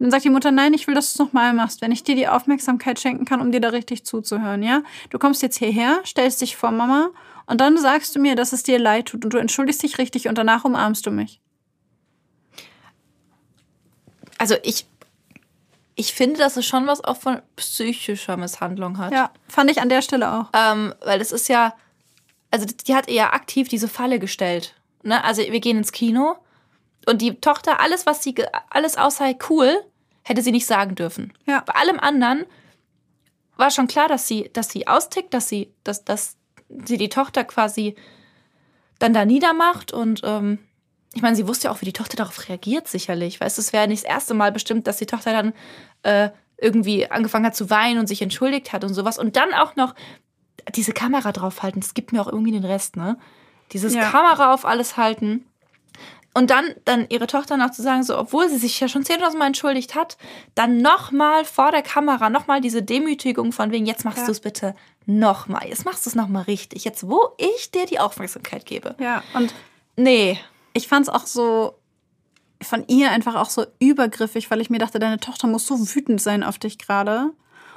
Dann 0.00 0.10
sagt 0.10 0.24
die 0.24 0.30
Mutter, 0.30 0.50
nein, 0.50 0.72
ich 0.72 0.86
will, 0.86 0.94
dass 0.94 1.12
du 1.12 1.22
es 1.22 1.26
nochmal 1.26 1.52
machst, 1.52 1.82
wenn 1.82 1.92
ich 1.92 2.02
dir 2.02 2.14
die 2.14 2.26
Aufmerksamkeit 2.26 2.98
schenken 2.98 3.26
kann, 3.26 3.42
um 3.42 3.52
dir 3.52 3.60
da 3.60 3.68
richtig 3.68 4.06
zuzuhören, 4.06 4.62
ja? 4.62 4.82
Du 5.10 5.18
kommst 5.18 5.42
jetzt 5.42 5.58
hierher, 5.58 6.00
stellst 6.06 6.40
dich 6.40 6.56
vor 6.56 6.70
Mama 6.70 7.10
und 7.50 7.60
dann 7.60 7.76
sagst 7.78 8.14
du 8.14 8.20
mir, 8.20 8.36
dass 8.36 8.52
es 8.52 8.62
dir 8.62 8.78
leid 8.78 9.06
tut 9.06 9.24
und 9.24 9.34
du 9.34 9.38
entschuldigst 9.38 9.82
dich 9.82 9.98
richtig 9.98 10.28
und 10.28 10.38
danach 10.38 10.64
umarmst 10.64 11.04
du 11.04 11.10
mich. 11.10 11.40
Also 14.38 14.54
ich, 14.62 14.86
ich 15.96 16.14
finde, 16.14 16.38
dass 16.38 16.56
es 16.56 16.64
schon 16.64 16.86
was 16.86 17.02
auch 17.02 17.16
von 17.16 17.42
psychischer 17.56 18.36
Misshandlung 18.36 18.98
hat. 18.98 19.12
Ja, 19.12 19.32
fand 19.48 19.68
ich 19.68 19.80
an 19.80 19.88
der 19.88 20.00
Stelle 20.00 20.32
auch. 20.32 20.50
Ähm, 20.52 20.94
weil 21.04 21.18
das 21.18 21.32
ist 21.32 21.48
ja, 21.48 21.74
also 22.52 22.66
die 22.66 22.94
hat 22.94 23.08
eher 23.08 23.34
aktiv 23.34 23.68
diese 23.68 23.88
Falle 23.88 24.20
gestellt. 24.20 24.76
Ne? 25.02 25.22
Also 25.24 25.42
wir 25.42 25.60
gehen 25.60 25.76
ins 25.76 25.90
Kino 25.90 26.36
und 27.06 27.20
die 27.20 27.40
Tochter, 27.40 27.80
alles, 27.80 28.06
was 28.06 28.22
sie, 28.22 28.36
alles 28.70 28.96
außer 28.96 29.34
cool, 29.48 29.76
hätte 30.22 30.42
sie 30.42 30.52
nicht 30.52 30.66
sagen 30.66 30.94
dürfen. 30.94 31.32
Ja. 31.46 31.64
Bei 31.66 31.74
allem 31.74 31.98
anderen 31.98 32.46
war 33.56 33.72
schon 33.72 33.88
klar, 33.88 34.06
dass 34.06 34.28
sie, 34.28 34.50
dass 34.52 34.70
sie 34.70 34.86
austickt, 34.86 35.34
dass 35.34 35.48
sie, 35.48 35.74
dass, 35.82 36.04
dass 36.04 36.36
sie 36.84 36.96
die 36.96 37.08
Tochter 37.08 37.44
quasi 37.44 37.94
dann 38.98 39.12
da 39.12 39.24
niedermacht 39.24 39.92
und 39.92 40.20
ähm, 40.24 40.58
ich 41.14 41.22
meine, 41.22 41.34
sie 41.34 41.48
wusste 41.48 41.66
ja 41.66 41.72
auch, 41.72 41.80
wie 41.80 41.86
die 41.86 41.92
Tochter 41.92 42.16
darauf 42.16 42.48
reagiert, 42.48 42.86
sicherlich. 42.86 43.40
Weißt 43.40 43.58
du, 43.58 43.62
es 43.62 43.72
wäre 43.72 43.88
nicht 43.88 44.04
das 44.04 44.10
erste 44.10 44.34
Mal 44.34 44.52
bestimmt, 44.52 44.86
dass 44.86 44.98
die 44.98 45.06
Tochter 45.06 45.32
dann 45.32 45.52
äh, 46.02 46.30
irgendwie 46.56 47.10
angefangen 47.10 47.46
hat 47.46 47.56
zu 47.56 47.68
weinen 47.68 47.98
und 47.98 48.06
sich 48.06 48.22
entschuldigt 48.22 48.72
hat 48.72 48.84
und 48.84 48.94
sowas. 48.94 49.18
Und 49.18 49.34
dann 49.34 49.52
auch 49.52 49.74
noch 49.74 49.94
diese 50.74 50.92
Kamera 50.92 51.32
draufhalten. 51.32 51.80
Das 51.80 51.94
gibt 51.94 52.12
mir 52.12 52.20
auch 52.20 52.28
irgendwie 52.28 52.52
den 52.52 52.64
Rest, 52.64 52.96
ne? 52.96 53.18
Dieses 53.72 53.94
Ja. 53.94 54.08
Kamera 54.08 54.54
auf 54.54 54.64
alles 54.64 54.96
halten. 54.96 55.46
Und 56.32 56.50
dann, 56.50 56.64
dann 56.84 57.06
ihre 57.08 57.26
Tochter 57.26 57.56
noch 57.56 57.70
zu 57.72 57.82
sagen, 57.82 58.04
so, 58.04 58.16
obwohl 58.16 58.48
sie 58.48 58.58
sich 58.58 58.78
ja 58.78 58.86
schon 58.86 59.02
10.000 59.02 59.36
Mal 59.36 59.48
entschuldigt 59.48 59.96
hat, 59.96 60.16
dann 60.54 60.78
nochmal 60.78 61.44
vor 61.44 61.72
der 61.72 61.82
Kamera, 61.82 62.30
nochmal 62.30 62.60
diese 62.60 62.82
Demütigung 62.84 63.50
von 63.52 63.72
wegen, 63.72 63.84
jetzt 63.84 64.04
machst 64.04 64.18
Ja. 64.20 64.26
du 64.26 64.30
es 64.32 64.40
bitte 64.40 64.76
nochmal. 65.06 65.66
Jetzt 65.68 65.84
machst 65.84 66.06
du 66.06 66.10
es 66.10 66.14
nochmal 66.14 66.44
richtig. 66.44 66.84
Jetzt, 66.84 67.08
wo 67.08 67.30
ich 67.36 67.72
dir 67.72 67.84
die 67.86 67.98
Aufmerksamkeit 67.98 68.64
gebe. 68.64 68.94
Ja, 69.00 69.24
und 69.34 69.52
Nee. 69.96 70.38
ich 70.72 70.86
fand 70.86 71.08
es 71.08 71.12
auch 71.12 71.26
so 71.26 71.74
von 72.62 72.84
ihr 72.86 73.10
einfach 73.10 73.34
auch 73.34 73.50
so 73.50 73.66
übergriffig, 73.80 74.50
weil 74.52 74.60
ich 74.60 74.70
mir 74.70 74.78
dachte, 74.78 74.98
deine 75.00 75.18
Tochter 75.18 75.48
muss 75.48 75.66
so 75.66 75.78
wütend 75.94 76.20
sein 76.20 76.44
auf 76.44 76.58
dich 76.58 76.78
gerade. 76.78 77.32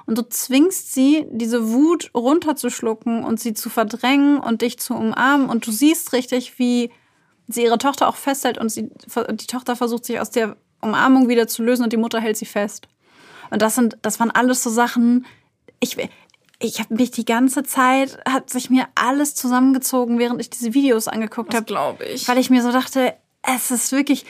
Und 0.05 0.17
du 0.17 0.29
zwingst 0.29 0.93
sie, 0.93 1.25
diese 1.31 1.71
Wut 1.71 2.11
runterzuschlucken 2.13 3.23
und 3.23 3.39
sie 3.39 3.53
zu 3.53 3.69
verdrängen 3.69 4.39
und 4.39 4.61
dich 4.61 4.77
zu 4.77 4.93
umarmen. 4.93 5.49
Und 5.49 5.65
du 5.65 5.71
siehst 5.71 6.13
richtig, 6.13 6.59
wie 6.59 6.91
sie 7.47 7.63
ihre 7.63 7.77
Tochter 7.77 8.07
auch 8.07 8.15
festhält 8.15 8.57
und 8.57 8.69
sie, 8.69 8.89
die 9.31 9.47
Tochter 9.47 9.75
versucht 9.75 10.05
sich 10.05 10.19
aus 10.19 10.31
der 10.31 10.55
Umarmung 10.81 11.29
wieder 11.29 11.47
zu 11.47 11.63
lösen 11.63 11.83
und 11.83 11.93
die 11.93 11.97
Mutter 11.97 12.19
hält 12.19 12.37
sie 12.37 12.45
fest. 12.45 12.87
Und 13.49 13.61
das 13.61 13.75
sind, 13.75 13.97
das 14.01 14.19
waren 14.19 14.31
alles 14.31 14.63
so 14.63 14.69
Sachen. 14.69 15.25
Ich, 15.79 15.97
ich 16.59 16.79
habe 16.79 16.95
mich 16.95 17.11
die 17.11 17.25
ganze 17.25 17.63
Zeit, 17.63 18.17
hat 18.27 18.49
sich 18.49 18.69
mir 18.69 18.87
alles 18.95 19.35
zusammengezogen, 19.35 20.19
während 20.19 20.41
ich 20.41 20.49
diese 20.49 20.73
Videos 20.73 21.07
angeguckt 21.07 21.53
habe. 21.53 21.65
glaube 21.65 22.05
ich. 22.05 22.27
Weil 22.27 22.37
ich 22.37 22.49
mir 22.49 22.63
so 22.63 22.71
dachte, 22.71 23.13
es 23.43 23.71
ist 23.71 23.91
wirklich, 23.91 24.25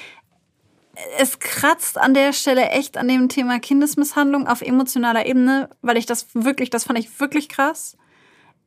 es 1.18 1.40
kratzt 1.40 1.98
an 1.98 2.14
der 2.14 2.34
Stelle 2.34 2.70
echt 2.70 2.98
an 2.98 3.08
dem 3.08 3.30
Thema 3.30 3.60
Kindesmisshandlung 3.60 4.48
auf 4.48 4.62
emotionaler 4.62 5.26
Ebene, 5.26 5.70
weil 5.82 5.98
ich 5.98 6.06
das 6.06 6.28
wirklich, 6.34 6.70
das 6.70 6.84
fand 6.84 7.00
ich 7.00 7.20
wirklich 7.20 7.50
krass. 7.50 7.98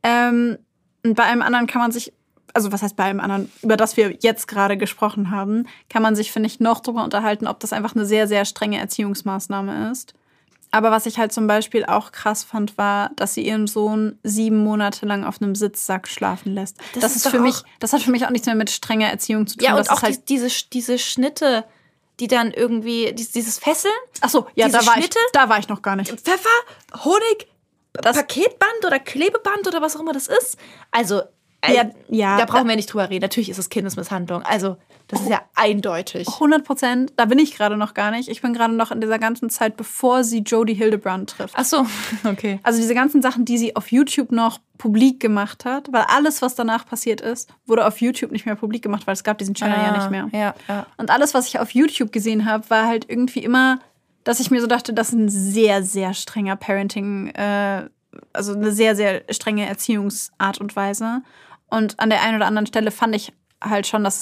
Ähm, 0.03 0.57
und 1.03 1.15
bei 1.15 1.23
einem 1.23 1.41
anderen 1.41 1.67
kann 1.67 1.81
man 1.81 1.91
sich, 1.91 2.13
also 2.53 2.71
was 2.71 2.81
heißt 2.81 2.95
bei 2.95 3.03
einem 3.05 3.19
anderen, 3.19 3.51
über 3.61 3.77
das 3.77 3.97
wir 3.97 4.15
jetzt 4.21 4.47
gerade 4.47 4.77
gesprochen 4.77 5.31
haben, 5.31 5.67
kann 5.89 6.01
man 6.01 6.15
sich, 6.15 6.31
finde 6.31 6.47
ich, 6.47 6.59
noch 6.59 6.79
drüber 6.79 7.03
unterhalten, 7.03 7.47
ob 7.47 7.59
das 7.59 7.73
einfach 7.73 7.95
eine 7.95 8.05
sehr, 8.05 8.27
sehr 8.27 8.45
strenge 8.45 8.79
Erziehungsmaßnahme 8.79 9.91
ist. 9.91 10.13
Aber 10.71 10.91
was 10.91 11.05
ich 11.05 11.17
halt 11.17 11.31
zum 11.31 11.47
Beispiel 11.47 11.85
auch 11.85 12.11
krass 12.11 12.43
fand, 12.43 12.77
war, 12.77 13.11
dass 13.15 13.33
sie 13.33 13.45
ihren 13.47 13.67
Sohn 13.67 14.19
sieben 14.23 14.57
Monate 14.63 15.05
lang 15.05 15.23
auf 15.23 15.41
einem 15.41 15.55
Sitzsack 15.55 16.07
schlafen 16.09 16.53
lässt. 16.53 16.77
Das, 16.93 17.01
Das 17.03 17.15
ist, 17.15 17.27
für 17.29 17.39
mich, 17.39 17.55
auch- 17.55 17.63
das 17.79 17.93
hat 17.93 18.01
für 18.01 18.11
mich 18.11 18.25
auch 18.25 18.31
nichts 18.31 18.47
mehr 18.47 18.55
mit 18.55 18.69
strenger 18.69 19.07
Erziehung 19.09 19.47
zu 19.47 19.57
tun. 19.57 19.65
Ja, 19.65 19.75
das 19.77 19.87
und 19.87 19.93
auch 19.93 19.97
ist 19.99 20.03
halt, 20.03 20.15
die, 20.29 20.35
diese, 20.35 20.49
diese 20.73 20.99
Schnitte, 20.99 21.63
die 22.19 22.27
dann 22.27 22.51
irgendwie, 22.51 23.13
dieses, 23.13 23.59
Fesseln, 23.59 23.93
ach 24.21 24.29
so, 24.29 24.47
ja, 24.55 24.67
da 24.67 24.85
war, 24.85 24.97
ich, 24.97 25.05
Schnitte? 25.05 25.19
da 25.33 25.47
war 25.47 25.57
ich 25.59 25.69
noch 25.69 25.81
gar 25.81 25.95
nicht. 25.95 26.11
Pfeffer, 26.19 26.49
Honig, 27.05 27.47
Das- 27.93 28.17
Paketband 28.17 28.85
oder 28.85 28.99
Klebeband 28.99 29.67
oder 29.67 29.81
was 29.81 29.95
auch 29.95 30.01
immer 30.01 30.13
das 30.13 30.27
ist. 30.27 30.57
Also, 30.91 31.21
Ja, 31.65 31.89
ja, 32.09 32.37
da 32.37 32.45
brauchen 32.45 32.67
wir 32.67 32.75
nicht 32.75 32.91
drüber 32.93 33.09
reden. 33.09 33.21
Natürlich 33.23 33.49
ist 33.49 33.57
es 33.57 33.69
Kindesmisshandlung. 33.69 34.43
Also, 34.43 34.77
das 35.07 35.21
ist 35.21 35.29
ja 35.29 35.41
eindeutig. 35.55 36.27
100 36.27 36.63
Prozent, 36.63 37.13
da 37.15 37.25
bin 37.25 37.39
ich 37.39 37.55
gerade 37.55 37.77
noch 37.77 37.93
gar 37.93 38.11
nicht. 38.11 38.29
Ich 38.29 38.41
bin 38.41 38.53
gerade 38.53 38.73
noch 38.73 38.91
in 38.91 39.01
dieser 39.01 39.19
ganzen 39.19 39.49
Zeit, 39.49 39.77
bevor 39.77 40.23
sie 40.23 40.39
Jodie 40.39 40.73
Hildebrand 40.73 41.29
trifft. 41.31 41.55
Ach 41.57 41.65
so, 41.65 41.85
okay. 42.25 42.59
Also 42.63 42.79
diese 42.79 42.93
ganzen 42.93 43.21
Sachen, 43.21 43.45
die 43.45 43.57
sie 43.57 43.75
auf 43.75 43.91
YouTube 43.91 44.31
noch 44.31 44.59
publik 44.77 45.19
gemacht 45.19 45.65
hat, 45.65 45.91
weil 45.91 46.03
alles, 46.07 46.41
was 46.41 46.55
danach 46.55 46.85
passiert 46.85 47.21
ist, 47.21 47.49
wurde 47.65 47.85
auf 47.87 47.99
YouTube 48.01 48.31
nicht 48.31 48.45
mehr 48.45 48.55
publik 48.55 48.83
gemacht, 48.83 49.07
weil 49.07 49.13
es 49.13 49.23
gab 49.23 49.37
diesen 49.37 49.55
Channel 49.55 49.77
ja 49.77 49.97
nicht 49.97 50.11
mehr. 50.11 50.27
Ah, 50.31 50.37
Ja, 50.37 50.55
ja. 50.67 50.85
Und 50.97 51.09
alles, 51.09 51.33
was 51.33 51.47
ich 51.47 51.59
auf 51.59 51.71
YouTube 51.71 52.11
gesehen 52.11 52.45
habe, 52.45 52.69
war 52.69 52.85
halt 52.85 53.09
irgendwie 53.09 53.39
immer, 53.43 53.79
dass 54.23 54.39
ich 54.39 54.51
mir 54.51 54.61
so 54.61 54.67
dachte, 54.67 54.93
das 54.93 55.09
ist 55.09 55.15
ein 55.15 55.29
sehr, 55.29 55.83
sehr 55.83 56.13
strenger 56.13 56.57
Parenting, 56.57 57.29
äh, 57.29 57.89
also 58.33 58.53
eine 58.53 58.71
sehr, 58.71 58.95
sehr 58.95 59.23
strenge 59.29 59.65
Erziehungsart 59.67 60.59
und 60.59 60.75
Weise. 60.75 61.21
Und 61.69 61.99
an 61.99 62.09
der 62.09 62.21
einen 62.21 62.37
oder 62.37 62.47
anderen 62.47 62.67
Stelle 62.67 62.91
fand 62.91 63.15
ich 63.15 63.33
halt 63.61 63.87
schon, 63.87 64.03
dass 64.03 64.17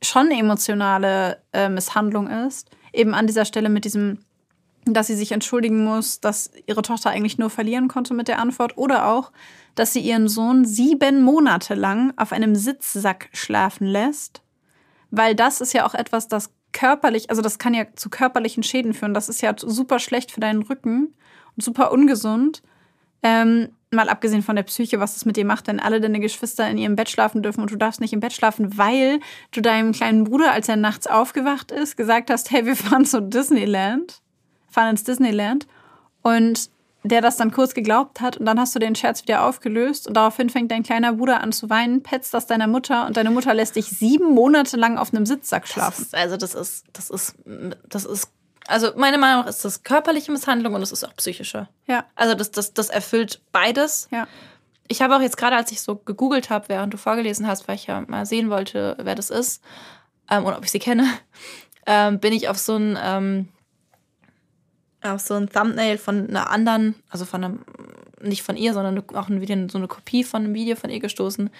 es 0.00 0.08
schon 0.08 0.30
emotionale 0.30 1.42
äh, 1.52 1.68
Misshandlung 1.68 2.28
ist. 2.28 2.70
Eben 2.92 3.14
an 3.14 3.26
dieser 3.26 3.44
Stelle 3.44 3.68
mit 3.68 3.84
diesem, 3.84 4.18
dass 4.84 5.06
sie 5.06 5.16
sich 5.16 5.32
entschuldigen 5.32 5.84
muss, 5.84 6.20
dass 6.20 6.50
ihre 6.66 6.82
Tochter 6.82 7.10
eigentlich 7.10 7.38
nur 7.38 7.50
verlieren 7.50 7.88
konnte 7.88 8.14
mit 8.14 8.28
der 8.28 8.38
Antwort. 8.38 8.76
Oder 8.76 9.08
auch, 9.08 9.32
dass 9.74 9.92
sie 9.92 10.00
ihren 10.00 10.28
Sohn 10.28 10.64
sieben 10.64 11.22
Monate 11.22 11.74
lang 11.74 12.12
auf 12.16 12.32
einem 12.32 12.54
Sitzsack 12.54 13.28
schlafen 13.32 13.86
lässt 13.86 14.44
weil 15.16 15.34
das 15.34 15.60
ist 15.60 15.72
ja 15.72 15.86
auch 15.86 15.94
etwas, 15.94 16.28
das 16.28 16.52
körperlich, 16.72 17.30
also 17.30 17.40
das 17.40 17.58
kann 17.58 17.74
ja 17.74 17.84
zu 17.94 18.10
körperlichen 18.10 18.62
Schäden 18.62 18.94
führen. 18.94 19.14
Das 19.14 19.28
ist 19.28 19.40
ja 19.42 19.54
super 19.56 19.98
schlecht 19.98 20.32
für 20.32 20.40
deinen 20.40 20.62
Rücken 20.62 21.14
und 21.56 21.62
super 21.62 21.92
ungesund. 21.92 22.62
Ähm, 23.22 23.68
mal 23.94 24.08
abgesehen 24.08 24.42
von 24.42 24.56
der 24.56 24.62
Psyche, 24.64 25.00
was 25.00 25.14
das 25.14 25.24
mit 25.24 25.36
dir 25.36 25.44
macht, 25.44 25.66
wenn 25.66 25.80
alle 25.80 26.00
deine 26.00 26.20
Geschwister 26.20 26.68
in 26.68 26.78
ihrem 26.78 26.96
Bett 26.96 27.08
schlafen 27.10 27.42
dürfen 27.42 27.60
und 27.60 27.70
du 27.70 27.76
darfst 27.76 28.00
nicht 28.00 28.12
im 28.12 28.20
Bett 28.20 28.32
schlafen, 28.32 28.76
weil 28.78 29.20
du 29.52 29.60
deinem 29.60 29.92
kleinen 29.92 30.24
Bruder, 30.24 30.52
als 30.52 30.68
er 30.68 30.76
nachts 30.76 31.06
aufgewacht 31.06 31.70
ist, 31.70 31.96
gesagt 31.96 32.30
hast, 32.30 32.50
hey, 32.50 32.66
wir 32.66 32.76
fahren 32.76 33.04
zu 33.04 33.22
Disneyland, 33.22 34.20
fahren 34.70 34.90
ins 34.90 35.04
Disneyland 35.04 35.66
und 36.22 36.70
der 37.06 37.20
das 37.20 37.36
dann 37.36 37.50
kurz 37.50 37.74
geglaubt 37.74 38.22
hat 38.22 38.38
und 38.38 38.46
dann 38.46 38.58
hast 38.58 38.74
du 38.74 38.78
den 38.78 38.94
Scherz 38.94 39.22
wieder 39.22 39.44
aufgelöst 39.44 40.08
und 40.08 40.14
daraufhin 40.16 40.48
fängt 40.48 40.70
dein 40.70 40.82
kleiner 40.82 41.12
Bruder 41.12 41.42
an 41.42 41.52
zu 41.52 41.68
weinen, 41.68 42.02
petzt 42.02 42.32
das 42.32 42.46
deiner 42.46 42.66
Mutter 42.66 43.06
und 43.06 43.18
deine 43.18 43.30
Mutter 43.30 43.52
lässt 43.52 43.76
dich 43.76 43.86
sieben 43.86 44.32
Monate 44.32 44.78
lang 44.78 44.96
auf 44.96 45.12
einem 45.12 45.26
Sitzsack 45.26 45.64
Das 45.64 45.72
schlafen. 45.72 46.02
ist, 46.02 46.14
also, 46.14 46.38
das 46.38 46.54
ist, 46.54 46.86
das 46.94 47.10
ist, 47.10 47.34
das 47.88 48.06
ist, 48.06 48.30
also, 48.66 48.92
meine 48.96 49.18
Meinung 49.18 49.42
nach 49.42 49.48
ist 49.48 49.64
das 49.64 49.82
körperliche 49.82 50.32
Misshandlung 50.32 50.74
und 50.74 50.82
es 50.82 50.92
ist 50.92 51.04
auch 51.04 51.14
psychische. 51.16 51.68
Ja, 51.86 52.04
Also, 52.14 52.34
das, 52.34 52.50
das, 52.50 52.74
das 52.74 52.90
erfüllt 52.90 53.40
beides. 53.52 54.08
ja. 54.10 54.26
Ich 54.86 55.00
habe 55.00 55.16
auch 55.16 55.22
jetzt 55.22 55.38
gerade, 55.38 55.56
als 55.56 55.72
ich 55.72 55.80
so 55.80 55.96
gegoogelt 55.96 56.50
habe, 56.50 56.68
während 56.68 56.92
du 56.92 56.98
vorgelesen 56.98 57.46
hast, 57.46 57.66
weil 57.66 57.76
ich 57.76 57.86
ja 57.86 58.02
mal 58.06 58.26
sehen 58.26 58.50
wollte, 58.50 58.98
wer 59.00 59.14
das 59.14 59.30
ist 59.30 59.62
ähm, 60.30 60.44
und 60.44 60.52
ob 60.52 60.62
ich 60.62 60.70
sie 60.70 60.78
kenne, 60.78 61.06
ähm, 61.86 62.20
bin 62.20 62.34
ich 62.34 62.50
auf 62.50 62.58
so 62.58 62.76
ein 62.76 62.98
ähm, 63.02 63.48
auf 65.00 65.20
so 65.20 65.34
ein 65.34 65.48
Thumbnail 65.48 65.98
von 65.98 66.28
einer 66.28 66.50
anderen, 66.50 66.94
also 67.08 67.24
von 67.24 67.44
einem, 67.44 67.64
nicht 68.20 68.42
von 68.42 68.56
ihr, 68.56 68.72
sondern 68.72 69.02
auch 69.14 69.28
ein 69.28 69.40
Video, 69.40 69.68
so 69.68 69.78
eine 69.78 69.88
Kopie 69.88 70.24
von 70.24 70.44
einem 70.44 70.54
Video 70.54 70.76
von 70.76 70.90
ihr 70.90 71.00
gestoßen. 71.00 71.50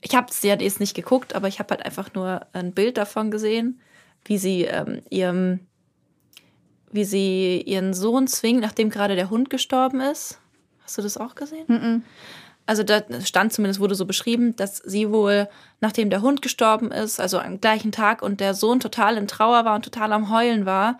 Ich 0.00 0.14
habe 0.14 0.32
sie 0.32 0.52
hat 0.52 0.62
jetzt 0.62 0.80
nicht 0.80 0.94
geguckt, 0.94 1.34
aber 1.34 1.48
ich 1.48 1.58
habe 1.58 1.70
halt 1.74 1.84
einfach 1.84 2.14
nur 2.14 2.46
ein 2.52 2.72
Bild 2.72 2.96
davon 2.96 3.30
gesehen, 3.30 3.80
wie 4.24 4.38
sie 4.38 4.62
ähm, 4.64 5.02
ihrem, 5.10 5.60
wie 6.92 7.04
sie 7.04 7.60
ihren 7.62 7.94
Sohn 7.94 8.26
zwingt, 8.26 8.60
nachdem 8.60 8.90
gerade 8.90 9.16
der 9.16 9.30
Hund 9.30 9.50
gestorben 9.50 10.00
ist. 10.00 10.38
Hast 10.82 10.98
du 10.98 11.02
das 11.02 11.16
auch 11.18 11.34
gesehen? 11.34 11.64
Mhm. 11.68 12.02
Also 12.66 12.82
da 12.82 13.02
stand 13.24 13.52
zumindest, 13.52 13.80
wurde 13.80 13.94
so 13.94 14.04
beschrieben, 14.04 14.54
dass 14.56 14.76
sie 14.78 15.10
wohl, 15.10 15.48
nachdem 15.80 16.10
der 16.10 16.20
Hund 16.20 16.42
gestorben 16.42 16.90
ist, 16.92 17.18
also 17.18 17.38
am 17.38 17.60
gleichen 17.60 17.92
Tag 17.92 18.22
und 18.22 18.40
der 18.40 18.52
Sohn 18.54 18.78
total 18.80 19.16
in 19.16 19.26
Trauer 19.26 19.64
war 19.64 19.74
und 19.74 19.84
total 19.84 20.12
am 20.12 20.30
Heulen 20.30 20.66
war, 20.66 20.98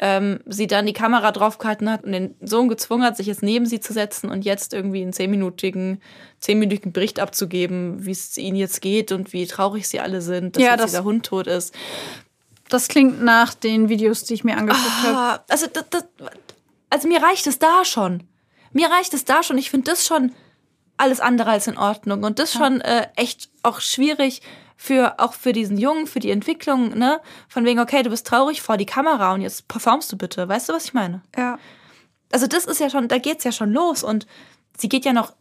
ähm, 0.00 0.40
sie 0.46 0.66
dann 0.66 0.86
die 0.86 0.92
Kamera 0.92 1.32
draufgehalten 1.32 1.90
hat 1.90 2.04
und 2.04 2.12
den 2.12 2.34
Sohn 2.40 2.68
gezwungen 2.68 3.02
hat, 3.04 3.16
sich 3.16 3.26
jetzt 3.26 3.42
neben 3.42 3.66
sie 3.66 3.80
zu 3.80 3.92
setzen 3.92 4.30
und 4.30 4.44
jetzt 4.44 4.72
irgendwie 4.72 5.02
einen 5.02 5.12
zehnminütigen, 5.14 6.00
zehnminütigen 6.40 6.92
Bericht 6.92 7.18
abzugeben, 7.20 8.04
wie 8.06 8.12
es 8.12 8.36
ihnen 8.38 8.56
jetzt 8.56 8.80
geht 8.80 9.10
und 9.10 9.32
wie 9.32 9.46
traurig 9.46 9.88
sie 9.88 9.98
alle 10.00 10.20
sind, 10.20 10.56
dass 10.56 10.62
Ja, 10.62 10.72
jetzt 10.72 10.80
das- 10.82 10.90
dieser 10.92 11.04
Hund 11.04 11.24
tot 11.26 11.46
ist. 11.48 11.74
Das 12.68 12.88
klingt 12.88 13.22
nach 13.22 13.54
den 13.54 13.88
Videos, 13.88 14.24
die 14.24 14.34
ich 14.34 14.44
mir 14.44 14.56
angeguckt 14.56 15.02
habe. 15.02 15.16
Ah, 15.16 15.44
also, 15.48 15.66
das, 15.66 15.84
das, 15.90 16.04
also 16.90 17.08
mir 17.08 17.22
reicht 17.22 17.46
es 17.46 17.58
da 17.58 17.84
schon. 17.84 18.24
Mir 18.72 18.90
reicht 18.90 19.14
es 19.14 19.24
da 19.24 19.42
schon. 19.42 19.58
Ich 19.58 19.70
finde 19.70 19.90
das 19.90 20.06
schon 20.06 20.32
alles 20.96 21.20
andere 21.20 21.50
als 21.50 21.66
in 21.66 21.78
Ordnung. 21.78 22.24
Und 22.24 22.38
das 22.38 22.52
schon 22.52 22.80
äh, 22.80 23.08
echt 23.16 23.48
auch 23.62 23.80
schwierig 23.80 24.42
für 24.76 25.18
auch 25.18 25.32
für 25.32 25.52
diesen 25.52 25.76
Jungen, 25.76 26.06
für 26.06 26.20
die 26.20 26.30
Entwicklung, 26.30 26.96
ne? 26.96 27.20
Von 27.48 27.64
wegen, 27.64 27.80
okay, 27.80 28.02
du 28.02 28.10
bist 28.10 28.26
traurig 28.26 28.62
vor 28.62 28.76
die 28.76 28.86
Kamera 28.86 29.32
und 29.34 29.40
jetzt 29.40 29.66
performst 29.66 30.10
du 30.12 30.16
bitte. 30.16 30.48
Weißt 30.48 30.68
du, 30.68 30.72
was 30.72 30.84
ich 30.84 30.94
meine? 30.94 31.22
Ja. 31.36 31.58
Also 32.30 32.46
das 32.46 32.64
ist 32.64 32.78
ja 32.78 32.88
schon, 32.90 33.08
da 33.08 33.18
geht's 33.18 33.44
ja 33.44 33.52
schon 33.52 33.72
los 33.72 34.04
und 34.04 34.26
sie 34.76 34.88
geht 34.88 35.04
ja 35.04 35.12
noch 35.12 35.32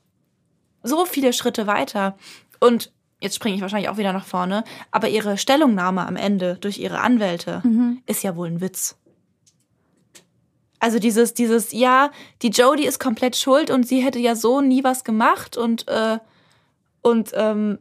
so 0.82 1.05
viele 1.05 1.34
Schritte 1.34 1.67
weiter. 1.67 2.17
Und 2.59 2.91
jetzt 3.20 3.36
springe 3.36 3.55
ich 3.55 3.61
wahrscheinlich 3.61 3.89
auch 3.89 3.97
wieder 3.97 4.13
nach 4.13 4.26
vorne, 4.26 4.63
aber 4.91 5.09
ihre 5.09 5.38
Stellungnahme 5.38 6.05
am 6.05 6.15
Ende 6.15 6.57
durch 6.61 6.78
ihre 6.78 6.99
Anwälte 6.99 7.61
ist 8.05 8.24
ja 8.24 8.36
wohl 8.36 8.47
ein 8.47 8.61
Witz. 8.61 8.97
Also 10.80 10.99
dieses, 10.99 11.34
dieses, 11.34 11.72
ja, 11.72 12.11
die 12.41 12.49
Jodie 12.49 12.86
ist 12.86 12.99
komplett 12.99 13.36
schuld 13.36 13.72
und 13.72 13.88
sie 13.88 14.01
hätte 14.01 14.20
ja 14.20 14.36
so 14.36 14.61
nie 14.61 14.84
was 14.84 15.03
gemacht 15.03 15.57
und, 15.57 15.88
äh, 15.88 16.20
und 17.01 17.32
ähm, 17.34 17.80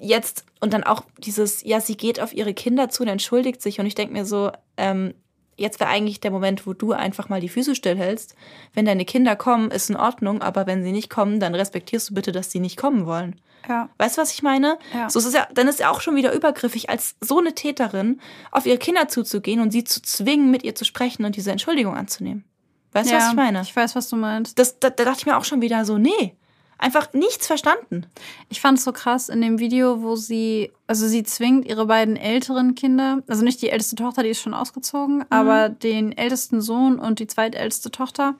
jetzt, 0.00 0.44
und 0.60 0.72
dann 0.72 0.82
auch 0.82 1.04
dieses, 1.18 1.62
ja, 1.62 1.80
sie 1.80 1.96
geht 1.96 2.20
auf 2.20 2.34
ihre 2.34 2.54
Kinder 2.54 2.88
zu 2.88 3.04
und 3.04 3.08
entschuldigt 3.08 3.62
sich. 3.62 3.78
Und 3.78 3.86
ich 3.86 3.94
denke 3.94 4.12
mir 4.12 4.24
so, 4.24 4.50
ähm, 4.76 5.14
jetzt 5.56 5.78
wäre 5.78 5.90
eigentlich 5.90 6.20
der 6.20 6.30
Moment, 6.30 6.66
wo 6.66 6.72
du 6.72 6.92
einfach 6.92 7.28
mal 7.28 7.40
die 7.40 7.48
Füße 7.48 7.74
stillhältst. 7.74 8.34
Wenn 8.74 8.86
deine 8.86 9.04
Kinder 9.04 9.36
kommen, 9.36 9.70
ist 9.70 9.90
in 9.90 9.96
Ordnung, 9.96 10.42
aber 10.42 10.66
wenn 10.66 10.82
sie 10.82 10.92
nicht 10.92 11.10
kommen, 11.10 11.38
dann 11.38 11.54
respektierst 11.54 12.10
du 12.10 12.14
bitte, 12.14 12.32
dass 12.32 12.50
sie 12.50 12.60
nicht 12.60 12.76
kommen 12.76 13.06
wollen. 13.06 13.40
Ja. 13.68 13.88
Weißt 13.98 14.16
du, 14.16 14.22
was 14.22 14.32
ich 14.32 14.42
meine? 14.42 14.78
Ja. 14.94 15.10
So 15.10 15.18
ist 15.18 15.26
es 15.26 15.34
ja, 15.34 15.46
dann 15.52 15.68
ist 15.68 15.80
ja 15.80 15.90
auch 15.90 16.00
schon 16.00 16.16
wieder 16.16 16.32
übergriffig, 16.32 16.90
als 16.90 17.16
so 17.20 17.38
eine 17.38 17.54
Täterin 17.54 18.20
auf 18.52 18.66
ihre 18.66 18.78
Kinder 18.78 19.08
zuzugehen 19.08 19.60
und 19.60 19.70
sie 19.70 19.84
zu 19.84 20.02
zwingen, 20.02 20.50
mit 20.50 20.64
ihr 20.64 20.74
zu 20.74 20.84
sprechen 20.84 21.24
und 21.24 21.36
diese 21.36 21.50
Entschuldigung 21.50 21.96
anzunehmen. 21.96 22.44
Weißt 22.92 23.10
du, 23.10 23.16
was 23.16 23.28
ich 23.28 23.34
meine? 23.34 23.60
Ich 23.60 23.76
weiß, 23.76 23.94
was 23.94 24.08
du 24.08 24.16
meinst. 24.16 24.58
Das, 24.58 24.78
da, 24.78 24.88
da 24.88 25.04
dachte 25.04 25.18
ich 25.20 25.26
mir 25.26 25.36
auch 25.36 25.44
schon 25.44 25.60
wieder 25.60 25.84
so, 25.84 25.98
nee, 25.98 26.34
einfach 26.78 27.12
nichts 27.12 27.46
verstanden. 27.46 28.06
Ich 28.48 28.60
fand 28.60 28.78
es 28.78 28.84
so 28.84 28.92
krass 28.92 29.28
in 29.28 29.40
dem 29.40 29.58
Video, 29.58 30.02
wo 30.02 30.16
sie, 30.16 30.72
also 30.86 31.06
sie 31.06 31.22
zwingt 31.22 31.66
ihre 31.66 31.86
beiden 31.86 32.16
älteren 32.16 32.74
Kinder, 32.74 33.22
also 33.28 33.44
nicht 33.44 33.62
die 33.62 33.70
älteste 33.70 33.96
Tochter, 33.96 34.22
die 34.22 34.30
ist 34.30 34.40
schon 34.40 34.54
ausgezogen, 34.54 35.24
aber 35.30 35.68
den 35.68 36.16
ältesten 36.16 36.60
Sohn 36.60 36.98
und 36.98 37.18
die 37.18 37.26
zweitälteste 37.26 37.90
Tochter. 37.90 38.34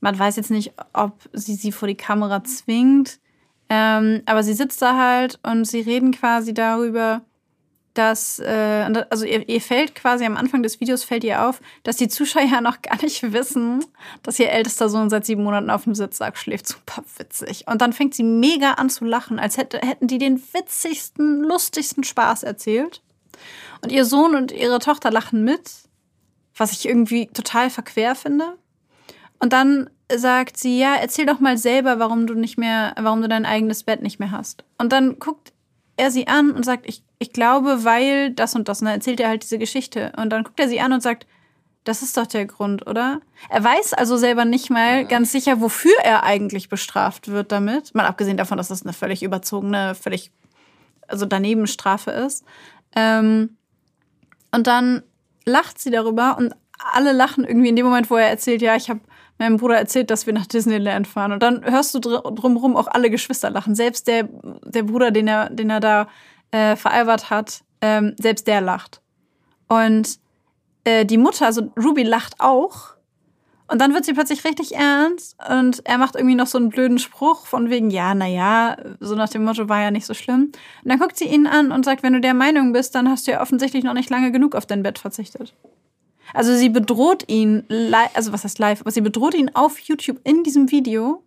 Man 0.00 0.18
weiß 0.18 0.36
jetzt 0.36 0.50
nicht, 0.50 0.72
ob 0.92 1.18
sie 1.32 1.54
sie 1.54 1.72
vor 1.72 1.88
die 1.88 1.96
Kamera 1.96 2.44
zwingt, 2.44 3.18
ähm, 3.68 4.22
aber 4.26 4.42
sie 4.42 4.54
sitzt 4.54 4.82
da 4.82 4.96
halt 4.96 5.38
und 5.42 5.64
sie 5.64 5.80
reden 5.80 6.12
quasi 6.12 6.52
darüber, 6.54 7.22
dass, 7.94 8.40
äh, 8.40 9.04
also 9.08 9.24
ihr, 9.24 9.48
ihr 9.48 9.60
fällt 9.60 9.94
quasi 9.94 10.24
am 10.24 10.36
Anfang 10.36 10.62
des 10.62 10.80
Videos 10.80 11.04
fällt 11.04 11.24
ihr 11.24 11.46
auf, 11.46 11.60
dass 11.84 11.96
die 11.96 12.08
Zuschauer 12.08 12.42
ja 12.50 12.60
noch 12.60 12.82
gar 12.82 13.00
nicht 13.00 13.32
wissen, 13.32 13.84
dass 14.22 14.38
ihr 14.38 14.50
ältester 14.50 14.88
Sohn 14.88 15.08
seit 15.10 15.24
sieben 15.24 15.44
Monaten 15.44 15.70
auf 15.70 15.84
dem 15.84 15.94
Sitzsack 15.94 16.36
schläft. 16.36 16.66
Super 16.68 17.04
witzig. 17.16 17.66
Und 17.66 17.80
dann 17.80 17.92
fängt 17.92 18.14
sie 18.14 18.24
mega 18.24 18.72
an 18.72 18.90
zu 18.90 19.04
lachen, 19.04 19.38
als 19.38 19.56
hätte, 19.56 19.78
hätten 19.78 20.08
die 20.08 20.18
den 20.18 20.42
witzigsten, 20.52 21.42
lustigsten 21.42 22.04
Spaß 22.04 22.42
erzählt. 22.42 23.00
Und 23.82 23.92
ihr 23.92 24.04
Sohn 24.04 24.34
und 24.34 24.52
ihre 24.52 24.78
Tochter 24.78 25.10
lachen 25.10 25.44
mit, 25.44 25.70
was 26.56 26.72
ich 26.72 26.86
irgendwie 26.86 27.28
total 27.28 27.70
verquer 27.70 28.14
finde. 28.14 28.56
Und 29.38 29.52
dann 29.52 29.90
sagt 30.12 30.56
sie, 30.56 30.78
ja, 30.78 30.94
erzähl 30.96 31.26
doch 31.26 31.40
mal 31.40 31.56
selber, 31.56 31.98
warum 31.98 32.26
du 32.26 32.34
nicht 32.34 32.58
mehr, 32.58 32.94
warum 32.98 33.22
du 33.22 33.28
dein 33.28 33.46
eigenes 33.46 33.84
Bett 33.84 34.02
nicht 34.02 34.18
mehr 34.18 34.30
hast. 34.30 34.64
Und 34.78 34.92
dann 34.92 35.18
guckt 35.18 35.52
er 35.96 36.10
sie 36.10 36.26
an 36.26 36.50
und 36.50 36.64
sagt, 36.64 36.86
ich, 36.86 37.02
ich 37.18 37.32
glaube, 37.32 37.84
weil 37.84 38.30
das 38.30 38.54
und 38.54 38.68
das. 38.68 38.80
Und 38.80 38.86
dann 38.86 38.96
erzählt 38.96 39.20
er 39.20 39.28
halt 39.28 39.42
diese 39.42 39.58
Geschichte. 39.58 40.12
Und 40.16 40.30
dann 40.30 40.44
guckt 40.44 40.60
er 40.60 40.68
sie 40.68 40.80
an 40.80 40.92
und 40.92 41.02
sagt, 41.02 41.26
das 41.84 42.02
ist 42.02 42.16
doch 42.16 42.26
der 42.26 42.46
Grund, 42.46 42.86
oder? 42.86 43.20
Er 43.50 43.62
weiß 43.62 43.92
also 43.92 44.16
selber 44.16 44.44
nicht 44.44 44.70
mal 44.70 45.00
ja. 45.00 45.02
ganz 45.02 45.32
sicher, 45.32 45.60
wofür 45.60 45.94
er 46.02 46.24
eigentlich 46.24 46.68
bestraft 46.68 47.28
wird 47.28 47.52
damit. 47.52 47.94
Mal 47.94 48.06
abgesehen 48.06 48.38
davon, 48.38 48.56
dass 48.56 48.68
das 48.68 48.82
eine 48.82 48.94
völlig 48.94 49.22
überzogene, 49.22 49.94
völlig, 49.94 50.32
also 51.06 51.26
daneben 51.26 51.66
Strafe 51.66 52.10
ist. 52.10 52.44
Ähm, 52.96 53.56
und 54.50 54.66
dann 54.66 55.02
lacht 55.44 55.78
sie 55.78 55.90
darüber 55.90 56.36
und 56.38 56.54
alle 56.92 57.12
lachen 57.12 57.44
irgendwie 57.44 57.68
in 57.68 57.76
dem 57.76 57.86
Moment, 57.86 58.10
wo 58.10 58.16
er 58.16 58.28
erzählt, 58.28 58.62
ja, 58.62 58.76
ich 58.76 58.88
habe 58.88 59.00
meinem 59.38 59.56
Bruder 59.56 59.76
erzählt, 59.76 60.10
dass 60.10 60.26
wir 60.26 60.32
nach 60.32 60.46
Disneyland 60.46 61.06
fahren. 61.06 61.32
Und 61.32 61.42
dann 61.42 61.64
hörst 61.64 61.94
du 61.94 61.98
dr 61.98 62.34
drumherum 62.34 62.76
auch 62.76 62.86
alle 62.86 63.10
Geschwister 63.10 63.50
lachen. 63.50 63.74
Selbst 63.74 64.06
der, 64.06 64.28
der 64.64 64.82
Bruder, 64.84 65.10
den 65.10 65.28
er, 65.28 65.50
den 65.50 65.70
er 65.70 65.80
da 65.80 66.08
äh, 66.50 66.76
veralbert 66.76 67.30
hat, 67.30 67.62
ähm, 67.80 68.14
selbst 68.18 68.46
der 68.46 68.60
lacht. 68.60 69.00
Und 69.68 70.18
äh, 70.84 71.04
die 71.04 71.18
Mutter, 71.18 71.46
also 71.46 71.72
Ruby, 71.76 72.02
lacht 72.02 72.34
auch. 72.38 72.94
Und 73.66 73.80
dann 73.80 73.94
wird 73.94 74.04
sie 74.04 74.12
plötzlich 74.12 74.44
richtig 74.44 74.74
ernst 74.74 75.36
und 75.48 75.80
er 75.86 75.96
macht 75.96 76.16
irgendwie 76.16 76.34
noch 76.34 76.46
so 76.46 76.58
einen 76.58 76.68
blöden 76.68 76.98
Spruch 76.98 77.46
von 77.46 77.70
wegen, 77.70 77.90
ja, 77.90 78.14
naja, 78.14 78.76
so 79.00 79.14
nach 79.14 79.30
dem 79.30 79.42
Motto 79.44 79.70
war 79.70 79.80
ja 79.80 79.90
nicht 79.90 80.04
so 80.04 80.12
schlimm. 80.12 80.52
Und 80.82 80.90
dann 80.90 80.98
guckt 80.98 81.16
sie 81.16 81.24
ihn 81.24 81.46
an 81.46 81.72
und 81.72 81.82
sagt, 81.82 82.02
wenn 82.02 82.12
du 82.12 82.20
der 82.20 82.34
Meinung 82.34 82.74
bist, 82.74 82.94
dann 82.94 83.08
hast 83.08 83.26
du 83.26 83.32
ja 83.32 83.40
offensichtlich 83.40 83.82
noch 83.82 83.94
nicht 83.94 84.10
lange 84.10 84.32
genug 84.32 84.54
auf 84.54 84.66
dein 84.66 84.82
Bett 84.82 84.98
verzichtet. 84.98 85.54
Also 86.34 86.54
sie 86.54 86.68
bedroht 86.68 87.24
ihn, 87.28 87.64
also 88.12 88.32
was 88.32 88.44
heißt 88.44 88.58
live, 88.58 88.80
aber 88.80 88.90
sie 88.90 89.00
bedroht 89.00 89.34
ihn 89.34 89.50
auf 89.54 89.78
YouTube 89.78 90.20
in 90.24 90.42
diesem 90.42 90.70
Video. 90.70 91.22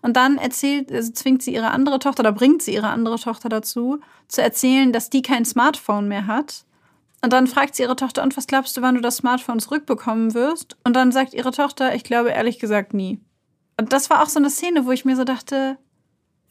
Und 0.00 0.16
dann 0.16 0.38
erzählt, 0.38 0.90
also 0.90 1.12
zwingt 1.12 1.42
sie 1.42 1.52
ihre 1.52 1.70
andere 1.70 1.98
Tochter 1.98 2.20
oder 2.20 2.32
bringt 2.32 2.62
sie 2.62 2.72
ihre 2.72 2.88
andere 2.88 3.18
Tochter 3.18 3.48
dazu, 3.48 4.00
zu 4.28 4.40
erzählen, 4.40 4.92
dass 4.92 5.10
die 5.10 5.22
kein 5.22 5.44
Smartphone 5.44 6.08
mehr 6.08 6.26
hat. 6.26 6.64
Und 7.20 7.32
dann 7.32 7.48
fragt 7.48 7.74
sie 7.74 7.82
ihre 7.82 7.96
Tochter, 7.96 8.22
und 8.22 8.36
was 8.36 8.46
glaubst 8.46 8.76
du, 8.76 8.82
wann 8.82 8.94
du 8.94 9.00
das 9.00 9.16
Smartphone 9.16 9.58
zurückbekommen 9.58 10.34
wirst? 10.34 10.76
Und 10.84 10.94
dann 10.94 11.10
sagt 11.10 11.34
ihre 11.34 11.50
Tochter, 11.50 11.94
ich 11.94 12.04
glaube 12.04 12.30
ehrlich 12.30 12.60
gesagt 12.60 12.94
nie. 12.94 13.20
Und 13.76 13.92
das 13.92 14.08
war 14.08 14.22
auch 14.22 14.28
so 14.28 14.38
eine 14.38 14.50
Szene, 14.50 14.86
wo 14.86 14.92
ich 14.92 15.04
mir 15.04 15.16
so 15.16 15.24
dachte, 15.24 15.78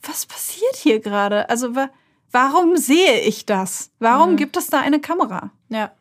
was 0.01 0.25
passiert 0.25 0.75
hier 0.75 0.99
gerade? 0.99 1.49
Also 1.49 1.73
warum 2.31 2.75
sehe 2.75 3.21
ich 3.21 3.45
das? 3.45 3.91
Warum 3.99 4.31
mhm. 4.31 4.37
gibt 4.37 4.57
es 4.57 4.67
da 4.67 4.79
eine 4.81 4.99
Kamera? 4.99 5.51
Ja. 5.69 5.91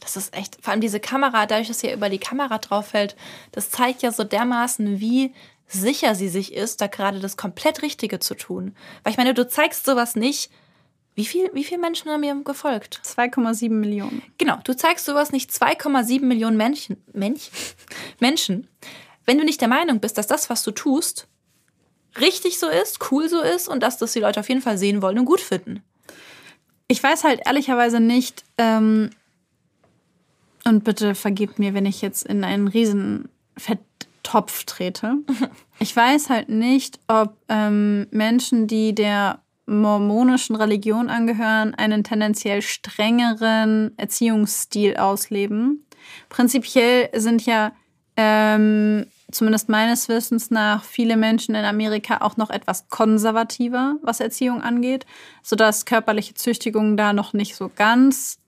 Das 0.00 0.16
ist 0.16 0.34
echt, 0.34 0.58
vor 0.62 0.72
allem 0.72 0.80
diese 0.80 1.00
Kamera, 1.00 1.46
dadurch, 1.46 1.68
dass 1.68 1.80
hier 1.80 1.92
über 1.92 2.08
die 2.08 2.18
Kamera 2.18 2.58
drauf 2.58 2.88
fällt, 2.88 3.16
das 3.52 3.70
zeigt 3.70 4.02
ja 4.02 4.12
so 4.12 4.24
dermaßen, 4.24 5.00
wie 5.00 5.34
sicher 5.66 6.14
sie 6.14 6.28
sich 6.28 6.54
ist, 6.54 6.80
da 6.80 6.86
gerade 6.86 7.20
das 7.20 7.36
komplett 7.36 7.82
Richtige 7.82 8.18
zu 8.18 8.34
tun. 8.34 8.74
Weil 9.02 9.12
ich 9.12 9.18
meine, 9.18 9.34
du 9.34 9.46
zeigst 9.46 9.84
sowas 9.84 10.16
nicht. 10.16 10.50
Wie 11.14 11.24
viel, 11.24 11.50
wie 11.52 11.64
viele 11.64 11.80
Menschen 11.80 12.10
haben 12.10 12.20
mir 12.20 12.34
gefolgt? 12.44 13.00
2,7 13.04 13.70
Millionen. 13.70 14.22
Genau, 14.38 14.56
du 14.62 14.76
zeigst 14.76 15.04
sowas 15.04 15.32
nicht 15.32 15.50
2,7 15.50 16.24
Millionen 16.24 16.56
Menschen, 16.56 17.02
Mensch, 17.12 17.50
Menschen, 18.20 18.68
wenn 19.26 19.36
du 19.36 19.44
nicht 19.44 19.60
der 19.60 19.68
Meinung 19.68 20.00
bist, 20.00 20.16
dass 20.16 20.28
das, 20.28 20.48
was 20.48 20.62
du 20.62 20.70
tust, 20.70 21.26
richtig 22.20 22.58
so 22.58 22.68
ist, 22.68 23.10
cool 23.10 23.28
so 23.28 23.40
ist 23.40 23.68
und 23.68 23.82
dass 23.82 23.98
das 23.98 24.12
die 24.12 24.20
Leute 24.20 24.40
auf 24.40 24.48
jeden 24.48 24.62
Fall 24.62 24.78
sehen 24.78 25.02
wollen 25.02 25.18
und 25.18 25.24
gut 25.24 25.40
finden. 25.40 25.82
Ich 26.86 27.02
weiß 27.02 27.24
halt 27.24 27.42
ehrlicherweise 27.44 28.00
nicht, 28.00 28.44
ähm, 28.56 29.10
und 30.68 30.84
bitte 30.84 31.14
vergebt 31.14 31.58
mir, 31.58 31.74
wenn 31.74 31.86
ich 31.86 32.02
jetzt 32.02 32.26
in 32.26 32.44
einen 32.44 32.68
riesen 32.68 33.28
Fetttopf 33.56 34.64
trete. 34.64 35.16
Ich 35.80 35.94
weiß 35.94 36.28
halt 36.28 36.48
nicht, 36.48 36.98
ob 37.06 37.36
ähm, 37.48 38.08
Menschen, 38.10 38.66
die 38.66 38.96
der 38.96 39.38
mormonischen 39.66 40.56
Religion 40.56 41.08
angehören, 41.08 41.72
einen 41.76 42.02
tendenziell 42.02 42.62
strengeren 42.62 43.96
Erziehungsstil 43.96 44.96
ausleben. 44.96 45.86
Prinzipiell 46.30 47.10
sind 47.14 47.46
ja 47.46 47.70
ähm, 48.16 49.06
zumindest 49.30 49.68
meines 49.68 50.08
Wissens 50.08 50.50
nach 50.50 50.82
viele 50.82 51.16
Menschen 51.16 51.54
in 51.54 51.64
Amerika 51.64 52.22
auch 52.22 52.36
noch 52.36 52.50
etwas 52.50 52.88
konservativer, 52.88 53.96
was 54.02 54.18
Erziehung 54.18 54.62
angeht, 54.62 55.06
sodass 55.44 55.84
körperliche 55.84 56.34
Züchtigung 56.34 56.96
da 56.96 57.12
noch 57.12 57.34
nicht 57.34 57.54
so 57.54 57.70
ganz 57.74 58.40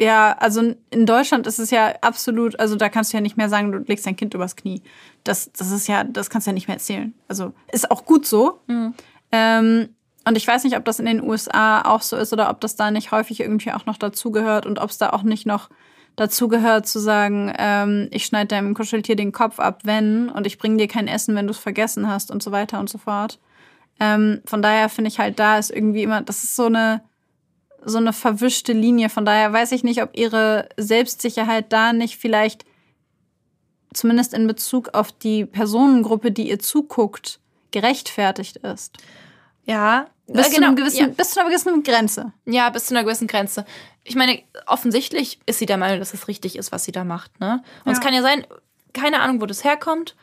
ja, 0.00 0.36
also 0.38 0.74
in 0.90 1.06
Deutschland 1.06 1.46
ist 1.46 1.58
es 1.58 1.70
ja 1.70 1.94
absolut, 2.02 2.58
also 2.60 2.76
da 2.76 2.88
kannst 2.88 3.12
du 3.12 3.16
ja 3.16 3.22
nicht 3.22 3.36
mehr 3.36 3.48
sagen, 3.48 3.72
du 3.72 3.78
legst 3.78 4.06
dein 4.06 4.16
Kind 4.16 4.34
übers 4.34 4.56
Knie. 4.56 4.82
Das, 5.24 5.50
das 5.52 5.70
ist 5.70 5.86
ja, 5.86 6.04
das 6.04 6.28
kannst 6.28 6.46
du 6.46 6.50
ja 6.50 6.54
nicht 6.54 6.68
mehr 6.68 6.76
erzählen. 6.76 7.14
Also 7.28 7.52
ist 7.72 7.90
auch 7.90 8.04
gut 8.04 8.26
so. 8.26 8.60
Mhm. 8.66 8.94
Ähm, 9.32 9.88
und 10.26 10.36
ich 10.36 10.46
weiß 10.46 10.64
nicht, 10.64 10.76
ob 10.76 10.84
das 10.84 10.98
in 10.98 11.06
den 11.06 11.22
USA 11.22 11.82
auch 11.82 12.02
so 12.02 12.16
ist 12.16 12.32
oder 12.32 12.50
ob 12.50 12.60
das 12.60 12.76
da 12.76 12.90
nicht 12.90 13.12
häufig 13.12 13.40
irgendwie 13.40 13.72
auch 13.72 13.86
noch 13.86 13.96
dazugehört 13.96 14.66
und 14.66 14.78
ob 14.78 14.90
es 14.90 14.98
da 14.98 15.10
auch 15.10 15.22
nicht 15.22 15.46
noch 15.46 15.70
dazugehört 16.16 16.86
zu 16.86 16.98
sagen, 16.98 17.52
ähm, 17.56 18.08
ich 18.10 18.24
schneide 18.24 18.48
deinem 18.48 18.74
Kuscheltier 18.74 19.16
den 19.16 19.32
Kopf 19.32 19.60
ab, 19.60 19.80
wenn 19.84 20.28
und 20.28 20.46
ich 20.46 20.58
bringe 20.58 20.78
dir 20.78 20.88
kein 20.88 21.08
Essen, 21.08 21.36
wenn 21.36 21.46
du 21.46 21.52
es 21.52 21.58
vergessen 21.58 22.08
hast 22.08 22.30
und 22.30 22.42
so 22.42 22.52
weiter 22.52 22.80
und 22.80 22.88
so 22.88 22.98
fort. 22.98 23.38
Ähm, 24.00 24.42
von 24.44 24.62
daher 24.62 24.88
finde 24.88 25.08
ich 25.08 25.18
halt, 25.18 25.38
da 25.38 25.58
ist 25.58 25.70
irgendwie 25.70 26.02
immer, 26.02 26.22
das 26.22 26.42
ist 26.42 26.56
so 26.56 26.66
eine, 26.66 27.02
so 27.86 27.98
eine 27.98 28.12
verwischte 28.12 28.72
Linie. 28.72 29.08
Von 29.08 29.24
daher 29.24 29.52
weiß 29.52 29.72
ich 29.72 29.84
nicht, 29.84 30.02
ob 30.02 30.10
ihre 30.16 30.68
Selbstsicherheit 30.76 31.72
da 31.72 31.92
nicht 31.92 32.18
vielleicht 32.18 32.64
zumindest 33.94 34.34
in 34.34 34.46
Bezug 34.46 34.90
auf 34.92 35.12
die 35.12 35.46
Personengruppe, 35.46 36.32
die 36.32 36.50
ihr 36.50 36.58
zuguckt, 36.58 37.40
gerechtfertigt 37.70 38.58
ist. 38.58 38.98
Ja, 39.64 40.06
bis, 40.26 40.46
genau, 40.46 40.56
zu, 40.56 40.64
einem 40.64 40.76
gewissen, 40.76 40.98
ja. 40.98 41.06
bis 41.08 41.30
zu 41.30 41.40
einer 41.40 41.48
gewissen 41.48 41.82
Grenze. 41.82 42.32
Ja, 42.44 42.68
bis 42.70 42.86
zu 42.86 42.94
einer 42.94 43.04
gewissen 43.04 43.28
Grenze. 43.28 43.64
Ich 44.02 44.16
meine, 44.16 44.42
offensichtlich 44.66 45.38
ist 45.46 45.60
sie 45.60 45.66
der 45.66 45.76
Meinung, 45.76 46.00
dass 46.00 46.12
es 46.12 46.28
richtig 46.28 46.56
ist, 46.56 46.72
was 46.72 46.84
sie 46.84 46.92
da 46.92 47.04
macht. 47.04 47.38
Ne? 47.40 47.62
Und 47.84 47.92
ja. 47.92 47.92
es 47.92 48.00
kann 48.00 48.12
ja 48.12 48.22
sein, 48.22 48.46
keine 48.92 49.20
Ahnung, 49.20 49.40
wo 49.40 49.46
das 49.46 49.62
herkommt, 49.62 50.16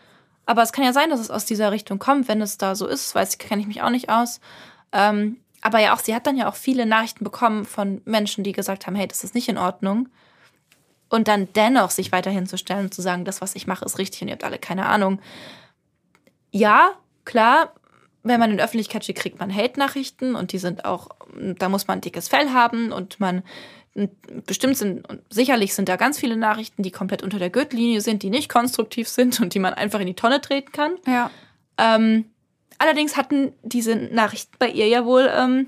aber 0.46 0.64
es 0.64 0.74
kann 0.74 0.84
ja 0.84 0.92
sein, 0.92 1.10
dass 1.10 1.22
es 1.22 1.32
aus 1.32 1.46
dieser 1.46 1.72
Richtung 1.72 2.00
kommt, 2.00 2.28
wenn 2.28 2.42
es 2.42 2.58
da 2.58 2.76
so 2.76 2.88
ist, 2.88 3.16
weiß 3.16 3.32
ich, 3.32 3.38
kenne 3.40 3.62
ich 3.62 3.68
mich 3.68 3.82
auch 3.82 3.90
nicht 3.90 4.10
aus. 4.10 4.42
Ähm, 4.92 5.38
aber 5.64 5.80
ja 5.80 5.96
auch, 5.96 6.00
sie 6.00 6.14
hat 6.14 6.28
dann 6.28 6.38
ja 6.38 6.50
auch 6.50 6.56
viele 6.56 6.86
Nachrichten 6.86 7.24
bekommen 7.24 7.66
von 7.66 8.02
Menschen, 8.04 8.44
die 8.44 8.52
gesagt 8.52 8.86
haben, 8.86 8.96
hey, 8.96 9.08
das 9.08 9.24
ist 9.24 9.34
nicht 9.34 9.48
in 9.48 9.58
Ordnung. 9.58 10.10
Und 11.10 11.28
dann 11.30 11.48
dennoch 11.54 11.90
sich 11.90 12.12
weiterhin 12.12 12.48
zu 12.48 12.58
stellen 12.58 12.86
und 12.86 12.94
zu 12.94 13.02
sagen, 13.02 13.24
das, 13.24 13.40
was 13.40 13.56
ich 13.56 13.66
mache, 13.66 13.86
ist 13.86 13.98
richtig 13.98 14.22
und 14.22 14.28
ihr 14.28 14.34
habt 14.34 14.44
alle 14.44 14.60
keine 14.60 14.88
Ahnung. 14.88 15.22
Ja, 16.52 16.92
klar, 17.24 17.74
wenn 18.24 18.40
man 18.40 18.52
in 18.52 18.58
der 18.58 18.66
Öffentlichkeit 18.66 19.06
steht, 19.06 19.16
kriegt 19.16 19.40
man 19.40 19.56
Hate-Nachrichten 19.56 20.36
und 20.36 20.52
die 20.52 20.58
sind 20.58 20.84
auch, 20.84 21.10
da 21.34 21.70
muss 21.70 21.88
man 21.88 22.00
ein 22.00 22.02
dickes 22.02 22.28
Fell 22.28 22.50
haben 22.50 22.92
und 22.92 23.20
man 23.20 23.44
bestimmt 24.48 24.76
sind 24.76 25.08
und 25.08 25.22
sicherlich 25.30 25.76
sind 25.76 25.88
da 25.88 25.98
ganz 25.98 26.20
viele 26.20 26.36
Nachrichten, 26.36 26.82
die 26.82 26.92
komplett 26.92 27.22
unter 27.22 27.38
der 27.38 27.52
Gürtellinie 27.52 28.02
sind, 28.02 28.24
die 28.24 28.32
nicht 28.32 28.50
konstruktiv 28.50 29.08
sind 29.08 29.40
und 29.40 29.54
die 29.54 29.60
man 29.60 29.76
einfach 29.76 30.00
in 30.00 30.08
die 30.08 30.16
Tonne 30.16 30.42
treten 30.42 30.72
kann. 30.72 30.96
Ja. 31.06 31.30
Ähm, 31.78 32.26
Allerdings 32.84 33.16
hatten 33.16 33.54
diese 33.62 33.96
Nachrichten 33.96 34.58
bei 34.60 34.68
ihr 34.68 34.90
ja 34.90 35.06
wohl 35.06 35.32
ähm, 35.34 35.68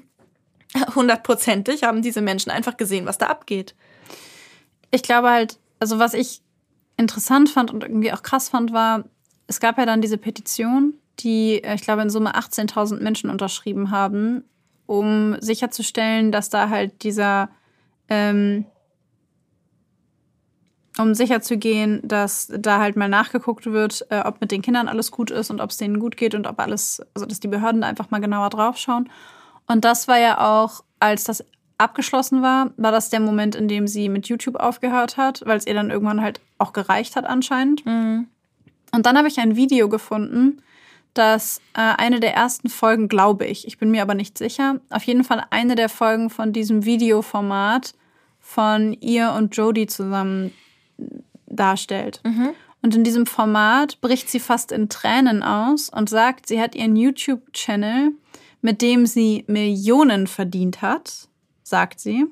hundertprozentig, 0.95 1.83
haben 1.83 2.01
diese 2.01 2.19
Menschen 2.19 2.51
einfach 2.51 2.75
gesehen, 2.75 3.05
was 3.05 3.17
da 3.17 3.27
abgeht. 3.27 3.73
Ich 4.91 5.01
glaube 5.01 5.29
halt, 5.29 5.57
also 5.79 5.97
was 5.97 6.13
ich 6.13 6.41
interessant 6.97 7.47
fand 7.47 7.71
und 7.71 7.83
irgendwie 7.83 8.11
auch 8.11 8.21
krass 8.21 8.49
fand, 8.49 8.73
war, 8.73 9.05
es 9.47 9.61
gab 9.61 9.77
ja 9.77 9.85
dann 9.85 10.01
diese 10.01 10.17
Petition, 10.17 10.95
die, 11.19 11.63
äh, 11.63 11.75
ich 11.75 11.83
glaube, 11.83 12.01
in 12.01 12.09
Summe 12.09 12.35
18.000 12.35 13.01
Menschen 13.01 13.29
unterschrieben 13.29 13.91
haben, 13.91 14.43
um 14.85 15.37
sicherzustellen, 15.39 16.33
dass 16.33 16.49
da 16.49 16.67
halt 16.67 17.01
dieser, 17.03 17.47
ähm, 18.09 18.65
um 20.97 21.13
sicher 21.13 21.41
zu 21.41 21.57
gehen, 21.57 22.01
dass 22.03 22.51
da 22.57 22.79
halt 22.79 22.95
mal 22.95 23.09
nachgeguckt 23.09 23.65
wird, 23.65 24.05
äh, 24.09 24.21
ob 24.21 24.39
mit 24.41 24.51
den 24.51 24.61
Kindern 24.61 24.87
alles 24.87 25.11
gut 25.11 25.31
ist 25.31 25.49
und 25.49 25.59
ob 25.59 25.69
es 25.69 25.77
denen 25.77 25.99
gut 25.99 26.17
geht 26.17 26.35
und 26.35 26.47
ob 26.47 26.59
alles, 26.59 27.01
also 27.13 27.25
dass 27.25 27.39
die 27.39 27.47
Behörden 27.47 27.81
da 27.81 27.87
einfach 27.87 28.11
mal 28.11 28.21
genauer 28.21 28.49
drauf 28.49 28.77
schauen. 28.77 29.09
Und 29.67 29.83
das 29.83 30.07
war 30.07 30.19
ja 30.19 30.39
auch, 30.39 30.83
als 30.99 31.25
das 31.25 31.43
abgeschlossen 31.77 32.41
war, 32.41 32.71
war 32.77 32.91
das 32.91 33.09
der 33.09 33.19
Moment, 33.19 33.55
in 33.55 33.67
dem 33.67 33.87
sie 33.87 34.07
mit 34.07 34.27
YouTube 34.27 34.55
aufgehört 34.55 35.17
hat, 35.17 35.41
weil 35.45 35.57
es 35.57 35.67
ihr 35.67 35.73
dann 35.73 35.91
irgendwann 35.91 36.21
halt 36.21 36.39
auch 36.57 36.71
gereicht 36.71 37.15
hat 37.15 37.25
anscheinend. 37.25 37.85
Mhm. 37.85 38.27
Und 38.93 39.05
dann 39.05 39.17
habe 39.17 39.27
ich 39.27 39.39
ein 39.39 39.57
Video 39.57 39.89
gefunden, 39.89 40.61
das 41.13 41.59
äh, 41.73 41.81
eine 41.81 42.19
der 42.21 42.33
ersten 42.33 42.69
Folgen, 42.69 43.09
glaube 43.09 43.45
ich, 43.45 43.67
ich 43.67 43.77
bin 43.77 43.91
mir 43.91 44.01
aber 44.01 44.15
nicht 44.15 44.37
sicher, 44.37 44.79
auf 44.89 45.03
jeden 45.03 45.23
Fall 45.23 45.43
eine 45.49 45.75
der 45.75 45.89
Folgen 45.89 46.29
von 46.29 46.53
diesem 46.53 46.85
Videoformat 46.85 47.93
von 48.39 48.93
ihr 48.93 49.31
und 49.31 49.55
Jodie 49.57 49.87
zusammen 49.87 50.51
darstellt. 51.47 52.21
Und 52.81 52.95
in 52.95 53.03
diesem 53.03 53.25
Format 53.25 53.99
bricht 54.01 54.29
sie 54.29 54.39
fast 54.39 54.71
in 54.71 54.89
Tränen 54.89 55.41
aus 55.41 55.89
und 55.89 56.09
sagt, 56.09 56.47
sie 56.47 56.61
hat 56.61 56.75
ihren 56.75 56.95
YouTube-Channel, 56.95 58.11
mit 58.61 58.81
dem 58.81 59.05
sie 59.05 59.43
Millionen 59.47 60.27
verdient 60.27 60.81
hat, 60.81 61.27
sagt 61.63 61.99
sie, 61.99 62.25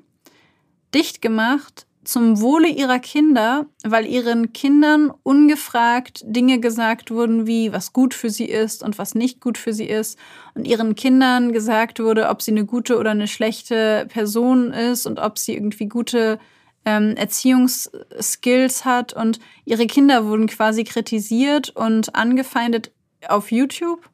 dicht 0.94 1.22
gemacht 1.22 1.88
zum 2.04 2.42
Wohle 2.42 2.68
ihrer 2.68 3.00
Kinder, 3.00 3.66
weil 3.84 4.06
ihren 4.06 4.54
Kindern 4.54 5.12
ungefragt 5.24 6.22
Dinge 6.26 6.60
gesagt 6.60 7.12
wurden, 7.12 7.48
wie 7.48 7.72
was 7.72 7.94
gut 7.94 8.14
für 8.14 8.30
sie 8.30 8.46
ist 8.46 8.84
und 8.84 8.98
was 8.98 9.16
nicht 9.16 9.40
gut 9.40 9.58
für 9.58 9.74
sie 9.74 9.86
ist. 9.86 10.20
Und 10.54 10.68
ihren 10.68 10.96
Kindern 10.96 11.54
gesagt 11.54 12.00
wurde, 12.00 12.30
ob 12.30 12.42
sie 12.42 12.52
eine 12.52 12.66
gute 12.66 12.98
oder 12.98 13.12
eine 13.12 13.28
schlechte 13.28 14.06
Person 14.10 14.72
ist 14.72 15.06
und 15.06 15.20
ob 15.20 15.40
sie 15.40 15.54
irgendwie 15.54 15.88
gute 15.88 16.40
ähm, 16.86 17.16
Erziehungsskills 17.16 18.86
hat. 18.86 19.14
Und 19.14 19.40
ihre 19.66 19.88
Kinder 19.88 20.26
wurden 20.26 20.48
quasi 20.48 20.84
kritisiert 20.84 21.70
und 21.72 22.16
angefeindet 22.16 22.92
auf 23.28 23.52
YouTube 23.52 24.10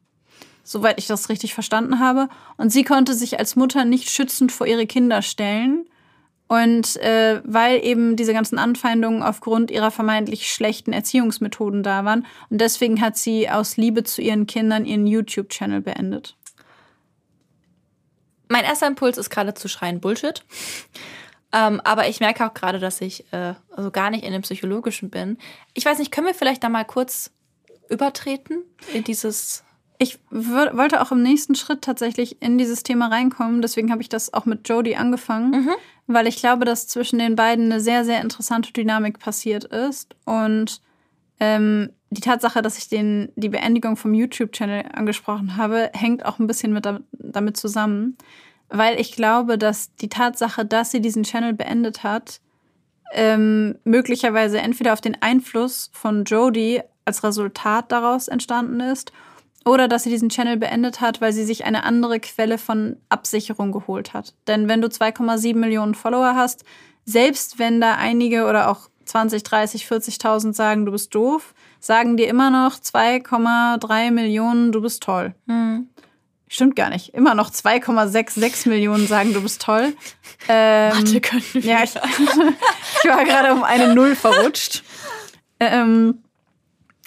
soweit 0.70 1.00
ich 1.00 1.08
das 1.08 1.30
richtig 1.30 1.56
verstanden 1.56 2.00
habe. 2.00 2.30
Und 2.58 2.72
sie 2.72 2.84
konnte 2.84 3.16
sich 3.16 3.40
als 3.40 3.56
Mutter 3.56 3.86
nicht 3.86 4.10
schützend 4.10 4.52
vor 4.52 4.68
ihre 4.68 4.86
Kinder 4.86 5.24
stellen. 5.24 5.86
Und 6.48 6.96
äh, 6.98 7.42
weil 7.44 7.84
eben 7.84 8.16
diese 8.16 8.34
ganzen 8.34 8.58
Anfeindungen 8.58 9.22
aufgrund 9.22 9.70
ihrer 9.70 9.92
vermeintlich 9.92 10.52
schlechten 10.52 10.94
Erziehungsmethoden 10.94 11.84
da 11.84 12.06
waren. 12.06 12.26
Und 12.50 12.62
deswegen 12.62 13.02
hat 13.02 13.18
sie 13.18 13.50
aus 13.50 13.78
Liebe 13.78 14.04
zu 14.04 14.22
ihren 14.22 14.48
Kindern 14.48 14.86
ihren 14.86 15.06
YouTube-Channel 15.06 15.82
beendet. 15.82 16.36
Mein 18.48 18.64
erster 18.64 18.88
Impuls 18.88 19.20
ist 19.20 19.30
gerade 19.30 19.54
zu 19.54 19.68
schreien 19.68 20.00
Bullshit. 20.00 20.44
Ähm, 21.52 21.82
aber 21.84 22.08
ich 22.08 22.20
merke 22.20 22.46
auch 22.46 22.54
gerade, 22.54 22.80
dass 22.80 23.02
ich 23.02 23.32
äh, 23.34 23.54
also 23.72 23.92
gar 23.92 24.12
nicht 24.12 24.24
in 24.24 24.34
dem 24.34 24.44
Psychologischen 24.44 25.10
bin. 25.10 25.38
Ich 25.74 25.86
weiß 25.86 26.00
nicht, 26.00 26.12
können 26.12 26.28
wir 26.28 26.36
vielleicht 26.36 26.64
da 26.64 26.70
mal 26.70 26.86
kurz 26.86 27.32
übertreten 27.90 28.64
in 28.94 29.04
dieses. 29.04 29.64
Ich 30.02 30.18
wollte 30.30 31.02
auch 31.02 31.12
im 31.12 31.22
nächsten 31.22 31.56
Schritt 31.56 31.82
tatsächlich 31.82 32.42
in 32.42 32.58
dieses 32.58 32.84
Thema 32.84 33.08
reinkommen. 33.08 33.62
Deswegen 33.62 33.92
habe 33.92 34.02
ich 34.02 34.08
das 34.08 34.34
auch 34.34 34.46
mit 34.46 34.70
Jodie 34.70 34.96
angefangen, 34.96 35.72
weil 36.08 36.26
ich 36.26 36.38
glaube, 36.38 36.64
dass 36.64 36.88
zwischen 36.88 37.20
den 37.20 37.36
beiden 37.36 37.66
eine 37.66 37.82
sehr, 37.82 38.06
sehr 38.06 38.22
interessante 38.22 38.72
Dynamik 38.72 39.20
passiert 39.20 39.66
ist. 39.66 40.16
Und 40.24 40.82
ähm, 41.42 41.90
die 42.12 42.22
Tatsache, 42.22 42.62
dass 42.62 42.78
ich 42.78 42.88
den, 42.88 43.34
die 43.36 43.50
Beendigung 43.50 43.98
vom 43.98 44.14
YouTube-Channel 44.14 44.86
angesprochen 44.94 45.58
habe, 45.58 45.92
hängt 45.94 46.26
auch 46.26 46.40
ein 46.40 46.48
bisschen 46.48 46.72
mit 46.72 46.86
da, 46.86 47.02
damit 47.12 47.58
zusammen. 47.58 48.18
Weil 48.70 49.00
ich 49.00 49.14
glaube, 49.14 49.58
dass 49.58 49.96
die 49.96 50.10
Tatsache, 50.10 50.66
dass 50.66 50.92
sie 50.92 51.02
diesen 51.02 51.24
Channel 51.24 51.54
beendet 51.54 52.04
hat, 52.04 52.40
ähm, 53.12 53.78
möglicherweise 53.84 54.60
entweder 54.60 54.94
auf 54.94 55.02
den 55.02 55.22
Einfluss 55.22 55.90
von 55.94 56.26
Jodie 56.26 56.82
als 57.06 57.24
Resultat 57.24 57.92
daraus 57.92 58.28
entstanden 58.28 58.80
ist 58.80 59.12
oder 59.66 59.88
dass 59.88 60.04
sie 60.04 60.10
diesen 60.10 60.30
Channel 60.30 60.58
beendet 60.58 61.02
hat, 61.02 61.22
weil 61.22 61.34
sie 61.34 61.44
sich 61.44 61.66
eine 61.66 61.84
andere 61.84 62.20
Quelle 62.20 62.58
von 62.58 62.98
Absicherung 63.10 63.72
geholt 63.72 64.14
hat. 64.14 64.36
Denn 64.48 64.70
wenn 64.70 64.82
du 64.82 64.88
2,7 64.88 65.56
Millionen 65.56 65.96
Follower 65.96 66.36
hast, 66.36 66.64
selbst 67.06 67.60
wenn 67.60 67.82
da 67.82 67.96
einige 67.96 68.46
oder 68.46 68.70
auch 68.70 68.90
20, 69.06 69.42
30, 69.44 69.86
40.000 69.86 70.54
sagen, 70.54 70.86
du 70.86 70.92
bist 70.92 71.14
doof, 71.16 71.56
sagen 71.80 72.16
dir 72.16 72.28
immer 72.28 72.52
noch 72.52 72.76
2,3 72.76 74.12
Millionen, 74.12 74.72
du 74.72 74.82
bist 74.82 75.02
toll. 75.02 75.34
Stimmt 76.52 76.76
gar 76.76 76.90
nicht. 76.90 77.14
Immer 77.14 77.36
noch 77.36 77.52
2,66 77.52 78.68
Millionen 78.70 79.06
sagen, 79.06 79.34
du 79.34 79.42
bist 79.42 79.62
toll. 79.62 79.94
Ähm, 80.48 80.98
Mathe 80.98 81.22
können 81.22 81.44
wir. 81.54 81.62
ja, 81.62 81.84
ich, 81.84 81.96
ich 83.04 83.10
war 83.10 83.24
gerade 83.24 83.54
um 83.54 83.64
eine 83.64 83.94
Null 83.94 84.16
verrutscht. 84.16 84.84
Ähm, 85.60 86.24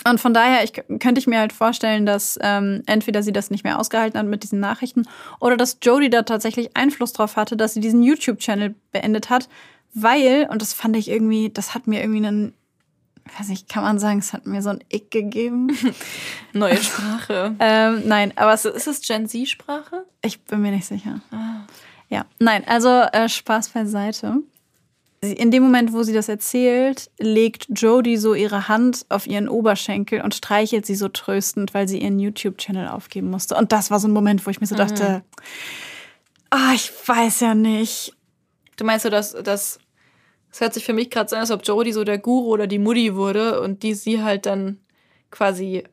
und 0.08 0.20
von 0.20 0.32
daher 0.32 0.62
ich, 0.62 0.72
könnte 0.72 1.18
ich 1.18 1.26
mir 1.26 1.40
halt 1.40 1.52
vorstellen, 1.52 2.06
dass 2.06 2.38
ähm, 2.40 2.82
entweder 2.86 3.22
sie 3.22 3.32
das 3.32 3.50
nicht 3.50 3.64
mehr 3.64 3.78
ausgehalten 3.80 4.18
hat 4.18 4.26
mit 4.26 4.44
diesen 4.44 4.60
Nachrichten 4.60 5.08
oder 5.40 5.56
dass 5.56 5.78
Jodie 5.82 6.10
da 6.10 6.22
tatsächlich 6.22 6.76
Einfluss 6.76 7.12
drauf 7.12 7.36
hatte, 7.36 7.56
dass 7.56 7.74
sie 7.74 7.80
diesen 7.80 8.02
YouTube-Channel 8.02 8.74
beendet 8.92 9.28
hat, 9.28 9.48
weil, 9.94 10.48
und 10.50 10.62
das 10.62 10.72
fand 10.72 10.96
ich 10.96 11.08
irgendwie, 11.08 11.50
das 11.50 11.74
hat 11.74 11.86
mir 11.86 12.00
irgendwie 12.00 12.26
einen, 12.26 12.54
weiß 13.38 13.48
nicht, 13.48 13.68
kann 13.68 13.82
man 13.82 13.98
sagen, 13.98 14.18
es 14.18 14.32
hat 14.32 14.46
mir 14.46 14.62
so 14.62 14.70
ein 14.70 14.84
Ick 14.92 15.10
gegeben. 15.10 15.76
Neue 16.52 16.76
Sprache. 16.76 17.54
ähm, 17.60 18.02
nein, 18.06 18.32
aber 18.36 18.52
es, 18.52 18.64
Ist 18.64 18.86
es 18.86 19.00
Gen 19.00 19.28
Z-Sprache? 19.28 20.04
ich 20.22 20.40
bin 20.42 20.62
mir 20.62 20.70
nicht 20.70 20.86
sicher. 20.86 21.20
Ja, 22.08 22.26
nein, 22.38 22.62
also 22.66 22.88
äh, 22.88 23.28
Spaß 23.28 23.70
beiseite. 23.70 24.38
In 25.20 25.52
dem 25.52 25.62
Moment, 25.62 25.92
wo 25.92 26.02
sie 26.02 26.12
das 26.12 26.28
erzählt, 26.28 27.10
legt 27.18 27.68
Jodie 27.80 28.16
so 28.16 28.34
ihre 28.34 28.66
Hand 28.66 29.06
auf 29.08 29.28
ihren 29.28 29.48
Oberschenkel 29.48 30.20
und 30.20 30.34
streichelt 30.34 30.84
sie 30.84 30.96
so 30.96 31.08
tröstend, 31.08 31.74
weil 31.74 31.86
sie 31.86 32.02
ihren 32.02 32.18
YouTube-Channel 32.18 32.88
aufgeben 32.88 33.30
musste. 33.30 33.54
Und 33.54 33.70
das 33.70 33.92
war 33.92 34.00
so 34.00 34.08
ein 34.08 34.12
Moment, 34.12 34.44
wo 34.44 34.50
ich 34.50 34.60
mir 34.60 34.66
so 34.66 34.74
dachte, 34.74 35.22
ah, 36.50 36.72
ich 36.74 36.90
weiß 37.06 37.38
ja 37.40 37.54
nicht. 37.54 38.16
Du 38.76 38.84
meinst 38.84 39.04
so, 39.04 39.10
dass 39.10 39.32
das. 39.32 39.78
Es 40.52 40.60
hört 40.60 40.74
sich 40.74 40.84
für 40.84 40.92
mich 40.92 41.10
gerade 41.10 41.28
so 41.30 41.36
an, 41.36 41.40
als 41.40 41.50
ob 41.50 41.66
Jodie 41.66 41.92
so 41.92 42.04
der 42.04 42.18
Guru 42.18 42.48
oder 42.48 42.66
die 42.66 42.78
Mutti 42.78 43.14
wurde 43.16 43.60
und 43.60 43.82
die 43.82 43.94
sie 43.94 44.22
halt 44.22 44.46
dann 44.46 44.78
quasi 45.30 45.84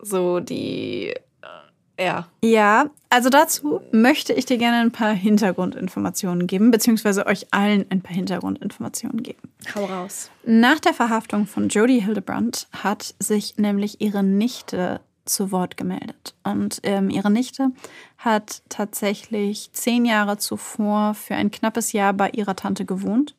so 0.00 0.40
die. 0.40 1.10
äh, 1.10 2.02
Ja. 2.04 2.28
Ja, 2.42 2.90
also 3.10 3.30
dazu 3.30 3.80
möchte 3.92 4.32
ich 4.32 4.44
dir 4.44 4.58
gerne 4.58 4.78
ein 4.78 4.92
paar 4.92 5.12
Hintergrundinformationen 5.12 6.46
geben, 6.46 6.70
beziehungsweise 6.70 7.26
euch 7.26 7.46
allen 7.52 7.86
ein 7.90 8.02
paar 8.02 8.14
Hintergrundinformationen 8.14 9.22
geben. 9.22 9.50
Hau 9.74 9.84
raus. 9.84 10.30
Nach 10.44 10.80
der 10.80 10.94
Verhaftung 10.94 11.46
von 11.46 11.68
Jodie 11.68 12.00
Hildebrandt 12.00 12.68
hat 12.72 13.14
sich 13.18 13.56
nämlich 13.56 14.00
ihre 14.00 14.22
Nichte 14.22 15.00
zu 15.28 15.52
Wort 15.52 15.76
gemeldet. 15.76 16.34
Und 16.44 16.80
ähm, 16.82 17.10
ihre 17.10 17.30
Nichte 17.30 17.70
hat 18.16 18.62
tatsächlich 18.68 19.70
zehn 19.72 20.04
Jahre 20.04 20.38
zuvor 20.38 21.14
für 21.14 21.34
ein 21.34 21.50
knappes 21.50 21.92
Jahr 21.92 22.12
bei 22.12 22.30
ihrer 22.30 22.56
Tante 22.56 22.84
gewohnt. 22.84 23.34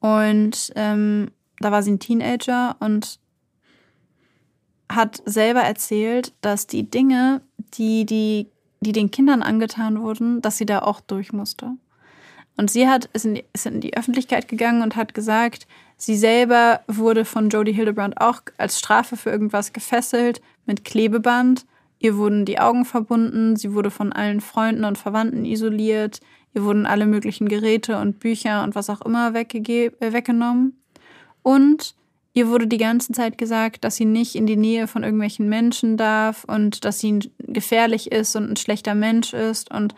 Und 0.00 0.72
ähm, 0.76 1.30
da 1.60 1.72
war 1.72 1.82
sie 1.82 1.92
ein 1.92 1.98
Teenager 1.98 2.76
und 2.80 3.18
hat 4.90 5.22
selber 5.24 5.60
erzählt, 5.60 6.32
dass 6.40 6.66
die 6.66 6.90
Dinge, 6.90 7.40
die, 7.74 8.04
die, 8.04 8.50
die 8.80 8.92
den 8.92 9.10
Kindern 9.10 9.42
angetan 9.42 10.00
wurden, 10.02 10.42
dass 10.42 10.58
sie 10.58 10.66
da 10.66 10.82
auch 10.82 11.00
durch 11.00 11.32
musste. 11.32 11.72
Und 12.56 12.70
sie 12.70 12.88
hat, 12.88 13.06
ist, 13.12 13.24
in 13.24 13.34
die, 13.34 13.44
ist 13.52 13.66
in 13.66 13.80
die 13.80 13.96
Öffentlichkeit 13.96 14.48
gegangen 14.48 14.82
und 14.82 14.96
hat 14.96 15.14
gesagt, 15.14 15.66
sie 15.96 16.16
selber 16.16 16.80
wurde 16.86 17.24
von 17.24 17.48
Jodie 17.48 17.72
Hildebrandt 17.72 18.20
auch 18.20 18.42
als 18.58 18.78
Strafe 18.78 19.16
für 19.16 19.30
irgendwas 19.30 19.72
gefesselt 19.72 20.40
mit 20.66 20.84
Klebeband. 20.84 21.66
Ihr 21.98 22.16
wurden 22.16 22.44
die 22.44 22.60
Augen 22.60 22.84
verbunden, 22.84 23.56
sie 23.56 23.72
wurde 23.72 23.90
von 23.90 24.12
allen 24.12 24.40
Freunden 24.40 24.84
und 24.84 24.98
Verwandten 24.98 25.44
isoliert, 25.44 26.20
ihr 26.52 26.64
wurden 26.64 26.86
alle 26.86 27.06
möglichen 27.06 27.48
Geräte 27.48 27.98
und 27.98 28.20
Bücher 28.20 28.62
und 28.62 28.74
was 28.74 28.90
auch 28.90 29.00
immer 29.00 29.30
weggege- 29.30 29.92
äh, 30.00 30.12
weggenommen. 30.12 30.78
Und 31.42 31.94
ihr 32.34 32.48
wurde 32.48 32.66
die 32.66 32.78
ganze 32.78 33.12
Zeit 33.12 33.38
gesagt, 33.38 33.84
dass 33.84 33.96
sie 33.96 34.04
nicht 34.04 34.34
in 34.34 34.46
die 34.46 34.56
Nähe 34.56 34.86
von 34.86 35.02
irgendwelchen 35.02 35.48
Menschen 35.48 35.96
darf 35.96 36.44
und 36.44 36.84
dass 36.84 37.00
sie 37.00 37.18
gefährlich 37.38 38.12
ist 38.12 38.36
und 38.36 38.50
ein 38.50 38.56
schlechter 38.56 38.94
Mensch 38.94 39.32
ist 39.32 39.70
und 39.72 39.94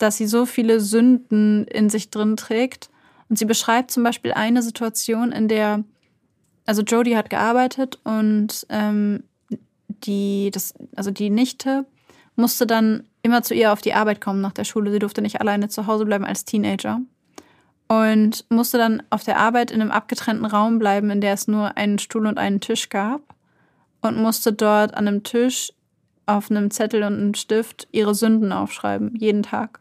dass 0.00 0.16
sie 0.16 0.26
so 0.26 0.46
viele 0.46 0.80
Sünden 0.80 1.66
in 1.66 1.90
sich 1.90 2.10
drin 2.10 2.36
trägt. 2.36 2.90
Und 3.28 3.38
sie 3.38 3.44
beschreibt 3.44 3.90
zum 3.90 4.02
Beispiel 4.02 4.32
eine 4.32 4.62
Situation, 4.62 5.30
in 5.30 5.46
der, 5.46 5.84
also 6.66 6.82
Jodie 6.82 7.16
hat 7.16 7.30
gearbeitet 7.30 8.00
und 8.02 8.66
ähm, 8.70 9.22
die, 9.88 10.50
das, 10.52 10.74
also 10.96 11.10
die 11.10 11.30
Nichte 11.30 11.86
musste 12.34 12.66
dann 12.66 13.04
immer 13.22 13.42
zu 13.42 13.54
ihr 13.54 13.72
auf 13.72 13.82
die 13.82 13.92
Arbeit 13.92 14.20
kommen 14.20 14.40
nach 14.40 14.52
der 14.52 14.64
Schule. 14.64 14.90
Sie 14.90 14.98
durfte 14.98 15.22
nicht 15.22 15.40
alleine 15.40 15.68
zu 15.68 15.86
Hause 15.86 16.06
bleiben 16.06 16.24
als 16.24 16.44
Teenager. 16.44 17.00
Und 17.88 18.46
musste 18.50 18.78
dann 18.78 19.02
auf 19.10 19.24
der 19.24 19.38
Arbeit 19.38 19.70
in 19.70 19.80
einem 19.80 19.90
abgetrennten 19.90 20.46
Raum 20.46 20.78
bleiben, 20.78 21.10
in 21.10 21.20
der 21.20 21.34
es 21.34 21.48
nur 21.48 21.76
einen 21.76 21.98
Stuhl 21.98 22.26
und 22.26 22.38
einen 22.38 22.60
Tisch 22.60 22.88
gab. 22.88 23.20
Und 24.00 24.16
musste 24.16 24.52
dort 24.52 24.94
an 24.94 25.06
einem 25.06 25.24
Tisch 25.24 25.72
auf 26.24 26.50
einem 26.50 26.70
Zettel 26.70 27.02
und 27.02 27.14
einem 27.14 27.34
Stift 27.34 27.88
ihre 27.90 28.14
Sünden 28.14 28.52
aufschreiben, 28.52 29.14
jeden 29.16 29.42
Tag. 29.42 29.79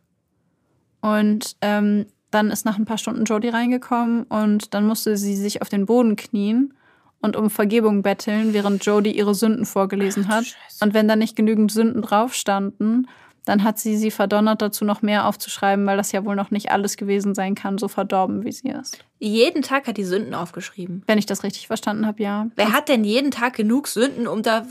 Und 1.01 1.55
ähm, 1.61 2.05
dann 2.31 2.51
ist 2.51 2.65
nach 2.65 2.77
ein 2.77 2.85
paar 2.85 2.97
Stunden 2.97 3.25
Jodie 3.25 3.49
reingekommen 3.49 4.23
und 4.23 4.73
dann 4.73 4.85
musste 4.85 5.17
sie 5.17 5.35
sich 5.35 5.61
auf 5.61 5.69
den 5.69 5.85
Boden 5.85 6.15
knien 6.15 6.73
und 7.21 7.35
um 7.35 7.49
Vergebung 7.49 8.01
betteln, 8.01 8.53
während 8.53 8.85
Jodie 8.85 9.17
ihre 9.17 9.35
Sünden 9.35 9.65
vorgelesen 9.65 10.27
hat. 10.27 10.55
Und 10.81 10.93
wenn 10.93 11.07
da 11.07 11.15
nicht 11.15 11.35
genügend 11.35 11.71
Sünden 11.71 12.01
drauf 12.01 12.33
standen, 12.33 13.07
dann 13.49 13.63
hat 13.63 13.79
sie 13.79 13.97
sie 13.97 14.11
verdonnert 14.11 14.61
dazu, 14.61 14.85
noch 14.85 15.01
mehr 15.01 15.25
aufzuschreiben, 15.25 15.85
weil 15.87 15.97
das 15.97 16.11
ja 16.11 16.23
wohl 16.23 16.35
noch 16.35 16.51
nicht 16.51 16.71
alles 16.71 16.97
gewesen 16.97 17.33
sein 17.33 17.55
kann, 17.55 17.79
so 17.79 17.87
verdorben, 17.87 18.45
wie 18.45 18.51
sie 18.51 18.69
ist. 18.69 18.99
Jeden 19.17 19.63
Tag 19.63 19.87
hat 19.87 19.97
die 19.97 20.03
Sünden 20.03 20.35
aufgeschrieben. 20.35 21.01
Wenn 21.07 21.17
ich 21.17 21.25
das 21.25 21.43
richtig 21.43 21.65
verstanden 21.65 22.05
habe, 22.05 22.21
ja. 22.21 22.47
Wer 22.55 22.71
hat 22.71 22.89
denn 22.89 23.03
jeden 23.03 23.31
Tag 23.31 23.55
genug 23.55 23.87
Sünden, 23.87 24.27
um 24.27 24.43
da, 24.43 24.67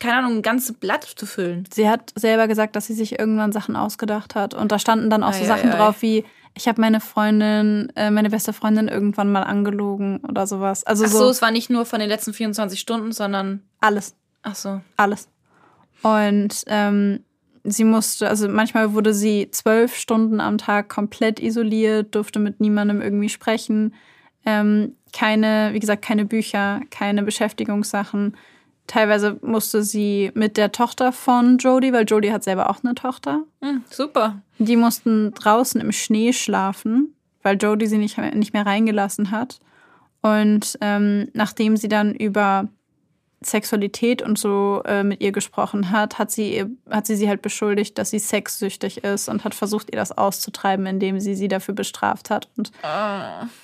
keine 0.00 0.16
Ahnung, 0.16 0.38
ein 0.38 0.42
ganzes 0.42 0.74
Blatt 0.74 1.04
zu 1.04 1.26
füllen? 1.26 1.68
Sie 1.70 1.86
hat 1.86 2.14
selber 2.16 2.48
gesagt, 2.48 2.76
dass 2.76 2.86
sie 2.86 2.94
sich 2.94 3.18
irgendwann 3.18 3.52
Sachen 3.52 3.76
ausgedacht 3.76 4.34
hat. 4.34 4.54
Und 4.54 4.72
da 4.72 4.78
standen 4.78 5.10
dann 5.10 5.22
auch 5.22 5.34
so 5.34 5.44
Ei, 5.44 5.46
Sachen 5.46 5.68
ei, 5.68 5.74
ei. 5.74 5.76
drauf 5.76 6.00
wie, 6.00 6.24
ich 6.54 6.66
habe 6.66 6.80
meine 6.80 7.00
Freundin, 7.00 7.92
äh, 7.94 8.10
meine 8.10 8.30
beste 8.30 8.54
Freundin 8.54 8.88
irgendwann 8.88 9.30
mal 9.30 9.42
angelogen 9.42 10.20
oder 10.20 10.46
sowas. 10.46 10.82
Also 10.84 11.04
Ach 11.04 11.10
so, 11.10 11.18
so 11.18 11.28
es 11.28 11.42
war 11.42 11.50
nicht 11.50 11.68
nur 11.68 11.84
von 11.84 12.00
den 12.00 12.08
letzten 12.08 12.32
24 12.32 12.80
Stunden, 12.80 13.12
sondern. 13.12 13.60
alles. 13.80 14.16
Ach 14.42 14.54
so. 14.54 14.80
alles. 14.96 15.28
Und 16.02 16.64
ähm, 16.68 17.20
sie 17.64 17.84
musste, 17.84 18.28
also 18.28 18.48
manchmal 18.48 18.92
wurde 18.92 19.14
sie 19.14 19.50
zwölf 19.50 19.96
Stunden 19.96 20.40
am 20.40 20.58
Tag 20.58 20.88
komplett 20.88 21.40
isoliert, 21.40 22.14
durfte 22.14 22.38
mit 22.38 22.60
niemandem 22.60 23.00
irgendwie 23.00 23.30
sprechen. 23.30 23.94
Ähm, 24.44 24.96
keine, 25.12 25.70
wie 25.72 25.80
gesagt, 25.80 26.02
keine 26.02 26.26
Bücher, 26.26 26.80
keine 26.90 27.22
Beschäftigungssachen. 27.22 28.36
Teilweise 28.86 29.38
musste 29.40 29.82
sie 29.82 30.30
mit 30.34 30.58
der 30.58 30.70
Tochter 30.70 31.10
von 31.10 31.56
Jodie, 31.56 31.94
weil 31.94 32.04
Jodie 32.04 32.32
hat 32.32 32.44
selber 32.44 32.68
auch 32.68 32.84
eine 32.84 32.94
Tochter. 32.94 33.44
Hm, 33.62 33.82
super. 33.88 34.42
Die 34.58 34.76
mussten 34.76 35.32
draußen 35.32 35.80
im 35.80 35.92
Schnee 35.92 36.34
schlafen, 36.34 37.14
weil 37.42 37.56
Jodie 37.56 37.86
sie 37.86 37.96
nicht, 37.96 38.18
nicht 38.18 38.52
mehr 38.52 38.66
reingelassen 38.66 39.30
hat. 39.30 39.60
Und 40.20 40.78
ähm, 40.82 41.28
nachdem 41.32 41.78
sie 41.78 41.88
dann 41.88 42.14
über 42.14 42.68
Sexualität 43.46 44.22
und 44.22 44.38
so 44.38 44.82
äh, 44.84 45.02
mit 45.02 45.20
ihr 45.20 45.32
gesprochen 45.32 45.90
hat, 45.90 46.18
hat 46.18 46.30
sie, 46.30 46.64
hat 46.90 47.06
sie 47.06 47.16
sie 47.16 47.28
halt 47.28 47.42
beschuldigt, 47.42 47.98
dass 47.98 48.10
sie 48.10 48.18
sexsüchtig 48.18 49.04
ist 49.04 49.28
und 49.28 49.44
hat 49.44 49.54
versucht, 49.54 49.90
ihr 49.92 49.98
das 49.98 50.12
auszutreiben, 50.16 50.86
indem 50.86 51.20
sie 51.20 51.34
sie 51.34 51.48
dafür 51.48 51.74
bestraft 51.74 52.30
hat. 52.30 52.48
Und 52.56 52.72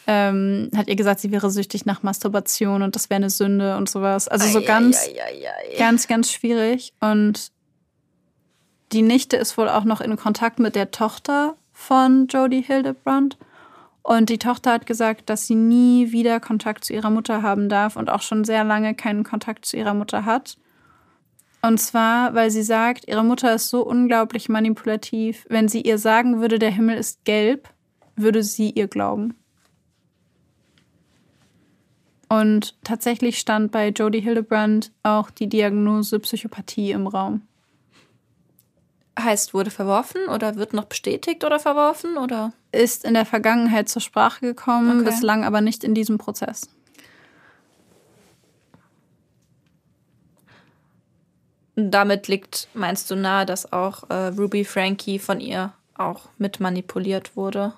ähm, 0.07 0.71
hat 0.77 0.89
ihr 0.89 0.97
gesagt, 0.97 1.21
sie 1.21 1.33
wäre 1.33 1.51
süchtig 1.51 1.87
nach 1.87 2.03
Masturbation 2.03 2.83
und 2.83 2.95
das 2.95 3.11
wäre 3.11 3.17
eine 3.17 3.31
Sünde 3.31 3.77
und 3.77 3.89
sowas. 3.89 4.29
Also 4.29 4.47
so 4.47 4.61
Ei, 4.61 4.65
ganz, 4.65 4.99
ei, 5.07 5.23
ei, 5.23 5.47
ei, 5.47 5.75
ei. 5.75 5.79
ganz, 5.79 6.07
ganz 6.07 6.31
schwierig. 6.31 6.93
Und 7.01 7.53
die 8.93 9.03
Nichte 9.03 9.37
ist 9.37 9.57
wohl 9.57 9.69
auch 9.69 9.85
noch 9.85 10.01
in 10.01 10.17
Kontakt 10.17 10.59
mit 10.59 10.75
der 10.75 10.91
Tochter 10.91 11.55
von 11.73 12.27
Jodie 12.27 12.63
Hildebrand. 12.63 13.37
Und 14.03 14.31
die 14.31 14.39
Tochter 14.39 14.73
hat 14.73 14.87
gesagt, 14.87 15.29
dass 15.29 15.47
sie 15.47 15.55
nie 15.55 16.13
wieder 16.13 16.41
Kontakt 16.41 16.85
zu 16.85 16.93
ihrer 16.93 17.11
Mutter 17.11 17.43
haben 17.43 17.69
darf 17.69 17.97
und 17.97 18.11
auch 18.11 18.23
schon 18.23 18.45
sehr 18.45 18.65
lange 18.65 18.95
keinen 18.95 19.25
Kontakt 19.25 19.67
zu 19.67 19.77
ihrer 19.77 19.95
Mutter 19.95 20.25
hat. 20.25 20.57
Und 21.63 21.79
zwar, 21.79 22.35
weil 22.35 22.51
sie 22.51 22.63
sagt, 22.63 23.07
ihre 23.07 23.25
Mutter 23.25 23.55
ist 23.55 23.69
so 23.69 23.83
unglaublich 23.85 24.49
manipulativ. 24.49 25.47
Wenn 25.51 25.69
sie 25.69 25.83
ihr 25.83 25.99
sagen 25.99 26.41
würde, 26.41 26.59
der 26.59 26.71
Himmel 26.71 26.97
ist 26.97 27.25
gelb, 27.25 27.69
würde 28.17 28.43
sie 28.43 28.71
ihr 28.71 28.89
glauben. 28.89 29.35
Und 32.29 32.77
tatsächlich 32.85 33.39
stand 33.39 33.73
bei 33.73 33.89
Jodie 33.89 34.21
Hildebrand 34.21 34.93
auch 35.03 35.31
die 35.31 35.49
Diagnose 35.49 36.21
Psychopathie 36.21 36.93
im 36.93 37.07
Raum. 37.07 37.43
Heißt, 39.19 39.55
wurde 39.55 39.71
verworfen 39.71 40.29
oder 40.29 40.57
wird 40.57 40.73
noch 40.73 40.85
bestätigt 40.85 41.45
oder 41.45 41.59
verworfen 41.59 42.17
oder? 42.17 42.53
Ist 42.73 43.05
in 43.05 43.15
der 43.15 43.27
Vergangenheit 43.27 43.89
zur 43.89 44.01
Sprache 44.03 44.41
gekommen, 44.41 45.01
Okay. 45.01 45.11
bislang 45.11 45.45
aber 45.45 45.61
nicht 45.61 45.85
in 45.85 45.95
diesem 45.95 46.17
Prozess. 46.19 46.69
Damit 51.77 52.29
liegt, 52.29 52.69
meinst 52.75 53.11
du 53.11 53.17
nahe, 53.17 53.47
dass 53.47 53.73
auch 53.73 54.09
äh, 54.11 54.27
Ruby 54.29 54.65
Frankie 54.65 55.19
von 55.19 55.41
ihr 55.41 55.73
auch 55.95 56.29
mit 56.39 56.61
manipuliert 56.61 57.37
wurde? 57.37 57.73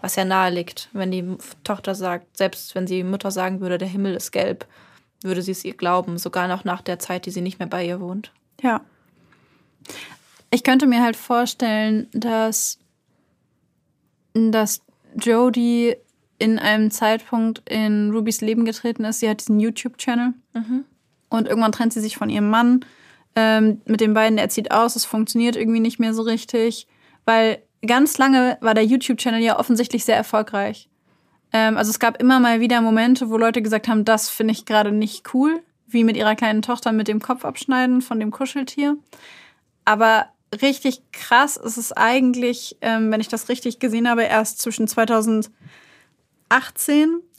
Was 0.00 0.16
ja 0.16 0.24
nahe 0.24 0.50
liegt, 0.50 0.88
wenn 0.92 1.10
die 1.12 1.36
Tochter 1.64 1.94
sagt, 1.94 2.36
selbst 2.36 2.74
wenn 2.74 2.86
die 2.86 3.04
Mutter 3.04 3.30
sagen 3.30 3.60
würde, 3.60 3.78
der 3.78 3.88
Himmel 3.88 4.14
ist 4.14 4.32
gelb, 4.32 4.66
würde 5.22 5.42
sie 5.42 5.52
es 5.52 5.64
ihr 5.64 5.74
glauben, 5.74 6.18
sogar 6.18 6.48
noch 6.48 6.64
nach 6.64 6.82
der 6.82 6.98
Zeit, 6.98 7.24
die 7.26 7.30
sie 7.30 7.40
nicht 7.40 7.58
mehr 7.60 7.68
bei 7.68 7.86
ihr 7.86 8.00
wohnt. 8.00 8.32
Ja. 8.60 8.80
Ich 10.54 10.62
könnte 10.62 10.86
mir 10.86 11.02
halt 11.02 11.16
vorstellen, 11.16 12.08
dass, 12.12 12.78
dass 14.34 14.82
Jodie 15.18 15.96
in 16.38 16.58
einem 16.58 16.90
Zeitpunkt 16.90 17.62
in 17.70 18.10
Rubys 18.10 18.42
Leben 18.42 18.66
getreten 18.66 19.04
ist. 19.04 19.20
Sie 19.20 19.30
hat 19.30 19.40
diesen 19.40 19.60
YouTube-Channel. 19.60 20.34
Und 21.30 21.48
irgendwann 21.48 21.72
trennt 21.72 21.94
sie 21.94 22.00
sich 22.00 22.18
von 22.18 22.28
ihrem 22.28 22.50
Mann. 22.50 22.84
Ähm, 23.34 23.80
mit 23.86 24.02
den 24.02 24.12
beiden, 24.12 24.36
er 24.36 24.50
zieht 24.50 24.72
aus, 24.72 24.94
es 24.94 25.06
funktioniert 25.06 25.56
irgendwie 25.56 25.80
nicht 25.80 25.98
mehr 25.98 26.12
so 26.12 26.20
richtig. 26.20 26.86
Weil 27.24 27.62
ganz 27.86 28.18
lange 28.18 28.58
war 28.60 28.74
der 28.74 28.84
YouTube-Channel 28.84 29.40
ja 29.40 29.58
offensichtlich 29.58 30.04
sehr 30.04 30.16
erfolgreich. 30.16 30.90
Ähm, 31.54 31.78
also 31.78 31.90
es 31.90 31.98
gab 31.98 32.20
immer 32.20 32.40
mal 32.40 32.60
wieder 32.60 32.82
Momente, 32.82 33.30
wo 33.30 33.38
Leute 33.38 33.62
gesagt 33.62 33.88
haben, 33.88 34.04
das 34.04 34.28
finde 34.28 34.52
ich 34.52 34.66
gerade 34.66 34.92
nicht 34.92 35.32
cool, 35.32 35.62
wie 35.86 36.04
mit 36.04 36.18
ihrer 36.18 36.34
kleinen 36.34 36.60
Tochter 36.60 36.92
mit 36.92 37.08
dem 37.08 37.20
Kopf 37.20 37.46
abschneiden 37.46 38.02
von 38.02 38.20
dem 38.20 38.30
Kuscheltier. 38.30 38.98
Aber 39.86 40.26
richtig 40.60 41.02
krass 41.12 41.56
ist 41.56 41.76
es 41.78 41.92
eigentlich, 41.92 42.76
ähm, 42.80 43.10
wenn 43.10 43.20
ich 43.20 43.28
das 43.28 43.48
richtig 43.48 43.78
gesehen 43.78 44.08
habe, 44.08 44.24
erst 44.24 44.60
zwischen 44.60 44.86
2018, 44.88 45.52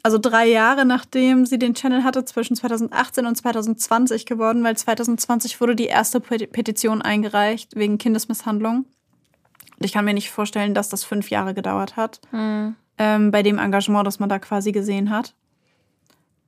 also 0.01 0.17
drei 0.17 0.47
Jahre 0.47 0.85
nachdem 0.85 1.45
sie 1.45 1.59
den 1.59 1.75
Channel 1.75 2.03
hatte, 2.03 2.25
zwischen 2.25 2.55
2018 2.55 3.25
und 3.25 3.35
2020 3.35 4.25
geworden, 4.25 4.63
weil 4.63 4.75
2020 4.75 5.61
wurde 5.61 5.75
die 5.75 5.85
erste 5.85 6.19
Pet- 6.19 6.51
Petition 6.51 7.01
eingereicht 7.01 7.75
wegen 7.75 7.97
Kindesmisshandlung. 7.97 8.85
Und 9.79 9.85
ich 9.85 9.91
kann 9.93 10.05
mir 10.05 10.13
nicht 10.13 10.31
vorstellen, 10.31 10.73
dass 10.73 10.89
das 10.89 11.03
fünf 11.03 11.29
Jahre 11.29 11.53
gedauert 11.53 11.95
hat 11.95 12.21
ähm, 12.97 13.31
bei 13.31 13.43
dem 13.43 13.59
Engagement, 13.59 14.05
das 14.07 14.19
man 14.19 14.29
da 14.29 14.39
quasi 14.39 14.71
gesehen 14.71 15.09
hat. 15.09 15.33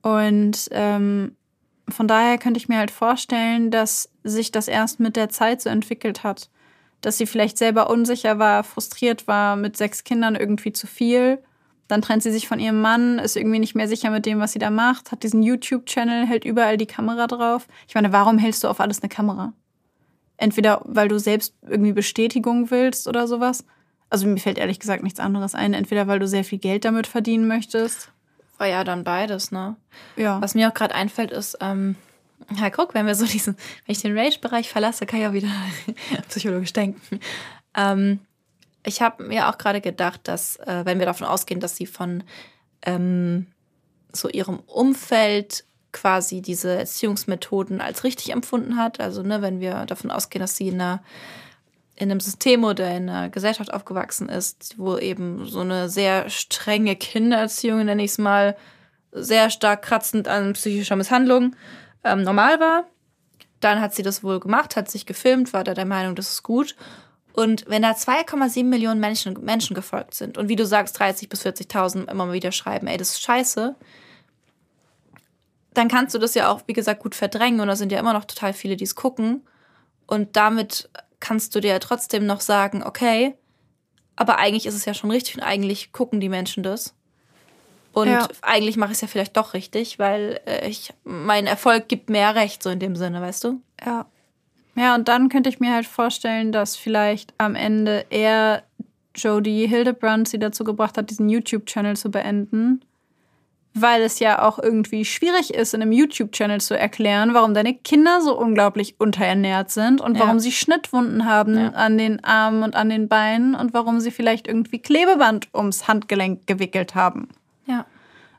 Und 0.02 0.68
ähm, 0.70 1.36
von 1.88 2.08
daher 2.08 2.38
könnte 2.38 2.58
ich 2.58 2.68
mir 2.68 2.78
halt 2.78 2.90
vorstellen, 2.90 3.70
dass 3.70 4.10
sich 4.24 4.50
das 4.50 4.68
erst 4.68 4.98
mit 5.00 5.16
der 5.16 5.28
Zeit 5.28 5.60
so 5.62 5.70
entwickelt 5.70 6.24
hat. 6.24 6.50
Dass 7.00 7.18
sie 7.18 7.26
vielleicht 7.26 7.58
selber 7.58 7.90
unsicher 7.90 8.38
war, 8.38 8.64
frustriert 8.64 9.28
war, 9.28 9.56
mit 9.56 9.76
sechs 9.76 10.02
Kindern 10.02 10.34
irgendwie 10.34 10.72
zu 10.72 10.86
viel. 10.86 11.42
Dann 11.88 12.02
trennt 12.02 12.24
sie 12.24 12.32
sich 12.32 12.48
von 12.48 12.58
ihrem 12.58 12.80
Mann, 12.80 13.20
ist 13.20 13.36
irgendwie 13.36 13.60
nicht 13.60 13.76
mehr 13.76 13.86
sicher 13.86 14.10
mit 14.10 14.26
dem, 14.26 14.40
was 14.40 14.52
sie 14.52 14.58
da 14.58 14.70
macht, 14.70 15.12
hat 15.12 15.22
diesen 15.22 15.42
YouTube-Channel, 15.42 16.26
hält 16.26 16.44
überall 16.44 16.76
die 16.76 16.86
Kamera 16.86 17.28
drauf. 17.28 17.68
Ich 17.86 17.94
meine, 17.94 18.12
warum 18.12 18.38
hältst 18.38 18.64
du 18.64 18.68
auf 18.68 18.80
alles 18.80 19.02
eine 19.02 19.08
Kamera? 19.08 19.52
Entweder 20.36 20.82
weil 20.84 21.06
du 21.06 21.20
selbst 21.20 21.54
irgendwie 21.62 21.92
Bestätigung 21.92 22.70
willst 22.72 23.06
oder 23.06 23.28
sowas. 23.28 23.64
Also 24.10 24.26
mir 24.26 24.38
fällt 24.38 24.58
ehrlich 24.58 24.80
gesagt 24.80 25.04
nichts 25.04 25.20
anderes 25.20 25.54
ein. 25.54 25.74
Entweder 25.74 26.08
weil 26.08 26.18
du 26.18 26.26
sehr 26.26 26.44
viel 26.44 26.58
Geld 26.58 26.84
damit 26.84 27.06
verdienen 27.06 27.46
möchtest. 27.46 28.10
War 28.58 28.66
ja 28.66 28.84
dann 28.84 29.04
beides, 29.04 29.52
ne? 29.52 29.76
Ja. 30.16 30.40
Was 30.40 30.54
mir 30.54 30.68
auch 30.68 30.74
gerade 30.74 30.94
einfällt, 30.94 31.30
ist, 31.30 31.58
ähm, 31.60 31.96
ja, 32.54 32.70
guck, 32.70 32.94
wenn 32.94 33.06
wir 33.06 33.14
so 33.14 33.26
diesen, 33.26 33.56
wenn 33.86 33.92
ich 33.92 34.02
den 34.02 34.16
Rage-Bereich 34.16 34.68
verlasse, 34.68 35.06
kann 35.06 35.20
ich 35.20 35.26
auch 35.26 35.32
wieder 35.32 35.50
psychologisch 36.28 36.72
denken. 36.72 37.20
Ähm, 37.74 38.20
ich 38.84 39.02
habe 39.02 39.24
mir 39.24 39.48
auch 39.48 39.58
gerade 39.58 39.80
gedacht, 39.80 40.20
dass, 40.24 40.56
äh, 40.56 40.82
wenn 40.84 40.98
wir 40.98 41.06
davon 41.06 41.26
ausgehen, 41.26 41.60
dass 41.60 41.76
sie 41.76 41.86
von 41.86 42.22
ähm, 42.82 43.48
so 44.12 44.28
ihrem 44.28 44.60
Umfeld 44.60 45.64
quasi 45.92 46.40
diese 46.40 46.78
Erziehungsmethoden 46.78 47.80
als 47.80 48.04
richtig 48.04 48.30
empfunden 48.30 48.76
hat, 48.76 49.00
also 49.00 49.22
ne, 49.22 49.42
wenn 49.42 49.60
wir 49.60 49.86
davon 49.86 50.10
ausgehen, 50.10 50.40
dass 50.40 50.56
sie 50.56 50.68
in 50.68 50.74
einer 50.74 51.02
in 51.96 52.10
einem 52.10 52.20
System 52.20 52.64
oder 52.64 52.90
in 52.94 53.08
einer 53.08 53.30
Gesellschaft 53.30 53.72
aufgewachsen 53.72 54.28
ist, 54.28 54.74
wo 54.76 54.98
eben 54.98 55.46
so 55.46 55.60
eine 55.60 55.88
sehr 55.88 56.28
strenge 56.28 56.94
Kindererziehung, 56.94 57.84
nenne 57.84 58.04
ich 58.04 58.12
es 58.12 58.18
mal, 58.18 58.56
sehr 59.12 59.48
stark 59.48 59.82
kratzend 59.82 60.28
an 60.28 60.52
psychischer 60.52 60.96
Misshandlung 60.96 61.56
ähm, 62.04 62.22
normal 62.22 62.60
war. 62.60 62.84
Dann 63.60 63.80
hat 63.80 63.94
sie 63.94 64.02
das 64.02 64.22
wohl 64.22 64.40
gemacht, 64.40 64.76
hat 64.76 64.90
sich 64.90 65.06
gefilmt, 65.06 65.54
war 65.54 65.64
da 65.64 65.72
der 65.72 65.86
Meinung, 65.86 66.14
das 66.14 66.30
ist 66.30 66.42
gut. 66.42 66.76
Und 67.32 67.64
wenn 67.66 67.82
da 67.82 67.92
2,7 67.92 68.64
Millionen 68.64 69.00
Menschen, 69.00 69.42
Menschen 69.42 69.74
gefolgt 69.74 70.14
sind 70.14 70.36
und 70.36 70.48
wie 70.48 70.56
du 70.56 70.66
sagst, 70.66 71.00
30.000 71.00 71.28
bis 71.28 71.46
40.000 71.46 72.10
immer 72.10 72.26
mal 72.26 72.32
wieder 72.32 72.52
schreiben, 72.52 72.86
ey, 72.86 72.98
das 72.98 73.10
ist 73.10 73.22
scheiße, 73.22 73.74
dann 75.72 75.88
kannst 75.88 76.14
du 76.14 76.18
das 76.18 76.34
ja 76.34 76.50
auch, 76.50 76.62
wie 76.66 76.72
gesagt, 76.72 77.02
gut 77.02 77.14
verdrängen. 77.14 77.60
Und 77.60 77.68
da 77.68 77.76
sind 77.76 77.92
ja 77.92 77.98
immer 77.98 78.14
noch 78.14 78.24
total 78.24 78.52
viele, 78.54 78.76
die 78.76 78.84
es 78.84 78.94
gucken. 78.94 79.46
Und 80.06 80.36
damit 80.36 80.88
kannst 81.26 81.54
du 81.54 81.60
dir 81.60 81.70
ja 81.72 81.78
trotzdem 81.80 82.24
noch 82.24 82.40
sagen, 82.40 82.84
okay, 82.84 83.34
aber 84.14 84.38
eigentlich 84.38 84.66
ist 84.66 84.74
es 84.74 84.84
ja 84.84 84.94
schon 84.94 85.10
richtig 85.10 85.36
und 85.36 85.42
eigentlich 85.42 85.92
gucken 85.92 86.20
die 86.20 86.28
Menschen 86.28 86.62
das. 86.62 86.94
Und 87.92 88.08
Ja. 88.08 88.28
eigentlich 88.42 88.76
mache 88.76 88.92
ich 88.92 88.96
es 88.96 89.00
ja 89.00 89.08
vielleicht 89.08 89.36
doch 89.36 89.52
richtig, 89.52 89.98
weil 89.98 90.40
äh, 90.46 90.68
ich, 90.68 90.92
mein 91.02 91.46
Erfolg 91.46 91.88
gibt 91.88 92.10
ja 92.10 92.30
recht, 92.30 92.62
so 92.62 92.70
in 92.70 92.78
dem 92.78 92.94
Sinne, 92.94 93.20
weißt 93.20 93.42
du? 93.44 93.60
Ja. 93.84 94.06
Ja, 94.76 94.94
und 94.94 95.08
dann 95.08 95.28
könnte 95.28 95.48
ich 95.48 95.58
mir 95.58 95.72
halt 95.72 95.86
vorstellen, 95.86 96.52
dass 96.52 96.76
vielleicht 96.76 97.34
am 97.38 97.54
Ende 97.54 98.04
eher 98.10 98.62
Jodie 99.16 99.66
Hildebrand 99.66 100.28
sie 100.28 100.38
dazu 100.38 100.62
gebracht 100.62 100.96
hat, 100.98 101.10
diesen 101.10 101.28
YouTube-Channel 101.28 101.96
zu 101.96 102.10
beenden. 102.10 102.82
Weil 103.78 104.00
es 104.02 104.20
ja 104.20 104.40
auch 104.42 104.58
irgendwie 104.58 105.04
schwierig 105.04 105.52
ist, 105.52 105.74
in 105.74 105.82
einem 105.82 105.92
YouTube-Channel 105.92 106.62
zu 106.62 106.78
erklären, 106.78 107.34
warum 107.34 107.52
deine 107.52 107.74
Kinder 107.74 108.22
so 108.22 108.34
unglaublich 108.38 108.98
unterernährt 108.98 109.70
sind 109.70 110.00
und 110.00 110.14
Ja. 110.14 110.20
warum 110.24 110.38
sie 110.40 110.50
Schnittwunden 110.52 111.26
haben 111.26 111.58
Ja. 111.58 111.68
an 111.72 111.98
den 111.98 112.24
Armen 112.24 112.62
und 112.62 112.74
an 112.74 112.88
den 112.88 113.06
Beinen 113.08 113.54
und 113.54 113.74
warum 113.74 114.00
sie 114.00 114.10
vielleicht 114.10 114.48
irgendwie 114.48 114.78
Klebeband 114.78 115.48
ums 115.54 115.88
Handgelenk 115.88 116.46
gewickelt 116.46 116.94
haben. 116.94 117.28
Ja. 117.66 117.84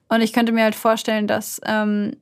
Und 0.10 0.22
ich 0.22 0.34
könnte 0.34 0.54
mir 0.54 0.64
halt 0.64 0.74
vorstellen, 0.76 1.28
dass 1.28 1.62
ähm, 1.66 2.16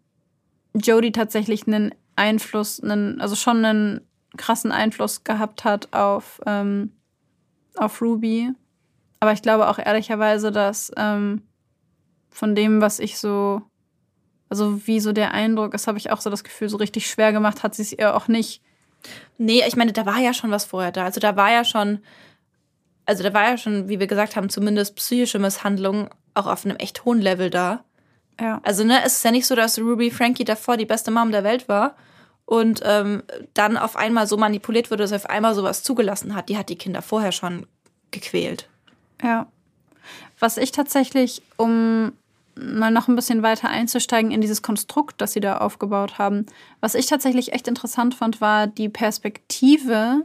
Jodie 0.73 1.13
tatsächlich 1.13 1.67
einen 1.67 1.95
Einfluss, 2.17 2.83
einen, 2.83 3.21
also 3.21 3.35
schon 3.35 3.63
einen 3.63 4.01
krassen 4.35 4.73
Einfluss 4.73 5.23
gehabt 5.23 5.63
hat 5.63 5.93
auf, 5.93 6.41
ähm, 6.45 6.91
auf 7.77 8.01
Ruby. 8.01 8.51
Aber 9.21 9.31
ich 9.31 9.41
glaube 9.41 9.69
auch 9.69 9.79
ehrlicherweise, 9.79 10.51
dass 10.51 10.91
ähm, 10.97 11.43
von 12.35 12.53
dem, 12.53 12.81
was 12.81 12.99
ich 12.99 13.17
so, 13.17 13.61
also 14.49 14.85
wie 14.85 14.99
so 14.99 15.13
der 15.13 15.33
Eindruck 15.33 15.73
ist, 15.73 15.87
habe 15.87 15.97
ich 15.97 16.11
auch 16.11 16.19
so 16.19 16.29
das 16.29 16.43
Gefühl, 16.43 16.67
so 16.67 16.77
richtig 16.77 17.07
schwer 17.09 17.31
gemacht 17.31 17.63
hat 17.63 17.75
sie 17.75 17.81
es 17.81 17.93
ihr 17.93 18.13
auch 18.15 18.27
nicht. 18.27 18.61
Nee, 19.37 19.63
ich 19.65 19.77
meine, 19.77 19.93
da 19.93 20.05
war 20.05 20.19
ja 20.19 20.33
schon 20.33 20.51
was 20.51 20.65
vorher 20.65 20.91
da. 20.91 21.05
Also 21.05 21.21
da 21.21 21.37
war 21.37 21.51
ja 21.51 21.63
schon, 21.63 21.99
also 23.05 23.23
da 23.23 23.33
war 23.33 23.49
ja 23.49 23.57
schon, 23.57 23.87
wie 23.87 23.99
wir 23.99 24.07
gesagt 24.07 24.35
haben, 24.35 24.49
zumindest 24.49 24.97
psychische 24.97 25.39
Misshandlung 25.39 26.09
auch 26.33 26.47
auf 26.47 26.65
einem 26.65 26.75
echt 26.75 27.05
hohen 27.05 27.21
Level 27.21 27.49
da. 27.49 27.85
Ja. 28.37 28.59
Also, 28.63 28.83
ne, 28.83 28.99
es 29.05 29.17
ist 29.17 29.23
ja 29.23 29.31
nicht 29.31 29.47
so, 29.47 29.55
dass 29.55 29.79
Ruby 29.79 30.11
Frankie 30.11 30.43
davor 30.43 30.75
die 30.75 30.85
beste 30.85 31.11
Mom 31.11 31.31
der 31.31 31.45
Welt 31.45 31.69
war 31.69 31.95
und 32.43 32.81
ähm, 32.83 33.23
dann 33.53 33.77
auf 33.77 33.95
einmal 33.95 34.27
so 34.27 34.35
manipuliert 34.35 34.91
wurde, 34.91 35.03
dass 35.03 35.11
sie 35.11 35.15
auf 35.15 35.29
einmal 35.29 35.55
sowas 35.55 35.83
zugelassen 35.83 36.35
hat. 36.35 36.49
Die 36.49 36.57
hat 36.57 36.67
die 36.67 36.77
Kinder 36.77 37.01
vorher 37.01 37.31
schon 37.31 37.65
gequält. 38.11 38.67
Ja. 39.23 39.47
Was 40.37 40.57
ich 40.57 40.73
tatsächlich, 40.73 41.41
um 41.55 42.11
mal 42.55 42.91
noch 42.91 43.07
ein 43.07 43.15
bisschen 43.15 43.43
weiter 43.43 43.69
einzusteigen 43.69 44.31
in 44.31 44.41
dieses 44.41 44.61
Konstrukt, 44.61 45.19
das 45.21 45.33
sie 45.33 45.39
da 45.41 45.57
aufgebaut 45.57 46.17
haben, 46.17 46.45
was 46.79 46.95
ich 46.95 47.05
tatsächlich 47.07 47.53
echt 47.53 47.67
interessant 47.67 48.15
fand, 48.15 48.39
war 48.41 48.67
die 48.67 48.89
Perspektive, 48.89 50.23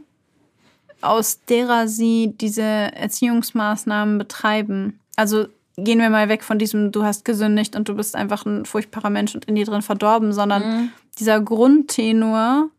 aus 1.01 1.43
derer 1.45 1.87
sie 1.87 2.33
diese 2.39 2.61
Erziehungsmaßnahmen 2.61 4.17
betreiben. 4.17 4.99
Also 5.15 5.47
gehen 5.77 5.99
wir 5.99 6.09
mal 6.09 6.29
weg 6.29 6.43
von 6.43 6.59
diesem, 6.59 6.91
du 6.91 7.03
hast 7.03 7.25
gesündigt 7.25 7.75
und 7.75 7.89
du 7.89 7.95
bist 7.95 8.15
einfach 8.15 8.45
ein 8.45 8.65
furchtbarer 8.65 9.09
Mensch 9.09 9.33
und 9.35 9.45
in 9.45 9.55
dir 9.55 9.65
drin 9.65 9.81
verdorben, 9.81 10.31
sondern 10.33 10.91
dieser 11.17 11.41
Grundtenor, 11.41 12.69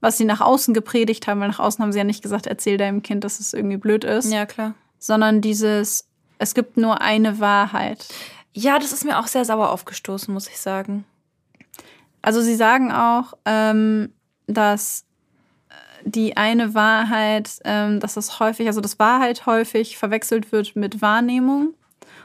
was 0.00 0.18
sie 0.18 0.24
nach 0.24 0.40
außen 0.40 0.74
gepredigt 0.74 1.26
haben, 1.26 1.40
weil 1.40 1.48
nach 1.48 1.58
außen 1.58 1.82
haben 1.82 1.92
sie 1.92 1.98
ja 1.98 2.04
nicht 2.04 2.22
gesagt, 2.22 2.46
erzähl 2.46 2.76
deinem 2.76 3.02
Kind, 3.02 3.24
dass 3.24 3.40
es 3.40 3.54
irgendwie 3.54 3.76
blöd 3.76 4.04
ist 4.04 4.32
Ja, 4.32 4.46
klar. 4.46 4.74
sondern 4.98 5.40
dieses, 5.40 6.06
es 6.38 6.54
gibt 6.54 6.76
nur 6.76 7.00
eine 7.00 7.38
Wahrheit. 7.40 8.06
Ja, 8.52 8.78
das 8.78 8.92
ist 8.92 9.04
mir 9.04 9.18
auch 9.18 9.26
sehr 9.26 9.44
sauer 9.44 9.70
aufgestoßen, 9.70 10.32
muss 10.32 10.48
ich 10.48 10.58
sagen. 10.58 11.04
Also 12.22 12.42
sie 12.42 12.56
sagen 12.56 12.92
auch, 12.92 13.34
ähm, 13.44 14.12
dass 14.46 15.04
äh, 15.68 15.74
die 16.04 16.36
eine 16.36 16.74
Wahrheit, 16.74 17.50
ähm, 17.64 18.00
dass 18.00 18.14
das 18.14 18.40
häufig, 18.40 18.66
also 18.66 18.80
dass 18.80 18.98
Wahrheit 18.98 19.46
häufig 19.46 19.96
verwechselt 19.96 20.52
wird 20.52 20.76
mit 20.76 21.00
Wahrnehmung. 21.00 21.74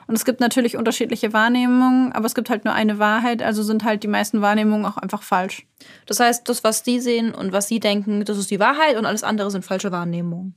Und 0.08 0.16
es 0.16 0.26
gibt 0.26 0.40
natürlich 0.40 0.78
unterschiedliche 0.78 1.34
Wahrnehmungen, 1.34 2.12
aber 2.12 2.26
es 2.26 2.36
gibt 2.36 2.50
halt 2.50 2.64
nur 2.64 2.74
eine 2.74 3.00
Wahrheit, 3.00 3.42
also 3.42 3.64
sind 3.64 3.84
halt 3.84 4.04
die 4.04 4.08
meisten 4.08 4.42
Wahrnehmungen 4.42 4.86
auch 4.86 4.98
einfach 4.98 5.24
falsch. 5.24 5.66
Das 6.06 6.20
heißt, 6.20 6.48
das, 6.48 6.64
was 6.64 6.84
die 6.84 7.00
sehen 7.00 7.34
und 7.34 7.54
was 7.54 7.68
sie 7.68 7.80
denken, 7.80 8.24
das 8.24 8.38
ist 8.38 8.52
die 8.52 8.60
Wahrheit 8.60 8.98
und 8.98 9.06
alles 9.06 9.24
andere 9.24 9.50
sind 9.50 9.66
falsche 9.66 9.92
Wahrnehmungen. 9.92 10.54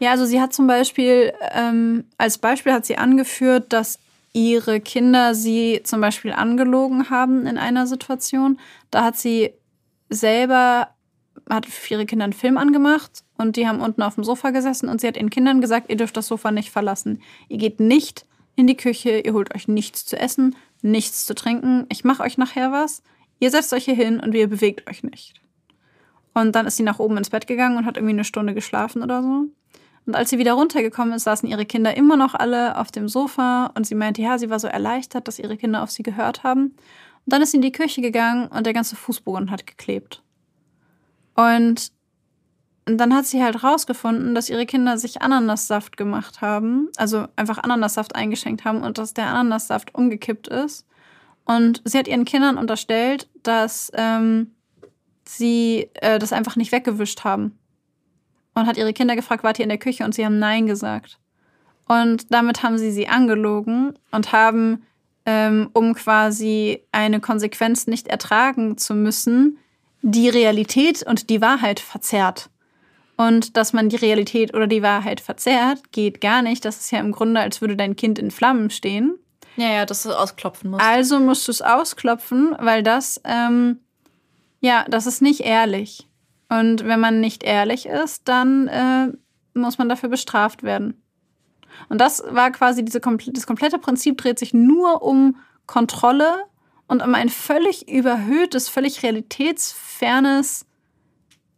Ja, 0.00 0.10
also 0.10 0.24
sie 0.24 0.40
hat 0.40 0.52
zum 0.52 0.66
Beispiel, 0.66 1.32
ähm, 1.52 2.06
als 2.18 2.38
Beispiel 2.38 2.72
hat 2.72 2.86
sie 2.86 2.98
angeführt, 2.98 3.72
dass 3.72 4.00
ihre 4.32 4.80
Kinder 4.80 5.34
sie 5.34 5.80
zum 5.84 6.00
Beispiel 6.00 6.32
angelogen 6.32 7.10
haben 7.10 7.46
in 7.46 7.58
einer 7.58 7.86
Situation. 7.86 8.58
Da 8.90 9.04
hat 9.04 9.16
sie 9.16 9.52
selber, 10.08 10.88
hat 11.48 11.66
für 11.66 11.94
ihre 11.94 12.06
Kinder 12.06 12.24
einen 12.24 12.32
Film 12.32 12.58
angemacht 12.58 13.24
und 13.36 13.56
die 13.56 13.66
haben 13.66 13.80
unten 13.80 14.02
auf 14.02 14.14
dem 14.14 14.24
Sofa 14.24 14.50
gesessen 14.50 14.88
und 14.88 15.00
sie 15.00 15.06
hat 15.06 15.16
ihren 15.16 15.30
Kindern 15.30 15.60
gesagt, 15.60 15.90
ihr 15.90 15.96
dürft 15.96 16.16
das 16.16 16.26
Sofa 16.26 16.50
nicht 16.50 16.70
verlassen. 16.70 17.22
Ihr 17.48 17.58
geht 17.58 17.80
nicht 17.80 18.26
in 18.56 18.66
die 18.66 18.76
Küche, 18.76 19.20
ihr 19.20 19.32
holt 19.32 19.54
euch 19.54 19.68
nichts 19.68 20.04
zu 20.04 20.18
essen, 20.18 20.56
nichts 20.82 21.26
zu 21.26 21.34
trinken. 21.34 21.86
Ich 21.88 22.04
mache 22.04 22.22
euch 22.22 22.38
nachher 22.38 22.72
was. 22.72 23.02
Ihr 23.40 23.50
setzt 23.50 23.72
euch 23.72 23.84
hier 23.84 23.94
hin 23.94 24.20
und 24.20 24.34
ihr 24.34 24.48
bewegt 24.48 24.88
euch 24.90 25.02
nicht. 25.02 25.34
Und 26.34 26.52
dann 26.54 26.66
ist 26.66 26.76
sie 26.76 26.82
nach 26.82 26.98
oben 26.98 27.16
ins 27.16 27.30
Bett 27.30 27.46
gegangen 27.46 27.76
und 27.76 27.86
hat 27.86 27.96
irgendwie 27.96 28.14
eine 28.14 28.24
Stunde 28.24 28.54
geschlafen 28.54 29.02
oder 29.02 29.22
so. 29.22 29.46
Und 30.08 30.16
als 30.16 30.30
sie 30.30 30.38
wieder 30.38 30.54
runtergekommen 30.54 31.12
ist, 31.12 31.24
saßen 31.24 31.46
ihre 31.46 31.66
Kinder 31.66 31.94
immer 31.94 32.16
noch 32.16 32.34
alle 32.34 32.78
auf 32.78 32.90
dem 32.90 33.10
Sofa 33.10 33.66
und 33.74 33.86
sie 33.86 33.94
meinte, 33.94 34.22
ja, 34.22 34.38
sie 34.38 34.48
war 34.48 34.58
so 34.58 34.66
erleichtert, 34.66 35.28
dass 35.28 35.38
ihre 35.38 35.58
Kinder 35.58 35.82
auf 35.82 35.90
sie 35.90 36.02
gehört 36.02 36.44
haben. 36.44 36.68
Und 37.26 37.26
dann 37.26 37.42
ist 37.42 37.50
sie 37.50 37.58
in 37.58 37.62
die 37.62 37.72
Küche 37.72 38.00
gegangen 38.00 38.46
und 38.46 38.64
der 38.64 38.72
ganze 38.72 38.96
Fußboden 38.96 39.50
hat 39.50 39.66
geklebt. 39.66 40.22
Und 41.36 41.92
dann 42.86 43.14
hat 43.14 43.26
sie 43.26 43.42
halt 43.42 43.62
rausgefunden, 43.62 44.34
dass 44.34 44.48
ihre 44.48 44.64
Kinder 44.64 44.96
sich 44.96 45.20
Ananassaft 45.20 45.98
gemacht 45.98 46.40
haben, 46.40 46.88
also 46.96 47.26
einfach 47.36 47.58
Ananassaft 47.58 48.14
eingeschenkt 48.16 48.64
haben 48.64 48.80
und 48.80 48.96
dass 48.96 49.12
der 49.12 49.26
Ananassaft 49.26 49.94
umgekippt 49.94 50.48
ist. 50.48 50.86
Und 51.44 51.82
sie 51.84 51.98
hat 51.98 52.08
ihren 52.08 52.24
Kindern 52.24 52.56
unterstellt, 52.56 53.28
dass 53.42 53.92
ähm, 53.92 54.54
sie 55.26 55.90
äh, 55.96 56.18
das 56.18 56.32
einfach 56.32 56.56
nicht 56.56 56.72
weggewischt 56.72 57.24
haben 57.24 57.58
und 58.58 58.66
hat 58.66 58.76
ihre 58.76 58.92
Kinder 58.92 59.16
gefragt, 59.16 59.44
wart 59.44 59.58
ihr 59.58 59.64
in 59.64 59.70
der 59.70 59.78
Küche? 59.78 60.04
Und 60.04 60.14
sie 60.14 60.24
haben 60.24 60.38
Nein 60.38 60.66
gesagt. 60.66 61.18
Und 61.86 62.32
damit 62.32 62.62
haben 62.62 62.78
sie 62.78 62.90
sie 62.90 63.08
angelogen 63.08 63.94
und 64.10 64.32
haben, 64.32 64.86
ähm, 65.24 65.70
um 65.72 65.94
quasi 65.94 66.82
eine 66.92 67.20
Konsequenz 67.20 67.86
nicht 67.86 68.08
ertragen 68.08 68.76
zu 68.76 68.94
müssen, 68.94 69.58
die 70.02 70.28
Realität 70.28 71.02
und 71.02 71.30
die 71.30 71.40
Wahrheit 71.40 71.80
verzerrt. 71.80 72.50
Und 73.16 73.56
dass 73.56 73.72
man 73.72 73.88
die 73.88 73.96
Realität 73.96 74.54
oder 74.54 74.66
die 74.66 74.82
Wahrheit 74.82 75.20
verzerrt, 75.20 75.90
geht 75.90 76.20
gar 76.20 76.42
nicht. 76.42 76.64
Das 76.64 76.78
ist 76.78 76.92
ja 76.92 77.00
im 77.00 77.10
Grunde, 77.10 77.40
als 77.40 77.60
würde 77.60 77.76
dein 77.76 77.96
Kind 77.96 78.18
in 78.18 78.30
Flammen 78.30 78.70
stehen. 78.70 79.18
Ja, 79.56 79.70
ja, 79.72 79.86
dass 79.86 80.04
du 80.04 80.12
ausklopfen 80.12 80.70
musst. 80.70 80.84
Also 80.84 81.18
musst 81.18 81.48
du 81.48 81.52
es 81.52 81.60
ausklopfen, 81.60 82.54
weil 82.60 82.84
das, 82.84 83.20
ähm, 83.24 83.80
ja, 84.60 84.84
das 84.88 85.06
ist 85.06 85.20
nicht 85.20 85.40
ehrlich. 85.40 86.07
Und 86.48 86.84
wenn 86.84 87.00
man 87.00 87.20
nicht 87.20 87.42
ehrlich 87.42 87.86
ist, 87.86 88.28
dann 88.28 88.68
äh, 88.68 89.08
muss 89.54 89.78
man 89.78 89.88
dafür 89.88 90.08
bestraft 90.08 90.62
werden. 90.62 91.02
Und 91.88 92.00
das 92.00 92.22
war 92.30 92.50
quasi 92.50 92.84
diese 92.84 93.00
das 93.00 93.46
komplette 93.46 93.78
Prinzip 93.78 94.18
dreht 94.18 94.38
sich 94.38 94.54
nur 94.54 95.02
um 95.02 95.36
Kontrolle 95.66 96.44
und 96.86 97.02
um 97.02 97.14
ein 97.14 97.28
völlig 97.28 97.88
überhöhtes, 97.88 98.68
völlig 98.68 99.02
realitätsfernes 99.02 100.64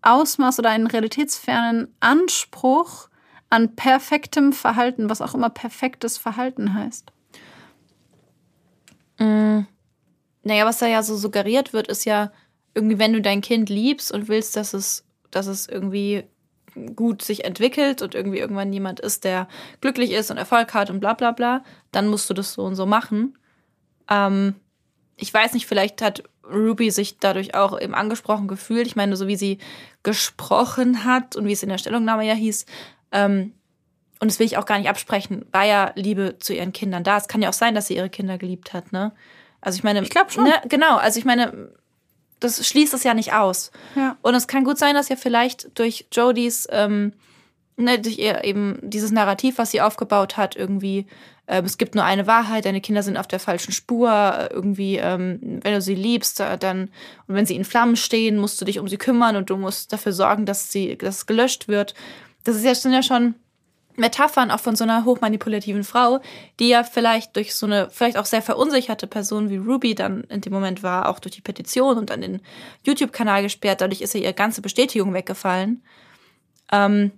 Ausmaß 0.03 0.59
oder 0.59 0.70
einen 0.70 0.88
realitätsfernen 0.88 1.95
Anspruch 2.01 3.09
an 3.49 3.76
perfektem 3.76 4.53
Verhalten, 4.53 5.09
was 5.09 5.20
auch 5.20 5.34
immer 5.34 5.51
perfektes 5.51 6.18
Verhalten 6.18 6.74
heißt. 6.74 7.12
Naja, 9.18 10.64
was 10.64 10.78
da 10.78 10.86
ja 10.86 11.03
so 11.03 11.16
suggeriert 11.16 11.72
wird, 11.72 11.88
ist 11.88 12.05
ja 12.07 12.32
irgendwie, 12.74 12.98
wenn 12.98 13.12
du 13.12 13.20
dein 13.20 13.40
Kind 13.40 13.68
liebst 13.68 14.12
und 14.12 14.28
willst, 14.28 14.56
dass 14.56 14.74
es, 14.74 15.04
dass 15.30 15.46
es 15.46 15.68
irgendwie 15.68 16.24
gut 16.94 17.22
sich 17.22 17.44
entwickelt 17.44 18.00
und 18.00 18.14
irgendwie 18.14 18.38
irgendwann 18.38 18.72
jemand 18.72 19.00
ist, 19.00 19.24
der 19.24 19.48
glücklich 19.80 20.12
ist 20.12 20.30
und 20.30 20.36
Erfolg 20.36 20.72
hat 20.72 20.88
und 20.90 21.00
bla 21.00 21.14
bla 21.14 21.32
bla, 21.32 21.64
dann 21.90 22.08
musst 22.08 22.30
du 22.30 22.34
das 22.34 22.52
so 22.52 22.62
und 22.62 22.76
so 22.76 22.86
machen. 22.86 23.36
Ähm, 24.08 24.54
ich 25.16 25.32
weiß 25.32 25.52
nicht, 25.54 25.66
vielleicht 25.66 26.00
hat 26.00 26.22
Ruby 26.44 26.90
sich 26.90 27.18
dadurch 27.18 27.54
auch 27.54 27.78
eben 27.80 27.94
angesprochen 27.94 28.48
gefühlt. 28.48 28.86
Ich 28.86 28.96
meine, 28.96 29.16
so 29.16 29.26
wie 29.26 29.36
sie 29.36 29.58
gesprochen 30.02 31.04
hat 31.04 31.36
und 31.36 31.46
wie 31.46 31.52
es 31.52 31.62
in 31.62 31.68
der 31.68 31.78
Stellungnahme 31.78 32.26
ja 32.26 32.34
hieß, 32.34 32.66
ähm, 33.12 33.52
und 34.20 34.30
das 34.30 34.38
will 34.38 34.46
ich 34.46 34.58
auch 34.58 34.66
gar 34.66 34.78
nicht 34.78 34.90
absprechen, 34.90 35.46
war 35.50 35.64
ja 35.64 35.92
Liebe 35.94 36.36
zu 36.38 36.52
ihren 36.52 36.72
Kindern 36.72 37.04
da. 37.04 37.16
Es 37.16 37.26
kann 37.26 37.40
ja 37.40 37.48
auch 37.48 37.54
sein, 37.54 37.74
dass 37.74 37.86
sie 37.86 37.96
ihre 37.96 38.10
Kinder 38.10 38.36
geliebt 38.36 38.74
hat, 38.74 38.92
ne? 38.92 39.12
Also 39.62 39.78
ich 39.78 39.82
meine, 39.82 40.02
Ich 40.02 40.10
glaub 40.10 40.30
schon. 40.30 40.44
Ne, 40.44 40.52
genau, 40.68 40.96
also 40.96 41.18
ich 41.18 41.24
meine, 41.24 41.72
das 42.41 42.66
schließt 42.66 42.95
es 42.95 43.05
ja 43.05 43.14
nicht 43.14 43.32
aus. 43.32 43.70
Ja. 43.95 44.16
Und 44.22 44.34
es 44.34 44.49
kann 44.49 44.64
gut 44.64 44.78
sein, 44.78 44.95
dass 44.95 45.09
ja 45.09 45.16
vielleicht 45.16 45.78
durch 45.78 46.07
Jodys, 46.12 46.66
ähm, 46.70 47.12
ne, 47.76 47.99
durch 47.99 48.18
ihr 48.18 48.45
eben 48.45 48.78
dieses 48.82 49.11
Narrativ, 49.11 49.59
was 49.59 49.70
sie 49.70 49.80
aufgebaut 49.80 50.36
hat, 50.36 50.57
irgendwie, 50.57 51.07
ähm, 51.47 51.64
es 51.64 51.78
gibt 51.78 51.95
nur 51.95 52.05
eine 52.05 52.26
Wahrheit, 52.26 52.64
deine 52.64 52.80
Kinder 52.80 53.03
sind 53.03 53.16
auf 53.16 53.26
der 53.26 53.41
falschen 53.41 53.72
Spur, 53.72 54.49
irgendwie, 54.51 54.97
ähm, 54.97 55.61
wenn 55.62 55.74
du 55.74 55.82
sie 55.82 55.95
liebst, 55.95 56.41
äh, 56.41 56.57
dann, 56.57 56.91
und 57.26 57.34
wenn 57.34 57.47
sie 57.47 57.57
in 57.57 57.64
Flammen 57.64 57.97
stehen, 57.97 58.38
musst 58.38 58.61
du 58.61 58.64
dich 58.64 58.78
um 58.78 58.88
sie 58.88 58.99
kümmern 58.99 59.36
und 59.36 59.51
du 59.51 59.57
musst 59.57 59.93
dafür 59.93 60.12
sorgen, 60.12 60.47
dass 60.47 60.72
sie, 60.72 60.97
dass 60.97 61.18
es 61.18 61.26
gelöscht 61.26 61.68
wird. 61.68 61.95
Das 62.45 62.57
ist 62.57 62.64
ja, 62.64 62.74
sind 62.74 62.93
ja 62.93 63.03
schon 63.03 63.34
Metaphern 63.97 64.51
auch 64.51 64.61
von 64.61 64.76
so 64.76 64.84
einer 64.84 65.05
hochmanipulativen 65.05 65.84
Frau, 65.84 66.20
die 66.59 66.68
ja 66.68 66.84
vielleicht 66.84 67.36
durch 67.36 67.55
so 67.55 67.66
eine, 67.66 67.91
vielleicht 67.91 68.16
auch 68.16 68.24
sehr 68.24 68.43
verunsicherte 68.43 69.07
Person 69.07 69.51
wie 69.51 69.57
Ruby 69.57 69.95
dann 69.95 70.24
in 70.24 70.41
dem 70.41 70.53
Moment 70.53 70.82
war, 70.82 71.09
auch 71.09 71.18
durch 71.18 71.34
die 71.34 71.41
Petition 71.41 71.99
und 71.99 72.11
dann 72.11 72.20
den 72.20 72.41
YouTube-Kanal 72.84 73.43
gesperrt. 73.43 73.80
Dadurch 73.80 74.01
ist 74.01 74.14
ja 74.14 74.20
ihre 74.20 74.34
ganze 74.34 74.62
Bestätigung 74.62 75.12
weggefallen. 75.12 75.82
Ähm, 76.72 77.12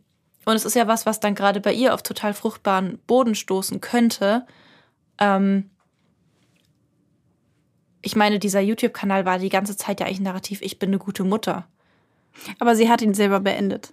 und 0.45 0.55
es 0.55 0.65
ist 0.65 0.75
ja 0.75 0.89
was, 0.89 1.07
was 1.07 1.21
dann 1.21 1.35
gerade 1.35 1.61
bei 1.61 1.73
ihr 1.73 1.95
auf 1.95 2.03
total 2.03 2.35
fruchtbaren 2.35 2.99
Boden 3.07 3.35
stoßen 3.35 3.81
könnte. 3.81 4.47
Ähm, 5.19 5.71
ich 8.01 8.17
meine, 8.17 8.39
dieser 8.41 8.61
YouTube-Kanal 8.61 9.25
war 9.25 9.39
die 9.39 9.49
ganze 9.49 9.77
Zeit 9.77 10.01
ja 10.01 10.07
eigentlich 10.07 10.21
ein 10.21 10.25
Narrativ, 10.25 10.61
ich 10.63 10.79
bin 10.79 10.91
eine 10.91 10.99
gute 10.99 11.23
Mutter. 11.23 11.67
Aber 12.59 12.75
sie 12.75 12.89
hat 12.89 13.03
ihn 13.03 13.15
selber 13.15 13.41
beendet. 13.41 13.93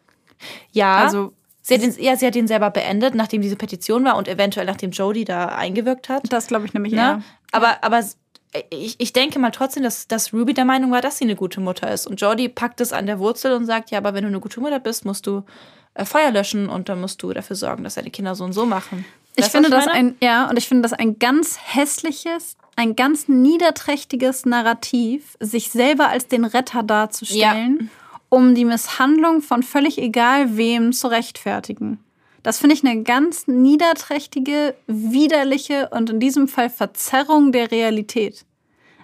Ja, 0.72 0.98
Also 0.98 1.34
sie 1.62 1.76
hat, 1.76 1.82
ihn, 1.82 1.96
ja, 2.00 2.16
sie 2.16 2.26
hat 2.28 2.36
ihn 2.36 2.48
selber 2.48 2.70
beendet, 2.70 3.16
nachdem 3.16 3.42
diese 3.42 3.56
Petition 3.56 4.04
war 4.06 4.18
und 4.18 4.28
eventuell 4.28 4.66
nachdem 4.66 4.92
Jodie 4.92 5.26
da 5.26 5.48
eingewirkt 5.48 6.10
hat. 6.10 6.24
das 6.32 6.48
glaube 6.48 6.66
ich 6.66 6.74
nämlich 6.74 6.94
Ne? 6.94 7.00
eher. 7.00 7.22
Aber, 7.52 7.84
aber 7.84 8.04
ich, 8.72 8.96
ich 9.00 9.14
denke 9.14 9.38
mal 9.40 9.52
trotzdem, 9.52 9.84
dass, 9.84 10.08
dass 10.08 10.34
Ruby 10.34 10.54
der 10.54 10.66
Meinung 10.66 10.92
war, 10.92 11.02
dass 11.02 11.18
sie 11.20 11.26
eine 11.26 11.36
gute 11.36 11.62
Mutter 11.62 11.92
ist. 11.92 12.08
Und 12.08 12.20
Jodie 12.20 12.50
packt 12.50 12.82
es 12.82 12.94
an 12.94 13.06
der 13.06 13.20
Wurzel 13.20 13.54
und 13.54 13.66
sagt, 13.66 13.92
ja, 13.92 14.00
aber 14.00 14.14
wenn 14.14 14.24
du 14.24 14.28
eine 14.30 14.40
gute 14.40 14.60
Mutter 14.60 14.80
bist, 14.80 15.06
musst 15.06 15.28
du 15.28 15.44
äh, 15.94 16.06
Feuer 16.06 16.32
löschen 16.32 16.68
und 16.70 16.90
dann 16.90 17.00
musst 17.00 17.22
du 17.22 17.32
dafür 17.32 17.56
sorgen, 17.56 17.84
dass 17.84 17.96
deine 17.96 18.10
Kinder 18.10 18.34
so 18.36 18.44
und 18.44 18.54
so 18.54 18.66
machen. 18.66 19.06
Ich 19.36 19.46
Weißt 19.46 19.54
du, 19.54 19.60
finde 19.60 19.70
das 19.70 19.88
ein, 19.88 20.16
ja, 20.22 20.50
und 20.50 20.58
ich 20.58 20.68
finde 20.68 20.82
das 20.82 20.94
ein 20.94 21.20
ganz 21.20 21.60
hässliches, 21.64 22.58
ein 22.76 22.96
ganz 22.96 23.28
niederträchtiges 23.28 24.46
Narrativ, 24.46 25.38
sich 25.40 25.70
selber 25.70 26.10
als 26.10 26.28
den 26.28 26.46
Retter 26.46 26.82
darzustellen, 26.84 27.90
um 28.30 28.56
die 28.56 28.66
Misshandlung 28.66 29.42
von 29.42 29.64
völlig 29.64 29.98
egal 29.98 30.58
wem 30.58 30.94
zu 30.94 31.08
rechtfertigen. 31.08 32.00
Das 32.44 32.60
finde 32.60 32.76
ich 32.76 32.86
eine 32.86 33.04
ganz 33.04 33.48
niederträchtige, 33.48 34.76
widerliche 34.88 35.90
und 35.90 36.10
in 36.10 36.20
diesem 36.20 36.48
Fall 36.48 36.70
Verzerrung 36.70 37.52
der 37.52 37.72
Realität. 37.72 38.46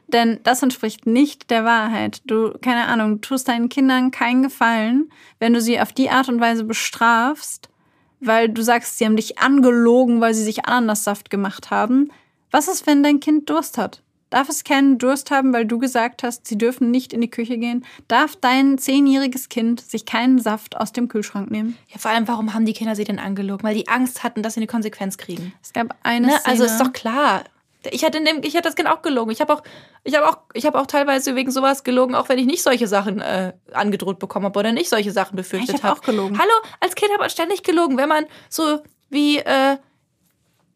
Denn 0.08 0.40
das 0.44 0.62
entspricht 0.62 1.06
nicht 1.06 1.50
der 1.50 1.66
Wahrheit. 1.66 2.22
Du, 2.26 2.54
keine 2.62 2.86
Ahnung, 2.88 3.22
tust 3.22 3.48
deinen 3.48 3.70
Kindern 3.70 4.12
keinen 4.12 4.44
Gefallen, 4.44 5.10
wenn 5.40 5.54
du 5.54 5.62
sie 5.62 5.80
auf 5.80 5.92
die 5.92 6.10
Art 6.10 6.30
und 6.30 6.40
Weise 6.40 6.64
bestrafst, 6.64 7.70
weil 8.20 8.50
du 8.50 8.62
sagst, 8.62 8.98
sie 8.98 9.06
haben 9.06 9.16
dich 9.16 9.40
angelogen, 9.40 10.22
weil 10.22 10.34
sie 10.34 10.44
sich 10.44 10.66
Ananassaft 10.66 11.30
gemacht 11.30 11.72
haben. 11.72 12.12
Was 12.52 12.68
ist, 12.68 12.88
wenn 12.88 13.04
dein 13.04 13.20
Kind 13.20 13.50
Durst 13.50 13.78
hat? 13.78 14.02
Darf 14.36 14.50
es 14.50 14.66
keinen 14.66 14.98
Durst 14.98 15.32
haben, 15.32 15.54
weil 15.54 15.66
du 15.66 15.80
gesagt 15.80 16.22
hast, 16.22 16.46
sie 16.46 16.58
dürfen 16.58 16.92
nicht 16.92 17.14
in 17.14 17.22
die 17.22 17.30
Küche 17.30 17.58
gehen? 17.58 17.86
Darf 18.10 18.36
dein 18.36 18.78
zehnjähriges 18.78 19.48
Kind 19.48 19.80
sich 19.80 20.06
keinen 20.06 20.40
Saft 20.40 20.76
aus 20.76 20.92
dem 20.92 21.08
Kühlschrank 21.08 21.50
nehmen? 21.50 21.78
Ja, 21.88 22.00
vor 22.00 22.12
allem, 22.12 22.28
warum 22.28 22.54
haben 22.54 22.66
die 22.66 22.74
Kinder 22.74 22.98
sie 22.98 23.06
denn 23.06 23.18
angelogen? 23.18 23.64
Weil 23.64 23.76
die 23.76 23.88
Angst 23.88 24.24
hatten, 24.24 24.44
dass 24.44 24.56
sie 24.56 24.60
eine 24.60 24.68
Konsequenz 24.68 25.18
kriegen. 25.18 25.54
Es 25.64 25.72
gab 25.72 25.96
eine 26.04 26.28
Ne? 26.28 26.34
Also 26.44 26.66
ist 26.66 26.82
doch 26.82 26.92
klar. 26.92 27.46
Ich 27.92 28.04
hatte, 28.04 28.18
in 28.18 28.26
dem, 28.26 28.42
ich 28.44 28.56
hatte 28.58 28.64
das 28.68 28.76
Kind 28.76 28.90
auch 28.90 29.02
gelogen. 29.02 29.32
Ich 29.32 29.40
habe 29.40 29.54
auch, 29.54 29.64
ich 30.04 30.18
habe 30.18 30.28
auch, 30.28 30.40
ich 30.52 30.66
habe 30.66 30.82
auch 30.82 30.88
teilweise 30.88 31.34
wegen 31.38 31.50
sowas 31.52 31.86
gelogen, 31.86 32.14
auch 32.14 32.28
wenn 32.28 32.38
ich 32.38 32.46
nicht 32.46 32.62
solche 32.62 32.88
Sachen 32.88 33.22
äh, 33.22 33.54
angedroht 33.72 34.20
bekommen 34.20 34.48
habe 34.48 34.60
oder 34.60 34.74
nicht 34.74 34.90
solche 34.90 35.14
Sachen 35.14 35.38
befürchtet 35.38 35.78
Ich 35.78 35.84
hab 35.84 35.92
habe. 35.92 36.00
auch 36.02 36.04
gelogen. 36.04 36.38
Hallo, 36.38 36.52
als 36.82 36.96
Kind 36.96 37.10
hat 37.14 37.22
man 37.22 37.30
ständig 37.30 37.64
gelogen, 37.64 37.96
wenn 37.96 38.10
man 38.10 38.26
so 38.50 38.82
wie, 39.10 39.38
äh, 39.38 39.78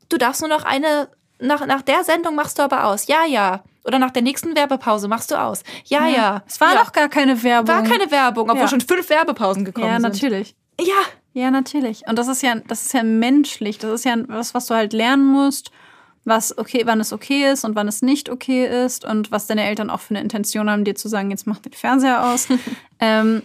du 0.07 0.17
darfst 0.17 0.39
nur 0.39 0.49
noch 0.49 0.63
eine, 0.63 1.09
nach, 1.39 1.65
nach 1.65 1.81
der 1.81 2.03
Sendung 2.03 2.35
machst 2.35 2.59
du 2.59 2.63
aber 2.63 2.85
aus. 2.85 3.07
Ja, 3.07 3.25
ja. 3.25 3.63
Oder 3.85 3.97
nach 3.99 4.11
der 4.11 4.21
nächsten 4.21 4.55
Werbepause 4.55 5.07
machst 5.07 5.31
du 5.31 5.39
aus. 5.39 5.63
Ja, 5.85 6.07
ja. 6.07 6.43
Es 6.47 6.59
war 6.59 6.73
ja. 6.73 6.83
doch 6.83 6.91
gar 6.91 7.09
keine 7.09 7.41
Werbung. 7.43 7.75
War 7.75 7.83
keine 7.83 8.11
Werbung, 8.11 8.49
obwohl 8.49 8.63
Ja. 8.63 8.67
schon 8.67 8.81
fünf 8.81 9.09
Werbepausen 9.09 9.65
gekommen 9.65 9.87
Ja, 9.87 9.93
sind. 9.93 10.03
natürlich. 10.03 10.55
Ja. 10.79 10.93
Ja, 11.33 11.51
natürlich. 11.51 12.03
Und 12.07 12.17
das 12.17 12.27
ist 12.27 12.41
ja, 12.41 12.55
das 12.55 12.85
ist 12.87 12.93
ja 12.93 13.03
menschlich. 13.03 13.77
Das 13.77 13.91
ist 13.91 14.05
ja 14.05 14.15
was, 14.27 14.53
was 14.53 14.65
du 14.65 14.73
halt 14.73 14.93
lernen 14.93 15.25
musst, 15.27 15.71
was 16.25 16.57
okay, 16.57 16.81
wann 16.85 16.99
es 16.99 17.13
okay 17.13 17.51
ist 17.51 17.63
und 17.63 17.75
wann 17.75 17.87
es 17.87 18.01
nicht 18.01 18.29
okay 18.29 18.65
ist 18.85 19.05
und 19.05 19.31
was 19.31 19.47
deine 19.47 19.63
Eltern 19.63 19.89
auch 19.89 19.99
für 19.99 20.15
eine 20.15 20.21
Intention 20.21 20.69
haben, 20.69 20.83
dir 20.83 20.95
zu 20.95 21.07
sagen, 21.07 21.29
jetzt 21.31 21.47
mach 21.47 21.59
den 21.59 21.73
Fernseher 21.73 22.25
aus. 22.25 22.47
ähm, 22.99 23.43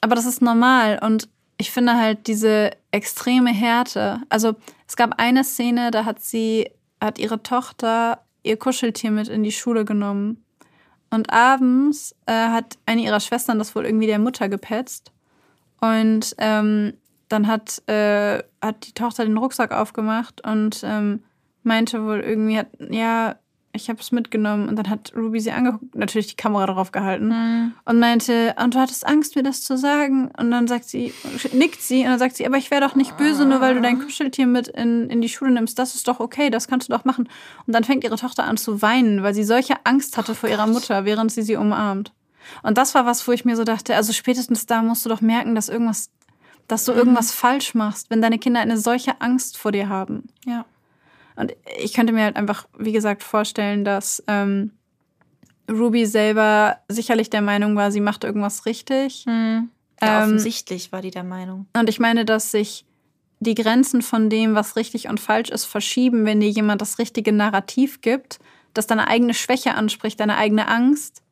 aber 0.00 0.16
das 0.16 0.26
ist 0.26 0.42
normal 0.42 0.98
und 1.02 1.28
ich 1.56 1.70
finde 1.70 1.96
halt 1.96 2.26
diese 2.26 2.70
extreme 2.90 3.50
Härte. 3.52 4.20
Also 4.28 4.54
es 4.88 4.96
gab 4.96 5.14
eine 5.20 5.44
Szene, 5.44 5.90
da 5.90 6.04
hat 6.04 6.20
sie, 6.20 6.70
hat 7.00 7.18
ihre 7.18 7.42
Tochter 7.42 8.24
ihr 8.42 8.56
Kuscheltier 8.56 9.10
mit 9.10 9.28
in 9.28 9.42
die 9.42 9.52
Schule 9.52 9.84
genommen. 9.84 10.44
Und 11.10 11.32
abends 11.32 12.14
äh, 12.26 12.32
hat 12.32 12.78
eine 12.86 13.02
ihrer 13.02 13.20
Schwestern 13.20 13.58
das 13.58 13.74
wohl 13.74 13.84
irgendwie 13.84 14.06
der 14.06 14.18
Mutter 14.18 14.48
gepetzt. 14.48 15.12
Und 15.80 16.34
ähm, 16.38 16.94
dann 17.28 17.46
hat, 17.46 17.82
äh, 17.88 18.42
hat 18.62 18.86
die 18.86 18.92
Tochter 18.92 19.24
den 19.24 19.36
Rucksack 19.36 19.72
aufgemacht 19.72 20.46
und 20.46 20.82
ähm, 20.84 21.22
meinte 21.62 22.04
wohl 22.04 22.20
irgendwie, 22.20 22.58
hat, 22.58 22.68
ja, 22.78 23.36
ich 23.72 23.88
habe 23.88 24.00
es 24.00 24.10
mitgenommen. 24.10 24.68
Und 24.68 24.76
dann 24.76 24.90
hat 24.90 25.12
Ruby 25.14 25.40
sie 25.40 25.52
angeguckt, 25.52 25.94
natürlich 25.94 26.28
die 26.28 26.36
Kamera 26.36 26.66
drauf 26.66 26.92
gehalten 26.92 27.74
und 27.84 27.98
meinte, 27.98 28.54
und 28.62 28.74
du 28.74 28.78
hattest 28.78 29.06
Angst, 29.06 29.36
mir 29.36 29.42
das 29.42 29.62
zu 29.62 29.76
sagen. 29.76 30.30
Und 30.36 30.50
dann 30.50 30.66
sagt 30.66 30.86
sie, 30.86 31.12
nickt 31.52 31.80
sie 31.80 32.00
und 32.00 32.06
dann 32.06 32.18
sagt 32.18 32.36
sie, 32.36 32.46
aber 32.46 32.56
ich 32.56 32.70
wäre 32.70 32.80
doch 32.80 32.94
nicht 32.94 33.16
böse, 33.16 33.46
nur 33.46 33.60
weil 33.60 33.74
du 33.74 33.80
dein 33.80 33.98
Kuscheltier 34.00 34.46
mit 34.46 34.68
in, 34.68 35.08
in 35.08 35.20
die 35.20 35.28
Schule 35.28 35.52
nimmst. 35.52 35.78
Das 35.78 35.94
ist 35.94 36.08
doch 36.08 36.20
okay, 36.20 36.50
das 36.50 36.68
kannst 36.68 36.88
du 36.88 36.92
doch 36.92 37.04
machen. 37.04 37.28
Und 37.66 37.74
dann 37.74 37.84
fängt 37.84 38.04
ihre 38.04 38.16
Tochter 38.16 38.44
an 38.44 38.56
zu 38.56 38.82
weinen, 38.82 39.22
weil 39.22 39.34
sie 39.34 39.44
solche 39.44 39.74
Angst 39.84 40.16
hatte 40.16 40.34
vor 40.34 40.48
ihrer 40.48 40.66
Mutter, 40.66 41.04
während 41.04 41.30
sie 41.30 41.42
sie 41.42 41.56
umarmt. 41.56 42.12
Und 42.62 42.78
das 42.78 42.94
war 42.94 43.06
was, 43.06 43.26
wo 43.28 43.32
ich 43.32 43.44
mir 43.44 43.56
so 43.56 43.64
dachte, 43.64 43.94
also 43.94 44.12
spätestens 44.12 44.66
da 44.66 44.82
musst 44.82 45.04
du 45.04 45.08
doch 45.08 45.20
merken, 45.20 45.54
dass 45.54 45.68
irgendwas, 45.68 46.10
dass 46.66 46.84
du 46.84 46.92
irgendwas 46.92 47.32
falsch 47.32 47.74
machst, 47.74 48.10
wenn 48.10 48.22
deine 48.22 48.38
Kinder 48.38 48.60
eine 48.60 48.78
solche 48.78 49.20
Angst 49.20 49.56
vor 49.56 49.72
dir 49.72 49.88
haben. 49.88 50.28
Ja. 50.44 50.64
Und 51.40 51.52
ich 51.78 51.92
könnte 51.94 52.12
mir 52.12 52.24
halt 52.24 52.36
einfach, 52.36 52.66
wie 52.78 52.92
gesagt, 52.92 53.22
vorstellen, 53.22 53.84
dass 53.84 54.22
ähm, 54.26 54.72
Ruby 55.70 56.06
selber 56.06 56.78
sicherlich 56.88 57.30
der 57.30 57.42
Meinung 57.42 57.76
war, 57.76 57.90
sie 57.92 58.00
macht 58.00 58.24
irgendwas 58.24 58.66
richtig. 58.66 59.24
Ja, 59.26 59.62
Ähm, 60.02 60.22
offensichtlich 60.22 60.92
war 60.92 61.02
die 61.02 61.10
der 61.10 61.24
Meinung. 61.24 61.66
Und 61.76 61.88
ich 61.88 62.00
meine, 62.00 62.24
dass 62.24 62.50
sich 62.50 62.84
die 63.40 63.54
Grenzen 63.54 64.02
von 64.02 64.28
dem, 64.28 64.54
was 64.54 64.76
richtig 64.76 65.08
und 65.08 65.18
falsch 65.20 65.48
ist, 65.50 65.64
verschieben, 65.64 66.26
wenn 66.26 66.40
dir 66.40 66.50
jemand 66.50 66.82
das 66.82 66.98
richtige 66.98 67.32
Narrativ 67.32 68.00
gibt, 68.02 68.38
das 68.74 68.86
deine 68.86 69.08
eigene 69.08 69.32
Schwäche 69.34 69.74
anspricht, 69.74 70.20
deine 70.20 70.36
eigene 70.36 70.68
Angst. 70.68 71.22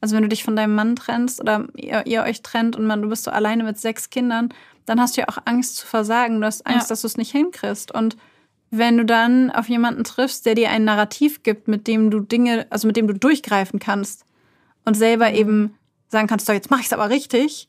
Also 0.00 0.14
wenn 0.14 0.22
du 0.22 0.28
dich 0.28 0.44
von 0.44 0.54
deinem 0.56 0.74
Mann 0.74 0.94
trennst 0.94 1.40
oder 1.40 1.66
ihr, 1.74 2.06
ihr 2.06 2.22
euch 2.22 2.42
trennt 2.42 2.76
und 2.76 2.86
man, 2.86 3.02
du 3.02 3.08
bist 3.08 3.24
so 3.24 3.30
alleine 3.30 3.64
mit 3.64 3.78
sechs 3.78 4.10
Kindern, 4.10 4.50
dann 4.84 5.00
hast 5.00 5.16
du 5.16 5.22
ja 5.22 5.28
auch 5.28 5.38
Angst 5.46 5.76
zu 5.76 5.86
versagen. 5.86 6.40
Du 6.40 6.46
hast 6.46 6.64
Angst, 6.66 6.84
Ja. 6.84 6.88
dass 6.90 7.00
du 7.00 7.06
es 7.08 7.16
nicht 7.16 7.32
hinkriegst. 7.32 7.92
Und 7.92 8.16
wenn 8.70 8.96
du 8.98 9.04
dann 9.04 9.50
auf 9.50 9.68
jemanden 9.68 10.04
triffst, 10.04 10.44
der 10.46 10.54
dir 10.54 10.70
ein 10.70 10.84
Narrativ 10.84 11.42
gibt, 11.42 11.68
mit 11.68 11.86
dem 11.86 12.10
du 12.10 12.20
Dinge, 12.20 12.66
also 12.70 12.86
mit 12.86 12.96
dem 12.96 13.06
du 13.06 13.14
durchgreifen 13.14 13.78
kannst 13.78 14.24
und 14.84 14.94
selber 14.94 15.32
eben 15.32 15.74
sagen 16.08 16.26
kannst, 16.26 16.46
so 16.46 16.52
jetzt 16.52 16.70
mach 16.70 16.80
ich 16.80 16.86
es 16.86 16.92
aber 16.92 17.08
richtig 17.10 17.68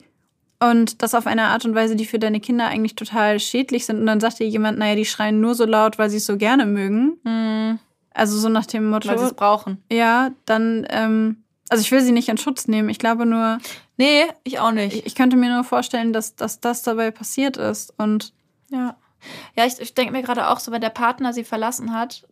und 0.59 1.01
das 1.03 1.13
auf 1.13 1.27
eine 1.27 1.43
Art 1.45 1.65
und 1.65 1.75
Weise, 1.75 1.95
die 1.95 2.05
für 2.05 2.19
deine 2.19 2.39
Kinder 2.39 2.67
eigentlich 2.67 2.95
total 2.95 3.39
schädlich 3.39 3.85
sind 3.85 3.99
und 3.99 4.05
dann 4.07 4.19
sagt 4.19 4.39
dir 4.39 4.47
jemand, 4.47 4.79
naja, 4.79 4.95
die 4.95 5.05
schreien 5.05 5.39
nur 5.39 5.53
so 5.55 5.65
laut, 5.65 5.97
weil 5.99 6.09
sie 6.09 6.17
es 6.17 6.25
so 6.25 6.35
gerne 6.37 6.65
mögen. 6.65 7.79
Also 8.13 8.37
so 8.39 8.49
nach 8.49 8.65
dem 8.65 8.89
Motto, 8.89 9.09
Weil 9.09 9.19
sie 9.19 9.25
es 9.25 9.33
brauchen. 9.33 9.83
ja, 9.91 10.31
dann, 10.45 10.87
ähm, 10.89 11.43
also 11.69 11.81
ich 11.81 11.91
will 11.91 12.01
sie 12.01 12.11
nicht 12.11 12.29
in 12.29 12.37
Schutz 12.37 12.67
nehmen. 12.67 12.89
Ich 12.89 12.97
glaube 12.99 13.25
nur, 13.27 13.59
Nee, 13.99 14.23
ich 14.43 14.59
auch 14.59 14.71
nicht. 14.71 14.95
ich, 14.95 15.05
ich 15.07 15.15
könnte 15.15 15.37
mir 15.37 15.53
nur 15.53 15.63
vorstellen, 15.63 16.13
dass, 16.13 16.35
dass 16.35 16.59
das 16.59 16.81
dabei 16.83 17.09
passiert 17.11 17.57
ist. 17.57 17.93
Und 17.97 18.33
Ja. 18.69 18.95
Ja, 19.55 19.65
ich, 19.65 19.79
ich 19.79 19.93
denke 19.93 20.11
mir 20.11 20.21
gerade 20.21 20.49
auch 20.49 20.59
so, 20.59 20.71
wenn 20.71 20.81
der 20.81 20.89
Partner 20.89 21.33
sie 21.33 21.43
verlassen 21.43 21.93
hat, 21.93 22.27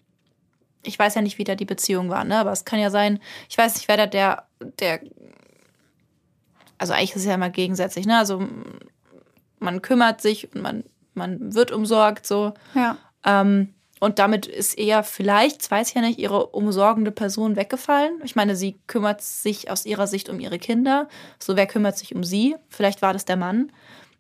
ich 0.84 1.00
weiß 1.00 1.16
ja 1.16 1.22
nicht, 1.22 1.38
wie 1.38 1.44
da 1.44 1.56
die 1.56 1.66
Beziehung 1.66 2.10
war, 2.10 2.24
ne? 2.24 2.38
Aber 2.38 2.52
es 2.52 2.66
kann 2.66 2.80
ja 2.80 2.90
sein, 2.90 3.20
ich 3.50 3.58
weiß 3.58 3.76
nicht, 3.76 3.88
wer 3.88 3.98
da 3.98 4.06
der, 4.06 4.48
der, 4.80 5.02
also 6.78 6.94
eigentlich 6.94 7.12
ist 7.12 7.22
es 7.22 7.26
ja 7.26 7.34
immer 7.36 7.50
gegensätzlich, 7.50 8.06
ne? 8.06 8.18
Also 8.18 8.48
man 9.60 9.82
kümmert 9.82 10.22
sich 10.22 10.54
und 10.54 10.62
man, 10.62 10.84
man 11.14 11.54
wird 11.56 11.72
umsorgt, 11.72 12.28
so. 12.28 12.54
ja, 12.76 12.98
Ähm, 13.26 13.74
und 14.02 14.20
damit 14.20 14.46
ist 14.46 14.78
eher 14.78 15.04
vielleicht, 15.04 15.62
das 15.62 15.72
weiß 15.72 15.90
ich 15.90 15.96
ja 15.96 16.02
nicht, 16.02 16.20
ihre 16.20 16.48
umsorgende 16.48 17.12
Person 17.12 17.56
weggefallen. 17.56 18.20
Ich 18.24 18.36
meine, 18.36 18.56
sie 18.56 18.78
kümmert 18.88 19.22
sich 19.22 19.72
aus 19.72 19.86
ihrer 19.86 20.06
Sicht 20.06 20.30
um 20.30 20.40
ihre 20.40 20.60
Kinder. 20.60 21.08
So, 21.40 21.56
wer 21.56 21.66
kümmert 21.66 21.98
sich 21.98 22.14
um 22.14 22.24
sie? 22.24 22.56
Vielleicht 22.70 23.02
war 23.02 23.14
das 23.14 23.26
der 23.26 23.38
Mann. 23.38 23.72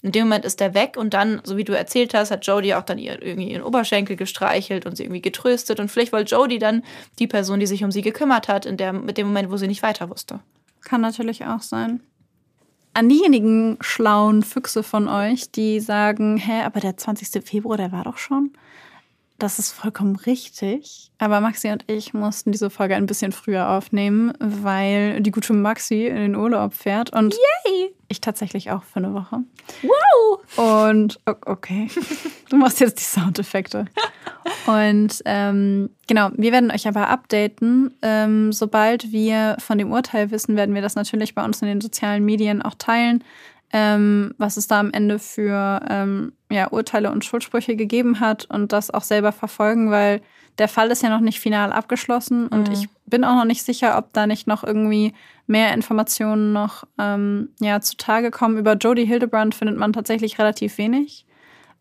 In 0.05 0.11
dem 0.11 0.27
Moment 0.27 0.45
ist 0.45 0.61
er 0.61 0.75
weg 0.75 0.97
und 0.97 1.15
dann, 1.15 1.41
so 1.45 1.57
wie 1.57 1.63
du 1.63 1.75
erzählt 1.75 2.13
hast, 2.13 2.29
hat 2.29 2.45
Jodie 2.45 2.75
auch 2.75 2.83
dann 2.83 2.99
irgendwie 2.99 3.49
ihren 3.49 3.63
Oberschenkel 3.63 4.15
gestreichelt 4.15 4.85
und 4.85 4.95
sie 4.95 5.01
irgendwie 5.01 5.21
getröstet. 5.21 5.79
Und 5.79 5.89
vielleicht 5.89 6.13
war 6.13 6.21
Jodie 6.21 6.59
dann 6.59 6.83
die 7.17 7.25
Person, 7.25 7.59
die 7.59 7.65
sich 7.65 7.83
um 7.83 7.91
sie 7.91 8.03
gekümmert 8.03 8.47
hat, 8.47 8.67
in 8.67 8.77
der, 8.77 8.93
mit 8.93 9.17
dem 9.17 9.25
Moment, 9.25 9.49
wo 9.49 9.57
sie 9.57 9.65
nicht 9.65 9.81
weiter 9.81 10.11
wusste. 10.11 10.41
kann 10.83 11.01
natürlich 11.01 11.45
auch 11.45 11.63
sein. 11.63 12.01
An 12.93 13.09
diejenigen 13.09 13.79
schlauen 13.81 14.43
Füchse 14.43 14.83
von 14.83 15.07
euch, 15.07 15.49
die 15.49 15.79
sagen, 15.79 16.37
hä, 16.37 16.61
aber 16.61 16.81
der 16.81 16.97
20. 16.97 17.43
Februar, 17.43 17.77
der 17.77 17.91
war 17.91 18.03
doch 18.03 18.19
schon. 18.19 18.51
Das 19.37 19.59
ist 19.59 19.73
vollkommen 19.73 20.15
richtig. 20.15 21.11
Aber 21.17 21.41
Maxi 21.41 21.69
und 21.69 21.83
ich 21.87 22.13
mussten 22.13 22.53
diese 22.53 22.69
Folge 22.69 22.95
ein 22.95 23.05
bisschen 23.05 23.33
früher 23.33 23.69
aufnehmen, 23.69 24.31
weil 24.39 25.21
die 25.21 25.31
gute 25.31 25.53
Maxi 25.53 26.07
in 26.07 26.15
den 26.15 26.35
Urlaub 26.35 26.73
fährt 26.73 27.11
und 27.11 27.33
Yay! 27.33 27.93
ich 28.07 28.21
tatsächlich 28.21 28.71
auch 28.71 28.83
für 28.83 28.97
eine 28.97 29.13
Woche. 29.13 29.39
Wow! 29.81 30.85
Und 30.87 31.19
okay, 31.45 31.89
du 32.49 32.55
machst 32.55 32.79
jetzt 32.79 32.99
die 32.99 33.03
Soundeffekte. 33.03 33.85
Und 34.67 35.21
ähm, 35.25 35.89
genau, 36.07 36.29
wir 36.35 36.51
werden 36.51 36.71
euch 36.71 36.87
aber 36.87 37.09
updaten. 37.09 37.93
Ähm, 38.01 38.53
sobald 38.53 39.11
wir 39.11 39.57
von 39.59 39.77
dem 39.77 39.91
Urteil 39.91 40.31
wissen, 40.31 40.55
werden 40.55 40.75
wir 40.75 40.81
das 40.81 40.95
natürlich 40.95 41.35
bei 41.35 41.43
uns 41.43 41.61
in 41.61 41.67
den 41.67 41.81
sozialen 41.81 42.23
Medien 42.23 42.61
auch 42.61 42.75
teilen, 42.75 43.23
ähm, 43.73 44.33
was 44.37 44.57
es 44.57 44.67
da 44.67 44.79
am 44.79 44.91
Ende 44.91 45.19
für 45.19 45.81
ähm, 45.89 46.33
ja, 46.51 46.71
Urteile 46.71 47.11
und 47.11 47.25
Schuldsprüche 47.25 47.75
gegeben 47.75 48.19
hat 48.19 48.45
und 48.45 48.71
das 48.71 48.91
auch 48.91 49.03
selber 49.03 49.31
verfolgen, 49.31 49.91
weil 49.91 50.21
der 50.57 50.67
Fall 50.69 50.89
ist 50.91 51.03
ja 51.03 51.09
noch 51.09 51.19
nicht 51.19 51.39
final 51.39 51.73
abgeschlossen 51.73 52.47
und 52.47 52.67
Mhm. 52.69 52.73
ich 52.73 52.87
bin 53.07 53.23
auch 53.25 53.35
noch 53.35 53.45
nicht 53.45 53.63
sicher, 53.63 53.97
ob 53.97 54.13
da 54.13 54.25
nicht 54.27 54.47
noch 54.47 54.63
irgendwie 54.63 55.13
mehr 55.47 55.73
Informationen 55.73 56.53
noch 56.53 56.85
ähm, 56.97 57.49
ja, 57.59 57.81
zutage 57.81 58.31
kommen. 58.31 58.57
Über 58.57 58.73
Jodie 58.75 59.05
Hildebrand 59.05 59.53
findet 59.53 59.77
man 59.77 59.93
tatsächlich 59.93 60.39
relativ 60.39 60.77
wenig. 60.77 61.25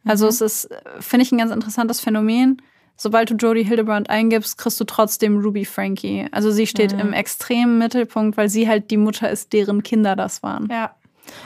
Also 0.05 0.27
es 0.27 0.40
ist, 0.43 0.69
finde 1.01 1.23
ich, 1.24 1.32
ein 1.32 1.39
ganz 1.39 1.51
interessantes 1.52 2.01
Phänomen. 2.01 2.61
Sobald 2.97 3.31
du 3.31 3.35
Jodie 3.36 3.65
Hildebrand 3.65 4.11
eingibst, 4.11 4.59
kriegst 4.59 4.78
du 4.78 4.85
trotzdem 4.85 5.39
Ruby 5.39 5.65
Frankie. 5.65 6.27
Also 6.31 6.51
sie 6.51 6.66
steht 6.66 6.93
Mhm. 6.93 7.01
im 7.01 7.12
extremen 7.15 7.78
Mittelpunkt, 7.78 8.36
weil 8.36 8.48
sie 8.51 8.69
halt 8.69 8.90
die 8.90 8.98
Mutter 8.98 9.31
ist, 9.31 9.52
deren 9.55 9.82
Kinder 9.82 10.15
das 10.16 10.43
waren. 10.43 10.69
Ja. 10.70 10.94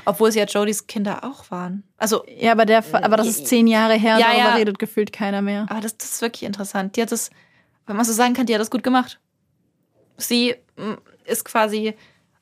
Obwohl 0.04 0.28
es 0.28 0.34
ja 0.34 0.44
Jodys 0.44 0.86
Kinder 0.86 1.24
auch 1.24 1.50
waren. 1.50 1.84
Also, 1.96 2.24
Ja, 2.26 2.52
aber, 2.52 2.66
der, 2.66 2.84
aber 2.92 3.16
das 3.16 3.26
ist 3.28 3.46
zehn 3.46 3.66
Jahre 3.66 3.94
her 3.94 4.14
und 4.14 4.20
Ja, 4.20 4.28
darüber 4.28 4.48
ja. 4.48 4.54
redet 4.54 4.78
gefühlt 4.78 5.12
keiner 5.12 5.42
mehr. 5.42 5.66
aber 5.68 5.80
das, 5.80 5.96
das 5.96 6.12
ist 6.12 6.22
wirklich 6.22 6.44
interessant. 6.44 6.96
Die 6.96 7.02
hat 7.02 7.12
das, 7.12 7.30
wenn 7.86 7.96
man 7.96 8.04
so 8.04 8.12
sagen 8.12 8.34
kann, 8.34 8.46
die 8.46 8.54
hat 8.54 8.60
das 8.60 8.70
gut 8.70 8.82
gemacht. 8.82 9.20
Sie 10.16 10.54
mm, 10.76 10.94
ist 11.26 11.44
quasi 11.44 11.94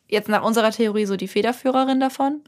jetzt 0.09 0.29
nach 0.29 0.43
unserer 0.43 0.71
Theorie 0.71 1.07
so 1.07 1.17
die 1.17 1.29
Federführerin 1.29 2.01
davon. 2.01 2.43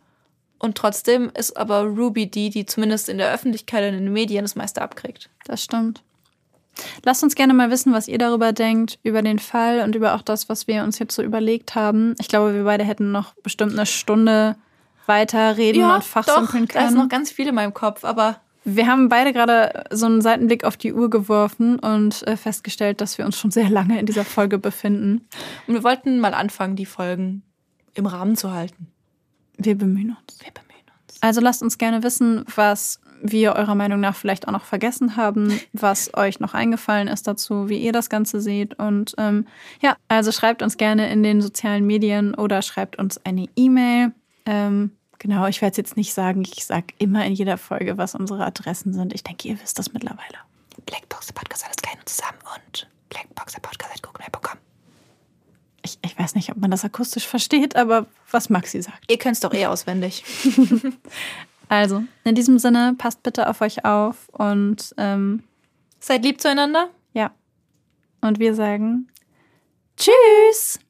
Und 0.58 0.76
trotzdem 0.76 1.30
ist 1.38 1.56
aber 1.56 1.82
Ruby 1.82 2.28
die, 2.28 2.50
die 2.50 2.66
zumindest 2.66 3.08
in 3.08 3.18
der 3.18 3.32
Öffentlichkeit 3.32 3.88
und 3.88 3.98
in 3.98 4.04
den 4.06 4.12
Medien 4.12 4.44
das 4.44 4.56
meiste 4.56 4.82
abkriegt. 4.82 5.30
Das 5.44 5.62
stimmt. 5.62 6.02
Lasst 7.04 7.22
uns 7.22 7.34
gerne 7.34 7.54
mal 7.54 7.70
wissen, 7.70 7.92
was 7.92 8.08
ihr 8.08 8.18
darüber 8.18 8.52
denkt, 8.52 8.98
über 9.02 9.22
den 9.22 9.38
Fall 9.38 9.80
und 9.80 9.94
über 9.94 10.14
auch 10.14 10.22
das, 10.22 10.48
was 10.48 10.66
wir 10.66 10.82
uns 10.84 10.98
jetzt 10.98 11.14
so 11.14 11.22
überlegt 11.22 11.74
haben. 11.74 12.14
Ich 12.20 12.28
glaube, 12.28 12.54
wir 12.54 12.64
beide 12.64 12.84
hätten 12.84 13.12
noch 13.12 13.34
bestimmt 13.42 13.72
eine 13.72 13.86
Stunde 13.86 14.56
weiter 15.08 15.56
reden 15.56 15.82
und 15.84 16.04
fachsimpeln 16.04 16.66
da 16.68 16.80
ist 16.80 16.86
können. 16.88 16.96
noch 16.98 17.08
ganz 17.08 17.30
viel 17.30 17.48
in 17.48 17.54
meinem 17.54 17.74
Kopf, 17.74 18.04
aber 18.04 18.40
Wir 18.64 18.86
haben 18.86 19.08
beide 19.08 19.32
gerade 19.32 19.84
so 19.90 20.06
einen 20.06 20.20
Seitenblick 20.20 20.64
auf 20.64 20.76
die 20.76 20.92
Uhr 20.92 21.08
geworfen 21.08 21.78
und 21.78 22.26
äh, 22.26 22.36
festgestellt, 22.36 23.00
dass 23.00 23.16
wir 23.16 23.24
uns 23.24 23.38
schon 23.38 23.50
sehr 23.50 23.70
lange 23.70 23.98
in 23.98 24.06
dieser 24.06 24.24
Folge 24.24 24.58
befinden. 24.58 25.26
und 25.66 25.74
wir 25.74 25.82
wollten 25.82 26.20
mal 26.20 26.34
anfangen, 26.34 26.76
die 26.76 26.86
Folgen 26.86 27.42
im 27.94 28.06
Rahmen 28.06 28.36
zu 28.36 28.52
halten. 28.52 28.88
Wir 29.56 29.76
bemühen 29.76 30.10
uns. 30.20 30.38
Wir 30.40 30.52
bemühen 30.52 30.84
uns. 31.02 31.16
Also 31.22 31.40
lasst 31.40 31.62
uns 31.62 31.78
gerne 31.78 32.02
wissen, 32.02 32.44
was 32.54 33.00
wir 33.20 33.54
eurer 33.56 33.74
Meinung 33.74 33.98
nach 33.98 34.14
vielleicht 34.14 34.46
auch 34.46 34.52
noch 34.52 34.64
vergessen 34.64 35.16
haben, 35.16 35.58
was 35.72 36.14
euch 36.14 36.38
noch 36.38 36.54
eingefallen 36.54 37.08
ist 37.08 37.26
dazu, 37.26 37.68
wie 37.68 37.78
ihr 37.78 37.92
das 37.92 38.08
Ganze 38.10 38.40
seht. 38.40 38.78
Und 38.78 39.14
ähm, 39.18 39.46
ja, 39.80 39.96
also 40.06 40.30
schreibt 40.30 40.62
uns 40.62 40.76
gerne 40.76 41.10
in 41.10 41.24
den 41.24 41.40
sozialen 41.42 41.84
Medien 41.86 42.34
oder 42.34 42.62
schreibt 42.62 42.96
uns 42.98 43.18
eine 43.24 43.46
E-Mail. 43.56 44.12
Ähm, 44.46 44.92
genau, 45.18 45.46
ich 45.46 45.60
werde 45.62 45.72
es 45.72 45.76
jetzt 45.76 45.96
nicht 45.96 46.14
sagen. 46.14 46.42
Ich 46.42 46.64
sage 46.64 46.94
immer 46.98 47.24
in 47.24 47.32
jeder 47.32 47.58
Folge, 47.58 47.98
was 47.98 48.14
unsere 48.14 48.44
Adressen 48.44 48.92
sind. 48.92 49.12
Ich 49.14 49.24
denke, 49.24 49.48
ihr 49.48 49.60
wisst 49.60 49.78
das 49.78 49.92
mittlerweile. 49.92 50.38
Blackbox, 50.86 51.32
Podcast, 51.32 51.64
alles 51.64 51.76
klein 51.76 51.96
und 51.98 52.08
zusammen 52.08 52.38
und 52.56 52.88
Blackbox, 53.10 53.52
der 53.54 53.60
Podcast, 53.60 53.92
at 53.94 54.02
googlemail.com. 54.02 54.58
Ich, 55.82 55.98
ich 56.04 56.18
weiß 56.18 56.34
nicht, 56.34 56.50
ob 56.50 56.58
man 56.58 56.70
das 56.70 56.84
akustisch 56.84 57.26
versteht, 57.26 57.76
aber 57.76 58.06
was 58.30 58.50
Maxi 58.50 58.82
sagt. 58.82 59.10
Ihr 59.10 59.18
könnt 59.18 59.34
es 59.34 59.40
doch 59.40 59.54
eh 59.54 59.66
auswendig. 59.66 60.24
Also, 61.70 62.02
in 62.24 62.34
diesem 62.34 62.58
Sinne, 62.58 62.94
passt 62.96 63.22
bitte 63.22 63.46
auf 63.46 63.60
euch 63.60 63.84
auf 63.84 64.30
und 64.30 64.94
ähm, 64.96 65.42
Seid 66.00 66.24
lieb 66.24 66.40
zueinander. 66.40 66.88
ja. 67.12 67.30
Und 68.22 68.38
wir 68.38 68.54
sagen 68.54 69.08
Tschüss! 69.98 70.80